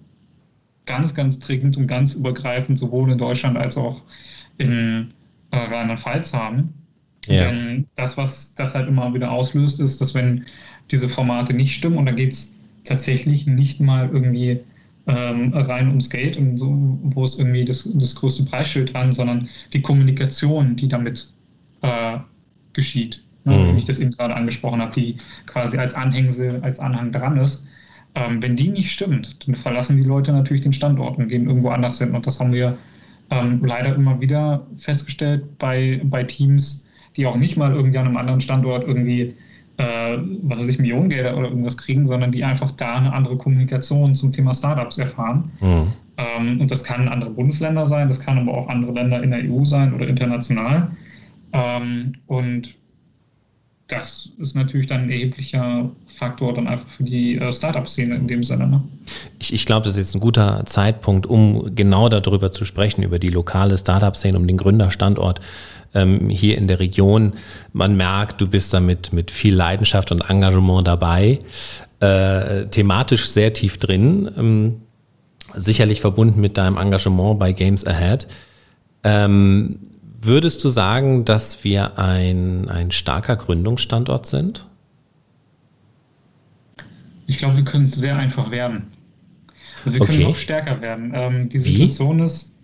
[0.85, 4.01] ganz, ganz dringend und ganz übergreifend sowohl in Deutschland als auch
[4.57, 5.11] in
[5.51, 6.73] äh, Rheinland-Pfalz haben.
[7.25, 7.45] Ja.
[7.45, 10.45] Denn das, was das halt immer wieder auslöst, ist, dass wenn
[10.91, 14.59] diese Formate nicht stimmen und dann geht es tatsächlich nicht mal irgendwie
[15.07, 19.49] ähm, rein ums Geld und so, wo es irgendwie das, das größte Preisschild dran, sondern
[19.73, 21.29] die Kommunikation, die damit
[21.81, 22.17] äh,
[22.73, 23.23] geschieht.
[23.45, 23.75] Ne, mhm.
[23.75, 27.67] Wie ich das eben gerade angesprochen habe, die quasi als Anhängsel, als Anhang dran ist.
[28.15, 31.69] Ähm, wenn die nicht stimmt, dann verlassen die Leute natürlich den Standort und gehen irgendwo
[31.69, 32.15] anders hin.
[32.15, 32.77] Und das haben wir
[33.31, 36.85] ähm, leider immer wieder festgestellt bei, bei Teams,
[37.17, 39.35] die auch nicht mal irgendwie an einem anderen Standort irgendwie
[39.77, 44.15] äh, was weiß ich, Millionengelder oder irgendwas kriegen, sondern die einfach da eine andere Kommunikation
[44.15, 45.51] zum Thema Startups erfahren.
[45.59, 45.93] Mhm.
[46.17, 49.41] Ähm, und das kann andere Bundesländer sein, das kann aber auch andere Länder in der
[49.49, 50.91] EU sein oder international.
[51.53, 52.75] Ähm, und
[53.87, 58.43] das ist natürlich dann ein erheblicher Faktor dann einfach für die äh, Startup-Szene in dem
[58.43, 58.67] Sinne.
[58.67, 58.83] Ne?
[59.39, 63.19] Ich, ich glaube, das ist jetzt ein guter Zeitpunkt, um genau darüber zu sprechen, über
[63.19, 65.41] die lokale Startup-Szene, um den Gründerstandort
[65.93, 67.33] ähm, hier in der Region.
[67.71, 71.39] Man merkt, du bist da mit, mit viel Leidenschaft und Engagement dabei,
[71.99, 74.81] äh, thematisch sehr tief drin, ähm,
[75.55, 78.27] sicherlich verbunden mit deinem Engagement bei Games Ahead.
[79.03, 79.79] Ähm,
[80.19, 84.67] würdest du sagen, dass wir ein, ein starker Gründungsstandort sind?
[87.27, 88.91] Ich glaube, wir können es sehr einfach werden.
[89.85, 90.17] Also wir okay.
[90.17, 91.11] können noch stärker werden.
[91.13, 92.25] Ähm, die Situation Wie?
[92.25, 92.57] ist,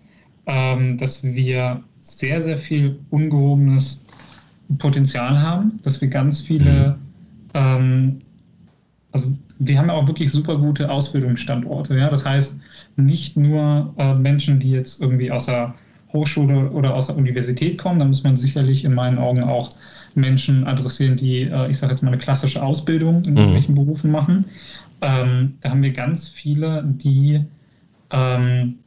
[0.46, 1.82] ähm, dass wir
[2.18, 4.04] sehr, sehr viel ungehobenes
[4.78, 6.96] Potenzial haben, dass wir ganz viele,
[7.52, 7.54] mhm.
[7.54, 8.18] ähm,
[9.12, 11.96] also wir haben ja auch wirklich super gute Ausbildungsstandorte.
[11.96, 12.08] Ja?
[12.08, 12.60] Das heißt,
[12.96, 15.74] nicht nur äh, Menschen, die jetzt irgendwie aus der
[16.12, 17.98] Hochschule oder aus der Universität kommen.
[17.98, 19.74] Da muss man sicherlich in meinen Augen auch
[20.14, 23.36] Menschen adressieren, die, äh, ich sage jetzt mal, eine klassische Ausbildung in mhm.
[23.36, 24.44] irgendwelchen Berufen machen.
[25.02, 27.44] Ähm, da haben wir ganz viele, die
[28.10, 28.78] ähm,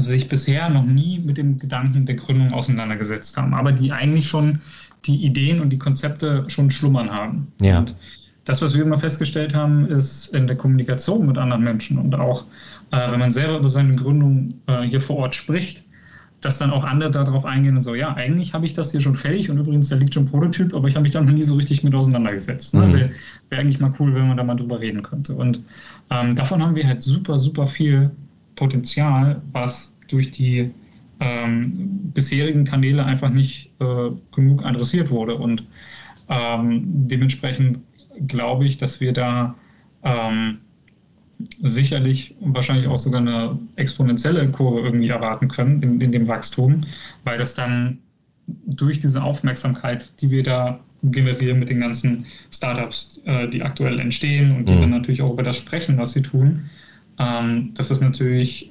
[0.00, 4.60] sich bisher noch nie mit dem Gedanken der Gründung auseinandergesetzt haben, aber die eigentlich schon
[5.06, 7.52] die Ideen und die Konzepte schon schlummern haben.
[7.60, 7.78] Ja.
[7.78, 7.94] Und
[8.44, 12.44] das, was wir immer festgestellt haben, ist in der Kommunikation mit anderen Menschen und auch,
[12.90, 15.84] äh, wenn man selber über seine Gründung äh, hier vor Ort spricht,
[16.40, 19.16] dass dann auch andere darauf eingehen und so, ja, eigentlich habe ich das hier schon
[19.16, 21.42] fertig und übrigens, da liegt schon ein Prototyp, aber ich habe mich da noch nie
[21.42, 22.74] so richtig mit auseinandergesetzt.
[22.74, 22.86] Ne?
[22.86, 22.92] Mhm.
[22.94, 23.10] Wäre
[23.50, 25.34] wär eigentlich mal cool, wenn man da mal drüber reden könnte.
[25.34, 25.60] Und
[26.10, 28.10] ähm, davon haben wir halt super, super viel
[28.58, 30.70] Potenzial, was durch die
[31.20, 35.36] ähm, bisherigen Kanäle einfach nicht äh, genug adressiert wurde.
[35.36, 35.64] Und
[36.28, 37.78] ähm, dementsprechend
[38.26, 39.54] glaube ich, dass wir da
[40.02, 40.58] ähm,
[41.62, 46.82] sicherlich wahrscheinlich auch sogar eine exponentielle Kurve irgendwie erwarten können in, in dem Wachstum,
[47.24, 47.98] weil das dann
[48.66, 54.50] durch diese Aufmerksamkeit, die wir da generieren mit den ganzen Startups, äh, die aktuell entstehen
[54.56, 54.80] und die mhm.
[54.80, 56.70] dann natürlich auch über das sprechen, was sie tun,
[57.18, 58.70] ähm, dass das natürlich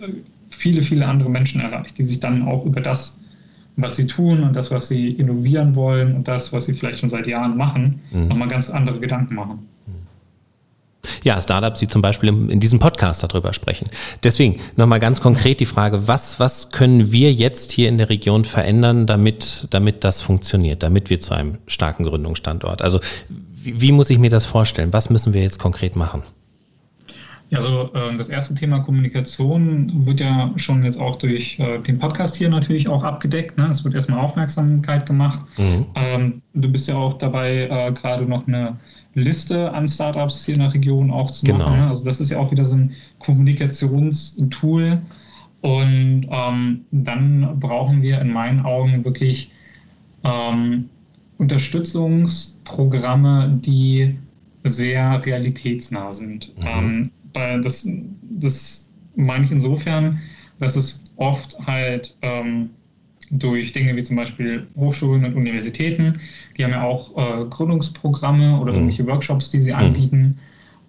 [0.50, 3.20] viele, viele andere Menschen erreicht, die sich dann auch über das,
[3.76, 7.10] was sie tun und das, was sie innovieren wollen und das, was sie vielleicht schon
[7.10, 8.28] seit Jahren machen, mhm.
[8.28, 9.68] nochmal ganz andere Gedanken machen.
[11.24, 13.90] Ja, Startups, die zum Beispiel in diesem Podcast darüber sprechen.
[14.24, 18.46] Deswegen nochmal ganz konkret die Frage, was, was können wir jetzt hier in der Region
[18.46, 22.82] verändern, damit, damit das funktioniert, damit wir zu einem starken Gründungsstandort?
[22.82, 24.94] Also wie, wie muss ich mir das vorstellen?
[24.94, 26.24] Was müssen wir jetzt konkret machen?
[27.52, 32.36] Also äh, das erste Thema Kommunikation wird ja schon jetzt auch durch äh, den Podcast
[32.36, 33.58] hier natürlich auch abgedeckt.
[33.58, 33.70] Ne?
[33.70, 35.40] Es wird erstmal Aufmerksamkeit gemacht.
[35.58, 35.86] Mhm.
[35.96, 38.76] Ähm, du bist ja auch dabei, äh, gerade noch eine
[39.14, 41.60] Liste an Startups hier in der Region auch zu machen.
[41.60, 41.74] Genau.
[41.76, 41.88] Ne?
[41.88, 45.02] Also das ist ja auch wieder so ein Kommunikationstool.
[45.62, 49.52] Und ähm, dann brauchen wir in meinen Augen wirklich
[50.24, 50.90] ähm,
[51.38, 54.18] Unterstützungsprogramme, die
[54.64, 56.52] sehr realitätsnah sind.
[56.58, 56.66] Mhm.
[56.66, 57.90] Ähm, das,
[58.22, 60.20] das meine ich insofern,
[60.60, 62.70] dass es oft halt ähm,
[63.32, 66.20] durch Dinge wie zum Beispiel Hochschulen und Universitäten,
[66.58, 68.80] die haben ja auch äh, Gründungsprogramme oder mhm.
[68.80, 69.78] irgendwelche Workshops, die sie mhm.
[69.78, 70.40] anbieten.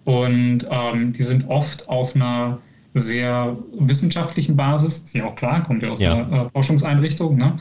[0.05, 2.59] Und ähm, die sind oft auf einer
[2.93, 6.13] sehr wissenschaftlichen Basis, ist ja auch klar, kommt ja aus ja.
[6.13, 7.59] einer äh, Forschungseinrichtung, ne?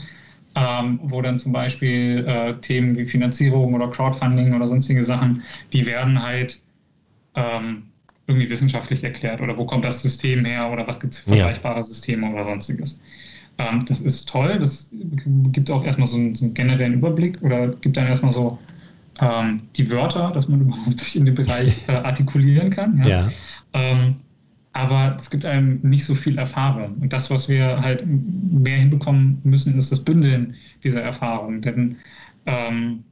[0.55, 5.87] ähm, wo dann zum Beispiel äh, Themen wie Finanzierung oder Crowdfunding oder sonstige Sachen, die
[5.87, 6.61] werden halt
[7.35, 7.85] ähm,
[8.29, 11.79] irgendwie wissenschaftlich erklärt oder wo kommt das System her oder was gibt es für vergleichbare
[11.79, 11.85] ja.
[11.85, 13.01] Systeme oder sonstiges.
[13.57, 14.93] Ähm, das ist toll, das
[15.51, 18.59] gibt auch erstmal so einen, so einen generellen Überblick oder gibt dann erstmal so
[19.21, 22.99] ähm, die Wörter, dass man überhaupt sich in dem Bereich äh, artikulieren kann.
[22.99, 23.09] Ja.
[23.09, 23.29] ja.
[23.73, 24.17] Ähm,
[24.75, 26.99] aber es gibt einem nicht so viel Erfahrung.
[27.01, 30.55] Und das, was wir halt mehr hinbekommen müssen, ist das Bündeln
[30.85, 31.61] dieser Erfahrung.
[31.63, 31.97] Denn
[32.47, 33.03] ähm,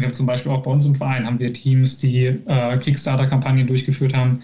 [0.00, 3.66] wir haben zum Beispiel auch bei uns im Verein haben wir Teams, die äh, Kickstarter-Kampagnen
[3.66, 4.42] durchgeführt haben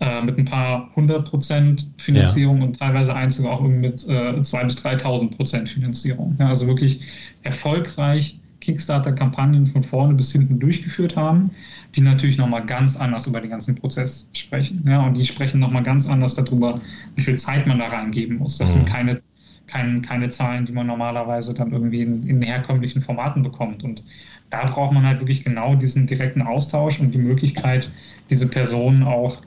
[0.00, 2.64] äh, mit ein paar hundert Prozent Finanzierung ja.
[2.64, 6.36] und teilweise eins sogar auch mit äh, zwei bis 3.000 Prozent Finanzierung.
[6.38, 7.00] Ja, also wirklich
[7.42, 11.50] erfolgreich Kickstarter-Kampagnen von vorne bis hinten durchgeführt haben,
[11.94, 14.84] die natürlich nochmal ganz anders über den ganzen Prozess sprechen.
[14.86, 16.80] Ja, und die sprechen nochmal ganz anders darüber,
[17.16, 18.58] wie viel Zeit man da reingeben muss.
[18.58, 18.74] Das mhm.
[18.74, 19.20] sind keine
[19.68, 23.84] kein, keine Zahlen, die man normalerweise dann irgendwie in, in herkömmlichen Formaten bekommt.
[23.84, 24.02] Und
[24.50, 27.90] da braucht man halt wirklich genau diesen direkten Austausch und die Möglichkeit,
[28.30, 29.40] diese Personen auch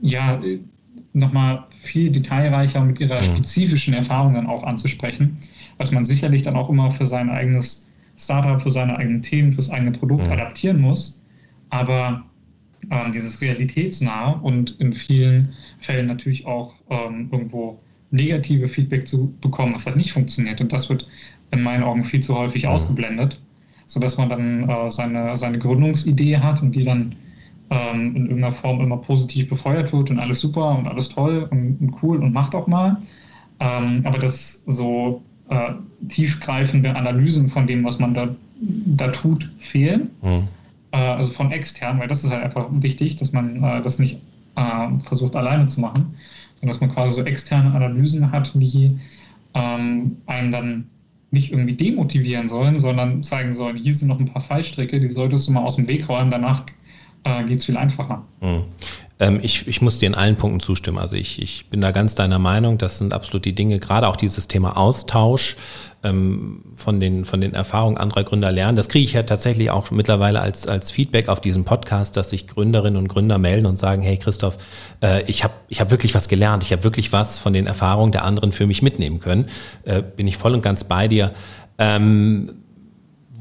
[0.00, 0.40] ja
[1.12, 3.24] nochmal viel detailreicher mit ihrer mhm.
[3.24, 5.38] spezifischen Erfahrung dann auch anzusprechen,
[5.78, 7.86] was man sicherlich dann auch immer für sein eigenes
[8.16, 10.32] Startup, für seine eigenen Themen, fürs eigene Produkt mhm.
[10.32, 11.22] adaptieren muss.
[11.70, 12.24] Aber
[12.90, 17.78] ähm, dieses realitätsnah und in vielen Fällen natürlich auch ähm, irgendwo
[18.10, 20.60] negative Feedback zu bekommen, was halt nicht funktioniert.
[20.60, 21.08] Und das wird
[21.50, 22.70] in meinen Augen viel zu häufig mhm.
[22.70, 23.41] ausgeblendet
[23.92, 27.14] sodass man dann äh, seine, seine Gründungsidee hat und die dann
[27.68, 31.78] ähm, in irgendeiner Form immer positiv befeuert wird und alles super und alles toll und,
[31.78, 32.96] und cool und macht auch mal.
[33.60, 35.20] Ähm, aber dass so
[35.50, 35.72] äh,
[36.08, 40.08] tiefgreifende Analysen von dem, was man da, da tut, fehlen.
[40.22, 40.48] Mhm.
[40.92, 44.22] Äh, also von extern, weil das ist halt einfach wichtig, dass man äh, das nicht
[44.56, 46.14] äh, versucht alleine zu machen,
[46.54, 48.98] sondern dass man quasi so externe Analysen hat, die
[49.52, 50.90] ähm, einen dann
[51.32, 55.48] nicht irgendwie demotivieren sollen, sondern zeigen sollen, hier sind noch ein paar Fallstricke, die solltest
[55.48, 56.64] du mal aus dem Weg räumen, danach
[57.24, 58.24] äh, geht es viel einfacher.
[58.40, 58.64] Mhm.
[59.22, 60.98] Ähm, ich, ich muss dir in allen Punkten zustimmen.
[60.98, 62.76] Also ich, ich bin da ganz deiner Meinung.
[62.76, 65.56] Das sind absolut die Dinge, gerade auch dieses Thema Austausch
[66.02, 68.74] ähm, von, den, von den Erfahrungen anderer Gründer lernen.
[68.74, 72.48] Das kriege ich ja tatsächlich auch mittlerweile als, als Feedback auf diesem Podcast, dass sich
[72.48, 74.58] Gründerinnen und Gründer melden und sagen, hey Christoph,
[75.00, 76.64] äh, ich habe ich hab wirklich was gelernt.
[76.64, 79.46] Ich habe wirklich was von den Erfahrungen der anderen für mich mitnehmen können.
[79.84, 81.32] Äh, bin ich voll und ganz bei dir.
[81.78, 82.61] Ähm,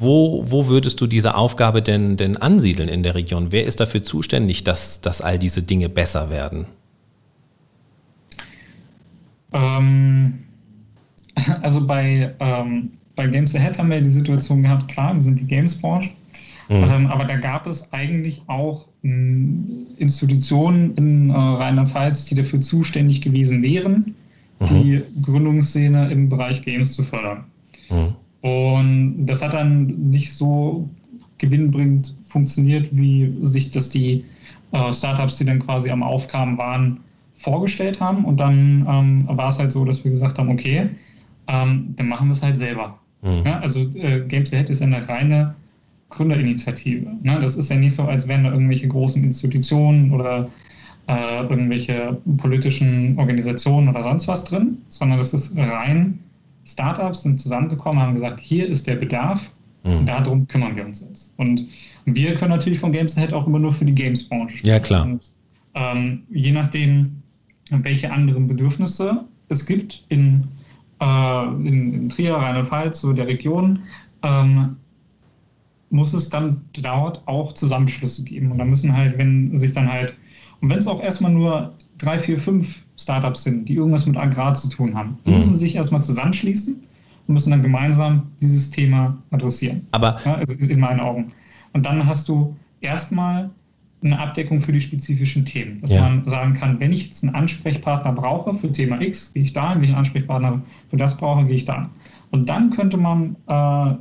[0.02, 3.52] wo, wo würdest du diese Aufgabe denn, denn ansiedeln in der Region?
[3.52, 6.66] Wer ist dafür zuständig, dass, dass all diese Dinge besser werden?
[9.54, 10.40] Ähm,
[11.62, 15.48] also bei, ähm, bei Games Ahead haben wir die Situation gehabt, klar, wir sind die
[15.48, 16.10] Games-Branche,
[16.70, 16.84] mhm.
[16.84, 23.64] ähm, aber da gab es eigentlich auch Institutionen in äh, Rheinland-Pfalz, die dafür zuständig gewesen
[23.64, 24.16] wären,
[24.60, 24.66] mhm.
[24.68, 27.46] die Gründungsszene im Bereich Games zu fördern.
[27.90, 28.16] Mhm.
[28.42, 30.90] Und das hat dann nicht so
[31.38, 34.26] gewinnbringend funktioniert, wie sich das die
[34.72, 37.00] äh, Startups, die dann quasi am Aufkamen waren,
[37.34, 38.26] vorgestellt haben.
[38.26, 40.90] Und dann ähm, war es halt so, dass wir gesagt haben, okay,
[41.48, 43.00] ähm, dann machen wir es halt selber.
[43.22, 43.44] Mhm.
[43.46, 45.56] Ja, also äh, Games Ahead ist eine reine
[46.10, 47.10] Gründerinitiative.
[47.24, 47.40] Ne?
[47.42, 50.50] Das ist ja nicht so, als wären da irgendwelche großen Institutionen oder
[51.08, 56.20] äh, irgendwelche politischen Organisationen oder sonst was drin, sondern das ist rein
[56.66, 59.52] Startups sind zusammengekommen, haben gesagt, hier ist der Bedarf,
[59.84, 60.06] mhm.
[60.06, 61.34] darum kümmern wir uns jetzt.
[61.38, 61.68] Und
[62.06, 64.74] wir können natürlich von Games Ahead auch immer nur für die Games-Branche sprechen.
[64.74, 65.06] Ja, klar.
[65.06, 65.34] Und,
[65.74, 67.22] ähm, je nachdem,
[67.70, 70.48] welche anderen Bedürfnisse es gibt in,
[71.00, 73.80] äh, in, in Trier, Rheinland-Pfalz, so der Region,
[74.24, 74.78] ähm,
[75.90, 78.52] muss es dann dort auch Zusammenschlüsse geben.
[78.52, 80.16] Und da müssen halt, wenn sich dann halt,
[80.62, 84.54] und wenn es auch erstmal nur drei, vier, fünf Startups sind, die irgendwas mit Agrar
[84.54, 85.18] zu tun haben.
[85.26, 85.38] Die mhm.
[85.38, 86.76] müssen sich erstmal zusammenschließen
[87.28, 89.88] und müssen dann gemeinsam dieses Thema adressieren.
[89.92, 91.28] Aber ja, also in meinen Augen.
[91.74, 93.50] Und dann hast du erstmal
[94.04, 95.80] eine Abdeckung für die spezifischen Themen.
[95.82, 96.02] Dass ja.
[96.02, 99.70] man sagen kann, wenn ich jetzt einen Ansprechpartner brauche für Thema X, gehe ich da
[99.70, 101.90] hin, wenn ich einen Ansprechpartner für das brauche, gehe ich da.
[102.32, 103.96] Und dann könnte man äh,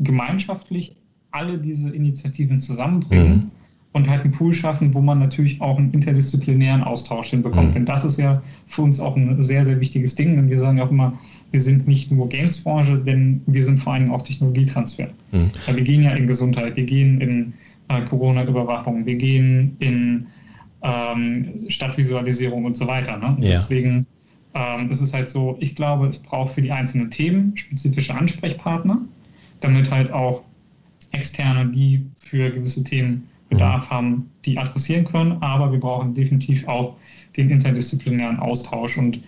[0.00, 0.96] gemeinschaftlich
[1.30, 3.50] alle diese Initiativen zusammenbringen mhm
[3.92, 7.70] und halt einen Pool schaffen, wo man natürlich auch einen interdisziplinären Austausch hinbekommt.
[7.70, 7.74] Mhm.
[7.74, 10.36] Denn das ist ja für uns auch ein sehr, sehr wichtiges Ding.
[10.36, 11.18] Denn wir sagen ja auch immer,
[11.50, 15.08] wir sind nicht nur Games-Branche, denn wir sind vor allem auch Technologietransfer.
[15.32, 15.50] Mhm.
[15.66, 17.54] wir gehen ja in Gesundheit, wir gehen in
[17.88, 20.26] äh, Corona-Überwachung, wir gehen in
[20.82, 23.16] ähm, Stadtvisualisierung und so weiter.
[23.16, 23.36] Ne?
[23.40, 23.52] Ja.
[23.52, 24.06] Deswegen
[24.54, 29.00] ähm, ist es halt so, ich glaube, es braucht für die einzelnen Themen spezifische Ansprechpartner,
[29.60, 30.42] damit halt auch
[31.12, 36.96] Externe, die für gewisse Themen Bedarf haben, die adressieren können, aber wir brauchen definitiv auch
[37.36, 38.98] den interdisziplinären Austausch.
[38.98, 39.20] Und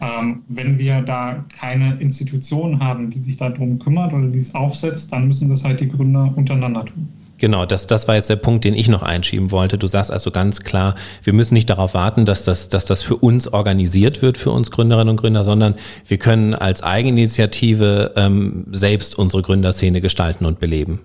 [0.00, 5.12] ähm, wenn wir da keine Institution haben, die sich darum kümmert oder die es aufsetzt,
[5.12, 7.08] dann müssen das halt die Gründer untereinander tun.
[7.38, 9.76] Genau, das, das war jetzt der Punkt, den ich noch einschieben wollte.
[9.76, 10.94] Du sagst also ganz klar,
[11.24, 14.70] wir müssen nicht darauf warten, dass das, dass das für uns organisiert wird, für uns
[14.70, 15.74] Gründerinnen und Gründer, sondern
[16.06, 21.00] wir können als Eigeninitiative ähm, selbst unsere Gründerszene gestalten und beleben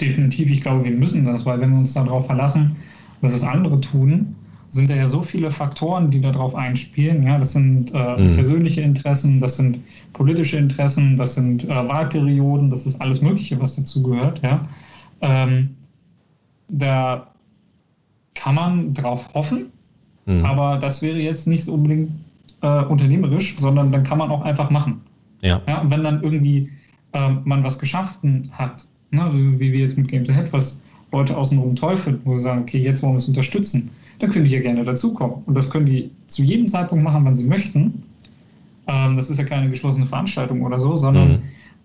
[0.00, 2.76] definitiv, ich glaube, wir müssen das, weil wenn wir uns darauf verlassen,
[3.22, 4.36] dass es andere tun,
[4.74, 7.22] sind da ja so viele Faktoren, die darauf einspielen.
[7.22, 8.34] Ja, das sind äh, mhm.
[8.34, 9.78] persönliche Interessen, das sind
[10.12, 14.42] politische Interessen, das sind äh, Wahlperioden, das ist alles Mögliche, was dazu gehört.
[14.42, 14.62] Ja.
[15.20, 15.76] Ähm,
[16.68, 17.28] da
[18.34, 19.66] kann man drauf hoffen,
[20.26, 20.44] mhm.
[20.44, 22.10] aber das wäre jetzt nicht so unbedingt
[22.62, 25.02] äh, unternehmerisch, sondern dann kann man auch einfach machen.
[25.40, 25.60] Ja.
[25.68, 26.70] ja und wenn dann irgendwie
[27.12, 28.84] ähm, man was geschaffen hat
[29.14, 30.82] ne, wie wir jetzt mit Games Ahead, was
[31.12, 34.44] Leute außenrum toll finden, wo sie sagen, okay, jetzt wollen wir es unterstützen, dann können
[34.44, 35.42] die ja gerne dazukommen.
[35.46, 38.02] Und das können die zu jedem Zeitpunkt machen, wann sie möchten.
[38.86, 41.42] Ähm, das ist ja keine geschlossene Veranstaltung oder so, sondern mhm.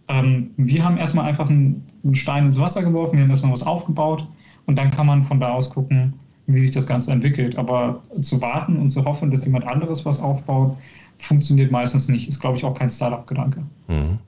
[0.10, 3.64] ähm, wir haben erstmal einfach einen, einen Stein ins Wasser geworfen, wir haben erstmal was
[3.64, 4.28] aufgebaut
[4.66, 6.14] und dann kann man von da aus gucken,
[6.48, 7.58] wie sich das Ganze entwickelt.
[7.58, 10.76] Aber zu warten und zu hoffen, dass jemand anderes was aufbaut,
[11.20, 12.28] funktioniert meistens nicht.
[12.28, 13.62] Ist, glaube ich, auch kein Startup-Gedanke.
[13.88, 14.20] Mhm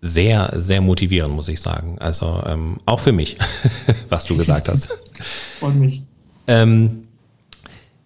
[0.00, 1.98] sehr, sehr motivierend, muss ich sagen.
[1.98, 3.36] Also ähm, auch für mich,
[4.08, 5.02] was du gesagt hast.
[5.60, 6.02] Und mich.
[6.46, 7.08] Ähm,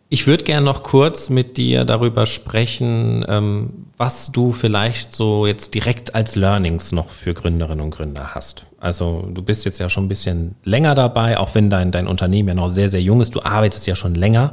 [0.08, 5.74] ich würde gerne noch kurz mit dir darüber sprechen, ähm, was du vielleicht so jetzt
[5.74, 8.72] direkt als Learnings noch für Gründerinnen und Gründer hast.
[8.78, 12.48] Also du bist jetzt ja schon ein bisschen länger dabei, auch wenn dein, dein Unternehmen
[12.48, 13.34] ja noch sehr, sehr jung ist.
[13.34, 14.52] Du arbeitest ja schon länger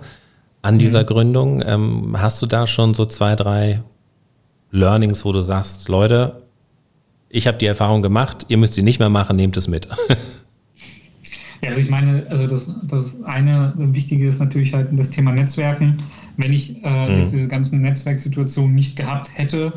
[0.61, 1.07] an dieser mhm.
[1.07, 1.63] Gründung.
[1.65, 3.81] Ähm, hast du da schon so zwei, drei
[4.71, 6.43] Learnings, wo du sagst, Leute,
[7.29, 9.87] ich habe die Erfahrung gemacht, ihr müsst sie nicht mehr machen, nehmt es mit.
[11.61, 16.01] Ja, also ich meine, also das, das eine Wichtige ist natürlich halt das Thema Netzwerken.
[16.37, 17.19] Wenn ich äh, mhm.
[17.19, 19.73] jetzt diese ganzen Netzwerksituationen nicht gehabt hätte,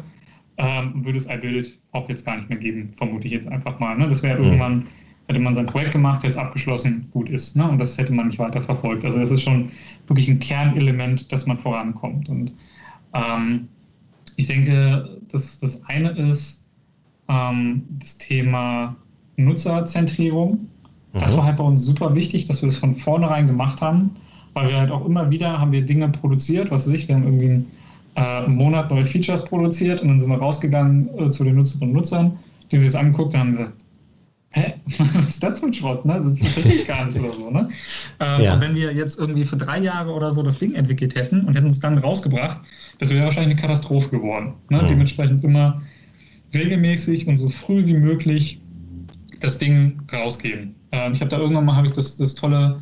[0.58, 3.96] ähm, würde es iBuild auch jetzt gar nicht mehr geben, vermute ich jetzt einfach mal.
[3.96, 4.08] Ne?
[4.08, 4.44] Das wäre mhm.
[4.44, 4.86] irgendwann
[5.28, 7.56] hätte man sein Projekt gemacht, jetzt abgeschlossen, gut ist.
[7.56, 7.68] Ne?
[7.68, 9.04] Und das hätte man nicht weiter verfolgt.
[9.04, 9.70] Also das ist schon
[10.06, 12.28] wirklich ein Kernelement, dass man vorankommt.
[12.28, 12.52] Und
[13.14, 13.68] ähm,
[14.36, 16.61] ich denke, dass das eine ist
[17.28, 18.96] ähm, das Thema
[19.36, 20.68] Nutzerzentrierung.
[21.12, 21.38] Das mhm.
[21.38, 24.12] war halt bei uns super wichtig, dass wir das von vornherein gemacht haben,
[24.54, 27.24] weil wir halt auch immer wieder haben wir Dinge produziert, was weiß ich, wir haben
[27.24, 27.66] irgendwie einen,
[28.14, 31.90] äh, einen Monat neue Features produziert und dann sind wir rausgegangen äh, zu den Nutzerinnen
[31.90, 32.38] und Nutzern,
[32.70, 33.74] die wir das angeguckt haben und gesagt,
[34.52, 34.74] hä,
[35.14, 36.14] was ist das für ein Schrott, ne?
[36.14, 37.68] Das verstehe ich gar nicht oder so, ne?
[38.20, 38.54] Ähm, ja.
[38.54, 41.54] Und wenn wir jetzt irgendwie für drei Jahre oder so das Ding entwickelt hätten und
[41.54, 42.58] hätten es dann rausgebracht,
[42.98, 44.54] das wäre wahrscheinlich eine Katastrophe geworden.
[44.70, 44.80] Ne?
[44.80, 44.88] Mhm.
[44.88, 45.82] Dementsprechend immer
[46.54, 48.60] regelmäßig und so früh wie möglich
[49.40, 50.74] das Ding rausgeben.
[50.92, 52.80] Ähm, ich habe da irgendwann mal ich das, das tolle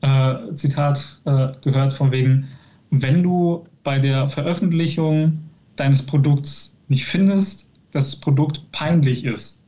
[0.00, 2.48] äh, Zitat äh, gehört von wegen,
[2.90, 5.38] wenn du bei der Veröffentlichung
[5.76, 9.62] deines Produkts nicht findest, dass das Produkt peinlich ist,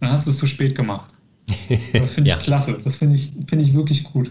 [0.00, 1.12] dann hast du es zu spät gemacht.
[1.68, 2.42] Das finde ich ja.
[2.42, 2.78] klasse.
[2.84, 4.30] Das finde ich, find ich wirklich gut.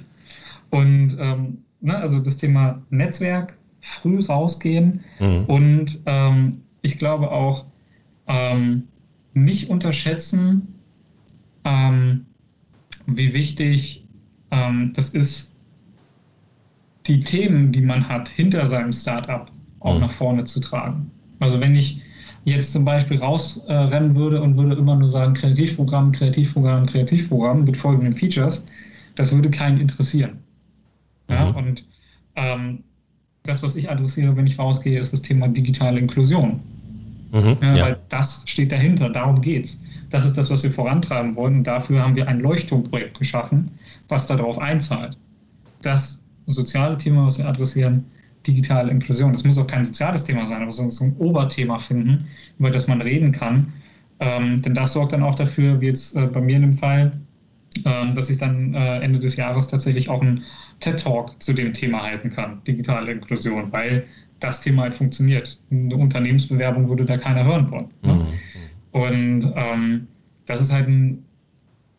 [0.70, 5.46] Und ähm, ne, also das Thema Netzwerk, früh rausgehen mhm.
[5.46, 7.66] und ähm, ich glaube auch
[8.28, 8.84] ähm,
[9.34, 10.68] nicht unterschätzen,
[11.66, 12.26] ähm,
[13.08, 14.06] wie wichtig
[14.52, 15.56] ähm, das ist,
[17.08, 19.52] die Themen, die man hat, hinter seinem Startup
[19.82, 20.02] auch mhm.
[20.02, 21.12] nach vorne zu tragen.
[21.40, 22.02] Also wenn ich
[22.46, 27.78] jetzt zum Beispiel rausrennen äh, würde und würde immer nur sagen, Kreativprogramm, Kreativprogramm, Kreativprogramm mit
[27.78, 28.66] folgenden Features,
[29.16, 30.40] das würde keinen interessieren.
[31.30, 31.56] Ja, mhm.
[31.56, 31.86] und
[32.36, 32.84] ähm,
[33.44, 36.62] das, was ich adressiere, wenn ich rausgehe, ist das Thema digitale Inklusion.
[37.34, 37.86] Mhm, ja, ja.
[37.86, 39.84] Weil das steht dahinter, darum geht es.
[40.12, 41.58] Das ist das, was wir vorantreiben wollen.
[41.58, 43.72] Und dafür haben wir ein Leuchtturmprojekt geschaffen,
[44.08, 45.18] was darauf einzahlt.
[45.82, 48.06] Das soziale Thema, was wir adressieren,
[48.46, 49.34] digitale Inklusion.
[49.34, 52.28] Das muss auch kein soziales Thema sein, aber so, ein Oberthema finden,
[52.60, 53.74] über das man reden kann.
[54.20, 57.14] Ähm, denn das sorgt dann auch dafür, wie jetzt äh, bei mir in dem Fall,
[57.84, 60.44] äh, dass ich dann äh, Ende des Jahres tatsächlich auch einen
[60.82, 64.06] TED-Talk zu dem Thema halten kann, digitale Inklusion, weil
[64.44, 65.60] das Thema halt funktioniert.
[65.72, 67.88] Eine Unternehmensbewerbung würde da keiner hören wollen.
[68.04, 68.14] Ne?
[68.14, 68.28] Mhm.
[68.92, 70.08] Und ähm,
[70.46, 71.24] das ist halt ein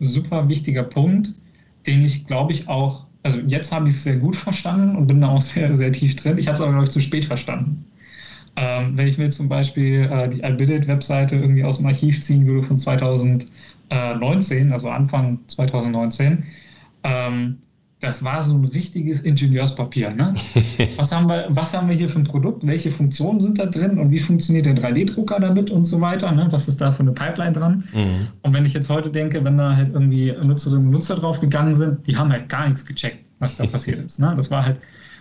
[0.01, 1.33] super wichtiger Punkt,
[1.87, 5.21] den ich, glaube ich, auch, also jetzt habe ich es sehr gut verstanden und bin
[5.21, 6.39] da auch sehr, sehr tief drin.
[6.39, 7.85] Ich habe es aber, glaube ich, zu spät verstanden.
[8.57, 12.63] Ähm, wenn ich mir zum Beispiel äh, die Albidit-Webseite irgendwie aus dem Archiv ziehen würde
[12.65, 16.45] von 2019, also Anfang 2019,
[17.03, 17.59] ähm,
[18.05, 20.11] das war so ein richtiges Ingenieurspapier.
[20.11, 20.35] Ne?
[20.97, 22.67] Was, haben wir, was haben wir hier für ein Produkt?
[22.67, 26.31] Welche Funktionen sind da drin und wie funktioniert der 3D-Drucker damit und so weiter?
[26.33, 26.47] Ne?
[26.51, 27.85] Was ist da für eine Pipeline dran?
[27.93, 28.29] Mhm.
[28.43, 31.77] Und wenn ich jetzt heute denke, wenn da halt irgendwie Nutzerinnen und Nutzer drauf gegangen
[31.77, 34.21] sind, die haben halt gar nichts gecheckt, was da passiert ist.
[34.21, 34.33] Ne?
[34.37, 34.77] Das war halt,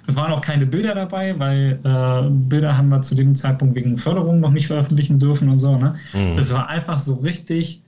[0.08, 3.98] es waren auch keine Bilder dabei, weil äh, Bilder haben wir zu dem Zeitpunkt wegen
[3.98, 5.78] Förderung noch nicht veröffentlichen dürfen und so.
[5.78, 5.96] Ne?
[6.14, 6.36] Mhm.
[6.36, 7.82] Das war einfach so richtig.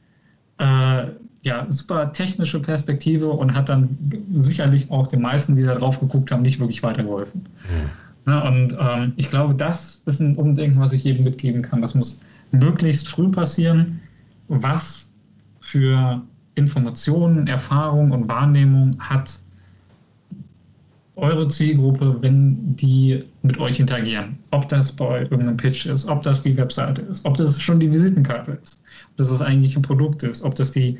[0.57, 1.07] Äh,
[1.45, 3.97] ja, super technische Perspektive und hat dann
[4.34, 7.41] sicherlich auch den meisten, die da drauf geguckt haben, nicht wirklich weitergeholfen.
[7.41, 8.31] Mhm.
[8.31, 11.81] Ja, und ähm, ich glaube, das ist ein Umdenken, was ich jedem mitgeben kann.
[11.81, 12.19] Das muss
[12.51, 14.01] möglichst früh passieren.
[14.47, 15.13] Was
[15.59, 16.22] für
[16.55, 19.38] Informationen, Erfahrung und Wahrnehmung hat
[21.15, 24.39] eure Zielgruppe, wenn die mit euch interagieren?
[24.49, 27.91] Ob das bei irgendeinem Pitch ist, ob das die Webseite ist, ob das schon die
[27.91, 28.81] Visitenkarte ist,
[29.11, 30.97] ob das eigentlich ein Produkt ist, ob das die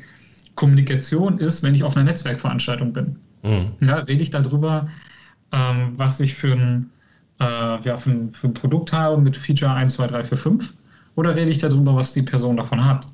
[0.56, 3.16] Kommunikation ist, wenn ich auf einer Netzwerkveranstaltung bin.
[3.42, 3.74] Mhm.
[3.80, 4.88] Ja, rede ich darüber,
[5.52, 6.90] ähm, was ich für ein,
[7.38, 10.74] äh, ja, für, ein, für ein Produkt habe mit Feature 1, 2, 3, 4, 5
[11.14, 13.06] oder rede ich darüber, was die Person davon hat.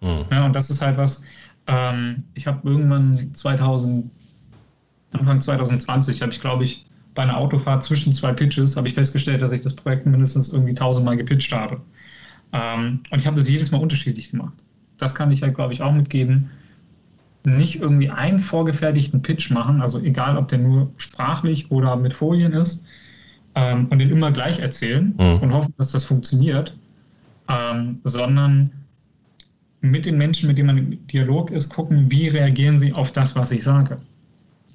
[0.00, 0.26] Mhm.
[0.30, 1.24] Ja, und das ist halt was,
[1.66, 4.10] ähm, ich habe irgendwann 2000,
[5.12, 6.84] Anfang 2020, habe ich glaube ich
[7.14, 10.74] bei einer Autofahrt zwischen zwei Pitches, habe ich festgestellt, dass ich das Projekt mindestens irgendwie
[10.74, 11.80] tausendmal gepitcht habe.
[12.52, 14.54] Ähm, und ich habe das jedes Mal unterschiedlich gemacht
[15.00, 16.50] das kann ich halt, glaube ich, auch mitgeben,
[17.44, 22.52] nicht irgendwie einen vorgefertigten Pitch machen, also egal, ob der nur sprachlich oder mit Folien
[22.52, 22.84] ist,
[23.54, 25.42] ähm, und den immer gleich erzählen mhm.
[25.42, 26.76] und hoffen, dass das funktioniert,
[27.48, 28.70] ähm, sondern
[29.80, 33.34] mit den Menschen, mit denen man im Dialog ist, gucken, wie reagieren sie auf das,
[33.34, 33.98] was ich sage.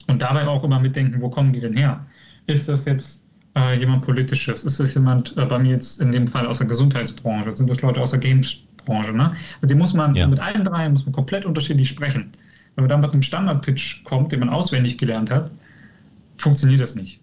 [0.08, 2.06] Und dabei auch immer mitdenken, wo kommen die denn her?
[2.48, 3.26] Ist das jetzt
[3.56, 4.64] äh, jemand Politisches?
[4.64, 7.56] Ist das jemand, äh, bei mir jetzt in dem Fall aus der Gesundheitsbranche?
[7.56, 9.14] Sind das Leute aus der Games Branche.
[9.14, 9.34] Ne?
[9.62, 10.28] Mit dem muss man, ja.
[10.28, 12.32] mit allen drei muss man komplett unterschiedlich sprechen.
[12.76, 15.52] Wenn man dann mit einem Standard-Pitch kommt, den man auswendig gelernt hat,
[16.38, 17.20] funktioniert das nicht.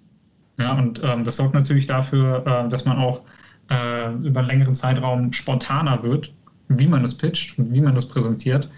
[0.58, 3.22] Ja, und ähm, das sorgt natürlich dafür, äh, dass man auch
[3.70, 6.32] äh, über einen längeren Zeitraum spontaner wird,
[6.68, 8.70] wie man es pitcht und wie man es präsentiert.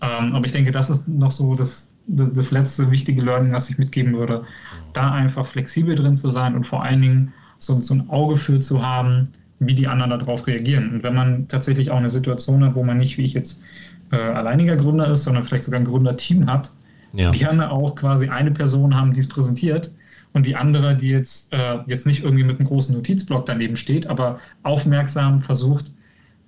[0.00, 3.68] Ähm, aber ich denke, das ist noch so das, das, das, letzte wichtige Learning, was
[3.68, 4.44] ich mitgeben würde.
[4.92, 8.60] Da einfach flexibel drin zu sein und vor allen Dingen so, so ein Auge für
[8.60, 9.24] zu haben,
[9.60, 10.90] wie die anderen darauf reagieren.
[10.92, 13.62] Und wenn man tatsächlich auch eine Situation hat, wo man nicht, wie ich jetzt
[14.12, 16.70] äh, alleiniger Gründer ist, sondern vielleicht sogar ein Gründerteam hat,
[17.12, 17.30] ja.
[17.30, 19.90] gerne auch quasi eine Person haben, die es präsentiert
[20.32, 24.06] und die andere, die jetzt, äh, jetzt nicht irgendwie mit einem großen Notizblock daneben steht,
[24.06, 25.90] aber aufmerksam versucht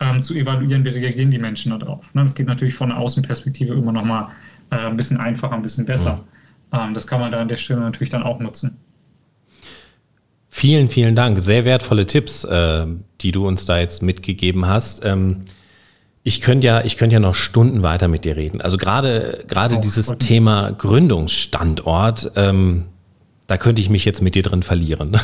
[0.00, 2.02] ähm, zu evaluieren, wie reagieren die Menschen darauf.
[2.14, 2.22] Ne?
[2.22, 4.30] Das geht natürlich von der Außenperspektive immer noch mal
[4.70, 6.24] äh, ein bisschen einfacher, ein bisschen besser.
[6.72, 6.86] Ja.
[6.86, 8.76] Ähm, das kann man da an der Stelle natürlich dann auch nutzen.
[10.60, 11.40] Vielen, vielen Dank.
[11.40, 12.84] Sehr wertvolle Tipps, äh,
[13.22, 15.02] die du uns da jetzt mitgegeben hast.
[15.06, 15.46] Ähm,
[16.22, 18.60] ich könnte ja, ich könnte ja noch Stunden weiter mit dir reden.
[18.60, 22.84] Also gerade, gerade oh, dieses Thema Gründungsstandort, ähm,
[23.46, 25.18] da könnte ich mich jetzt mit dir drin verlieren.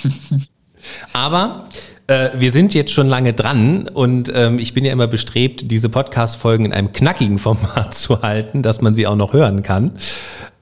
[1.12, 1.68] Aber
[2.06, 5.90] äh, wir sind jetzt schon lange dran und ähm, ich bin ja immer bestrebt, diese
[5.90, 9.92] Podcast-Folgen in einem knackigen Format zu halten, dass man sie auch noch hören kann.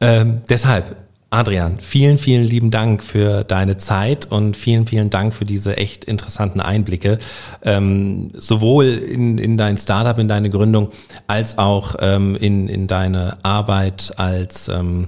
[0.01, 0.97] Ähm, deshalb
[1.32, 6.05] Adrian, vielen, vielen lieben Dank für deine Zeit und vielen, vielen Dank für diese echt
[6.05, 7.19] interessanten Einblicke,
[7.62, 10.89] ähm, sowohl in, in dein Startup, in deine Gründung,
[11.28, 15.07] als auch ähm, in, in deine Arbeit als ähm,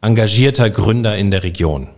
[0.00, 1.88] engagierter Gründer in der Region.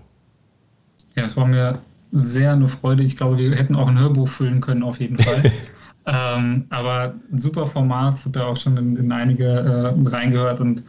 [1.15, 1.81] Ja, es war mir
[2.13, 3.03] sehr eine Freude.
[3.03, 5.53] Ich glaube, wir hätten auch ein Hörbuch füllen können, auf jeden Fall.
[6.07, 10.61] ähm, aber ein super Format, ich habe ja auch schon in, in einige äh, reingehört
[10.61, 10.83] und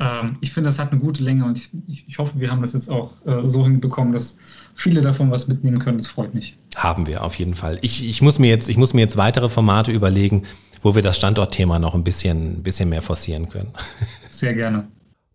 [0.00, 2.72] ähm, ich finde, das hat eine gute Länge und ich, ich, hoffe, wir haben das
[2.72, 4.38] jetzt auch äh, so hinbekommen, dass
[4.74, 5.98] viele davon was mitnehmen können.
[5.98, 6.56] Das freut mich.
[6.74, 7.78] Haben wir auf jeden Fall.
[7.82, 10.42] Ich, ich, muss, mir jetzt, ich muss mir jetzt weitere Formate überlegen,
[10.82, 13.72] wo wir das Standortthema noch ein bisschen, bisschen mehr forcieren können.
[14.30, 14.88] Sehr gerne.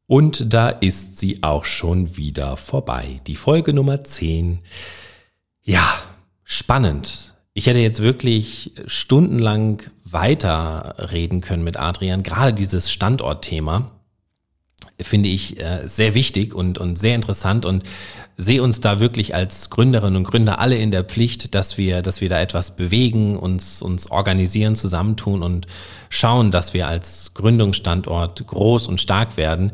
[0.07, 3.21] Und da ist sie auch schon wieder vorbei.
[3.27, 4.59] Die Folge Nummer 10.
[5.61, 5.85] Ja,
[6.43, 7.35] spannend.
[7.53, 13.91] Ich hätte jetzt wirklich stundenlang weiter reden können mit Adrian, gerade dieses Standortthema
[15.01, 17.83] finde ich äh, sehr wichtig und, und sehr interessant und
[18.37, 22.21] sehe uns da wirklich als Gründerinnen und Gründer alle in der Pflicht, dass wir, dass
[22.21, 25.67] wir da etwas bewegen, uns, uns organisieren, zusammentun und
[26.09, 29.71] schauen, dass wir als Gründungsstandort groß und stark werden.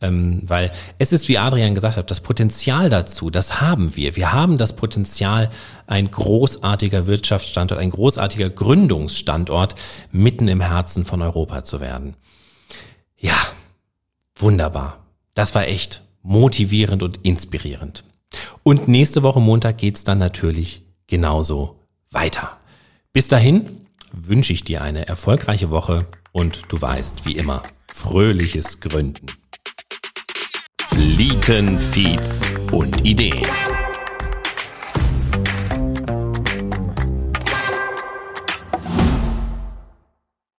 [0.00, 4.16] Ähm, weil es ist, wie Adrian gesagt hat, das Potenzial dazu, das haben wir.
[4.16, 5.48] Wir haben das Potenzial,
[5.86, 9.76] ein großartiger Wirtschaftsstandort, ein großartiger Gründungsstandort
[10.10, 12.14] mitten im Herzen von Europa zu werden.
[13.16, 13.36] Ja,
[14.38, 15.04] Wunderbar.
[15.34, 18.04] Das war echt motivierend und inspirierend.
[18.62, 21.76] Und nächste Woche Montag geht's dann natürlich genauso
[22.10, 22.58] weiter.
[23.12, 27.62] Bis dahin wünsche ich dir eine erfolgreiche Woche und du weißt, wie immer,
[27.92, 29.26] fröhliches Gründen.
[30.88, 33.46] Flieten, Feeds und Ideen.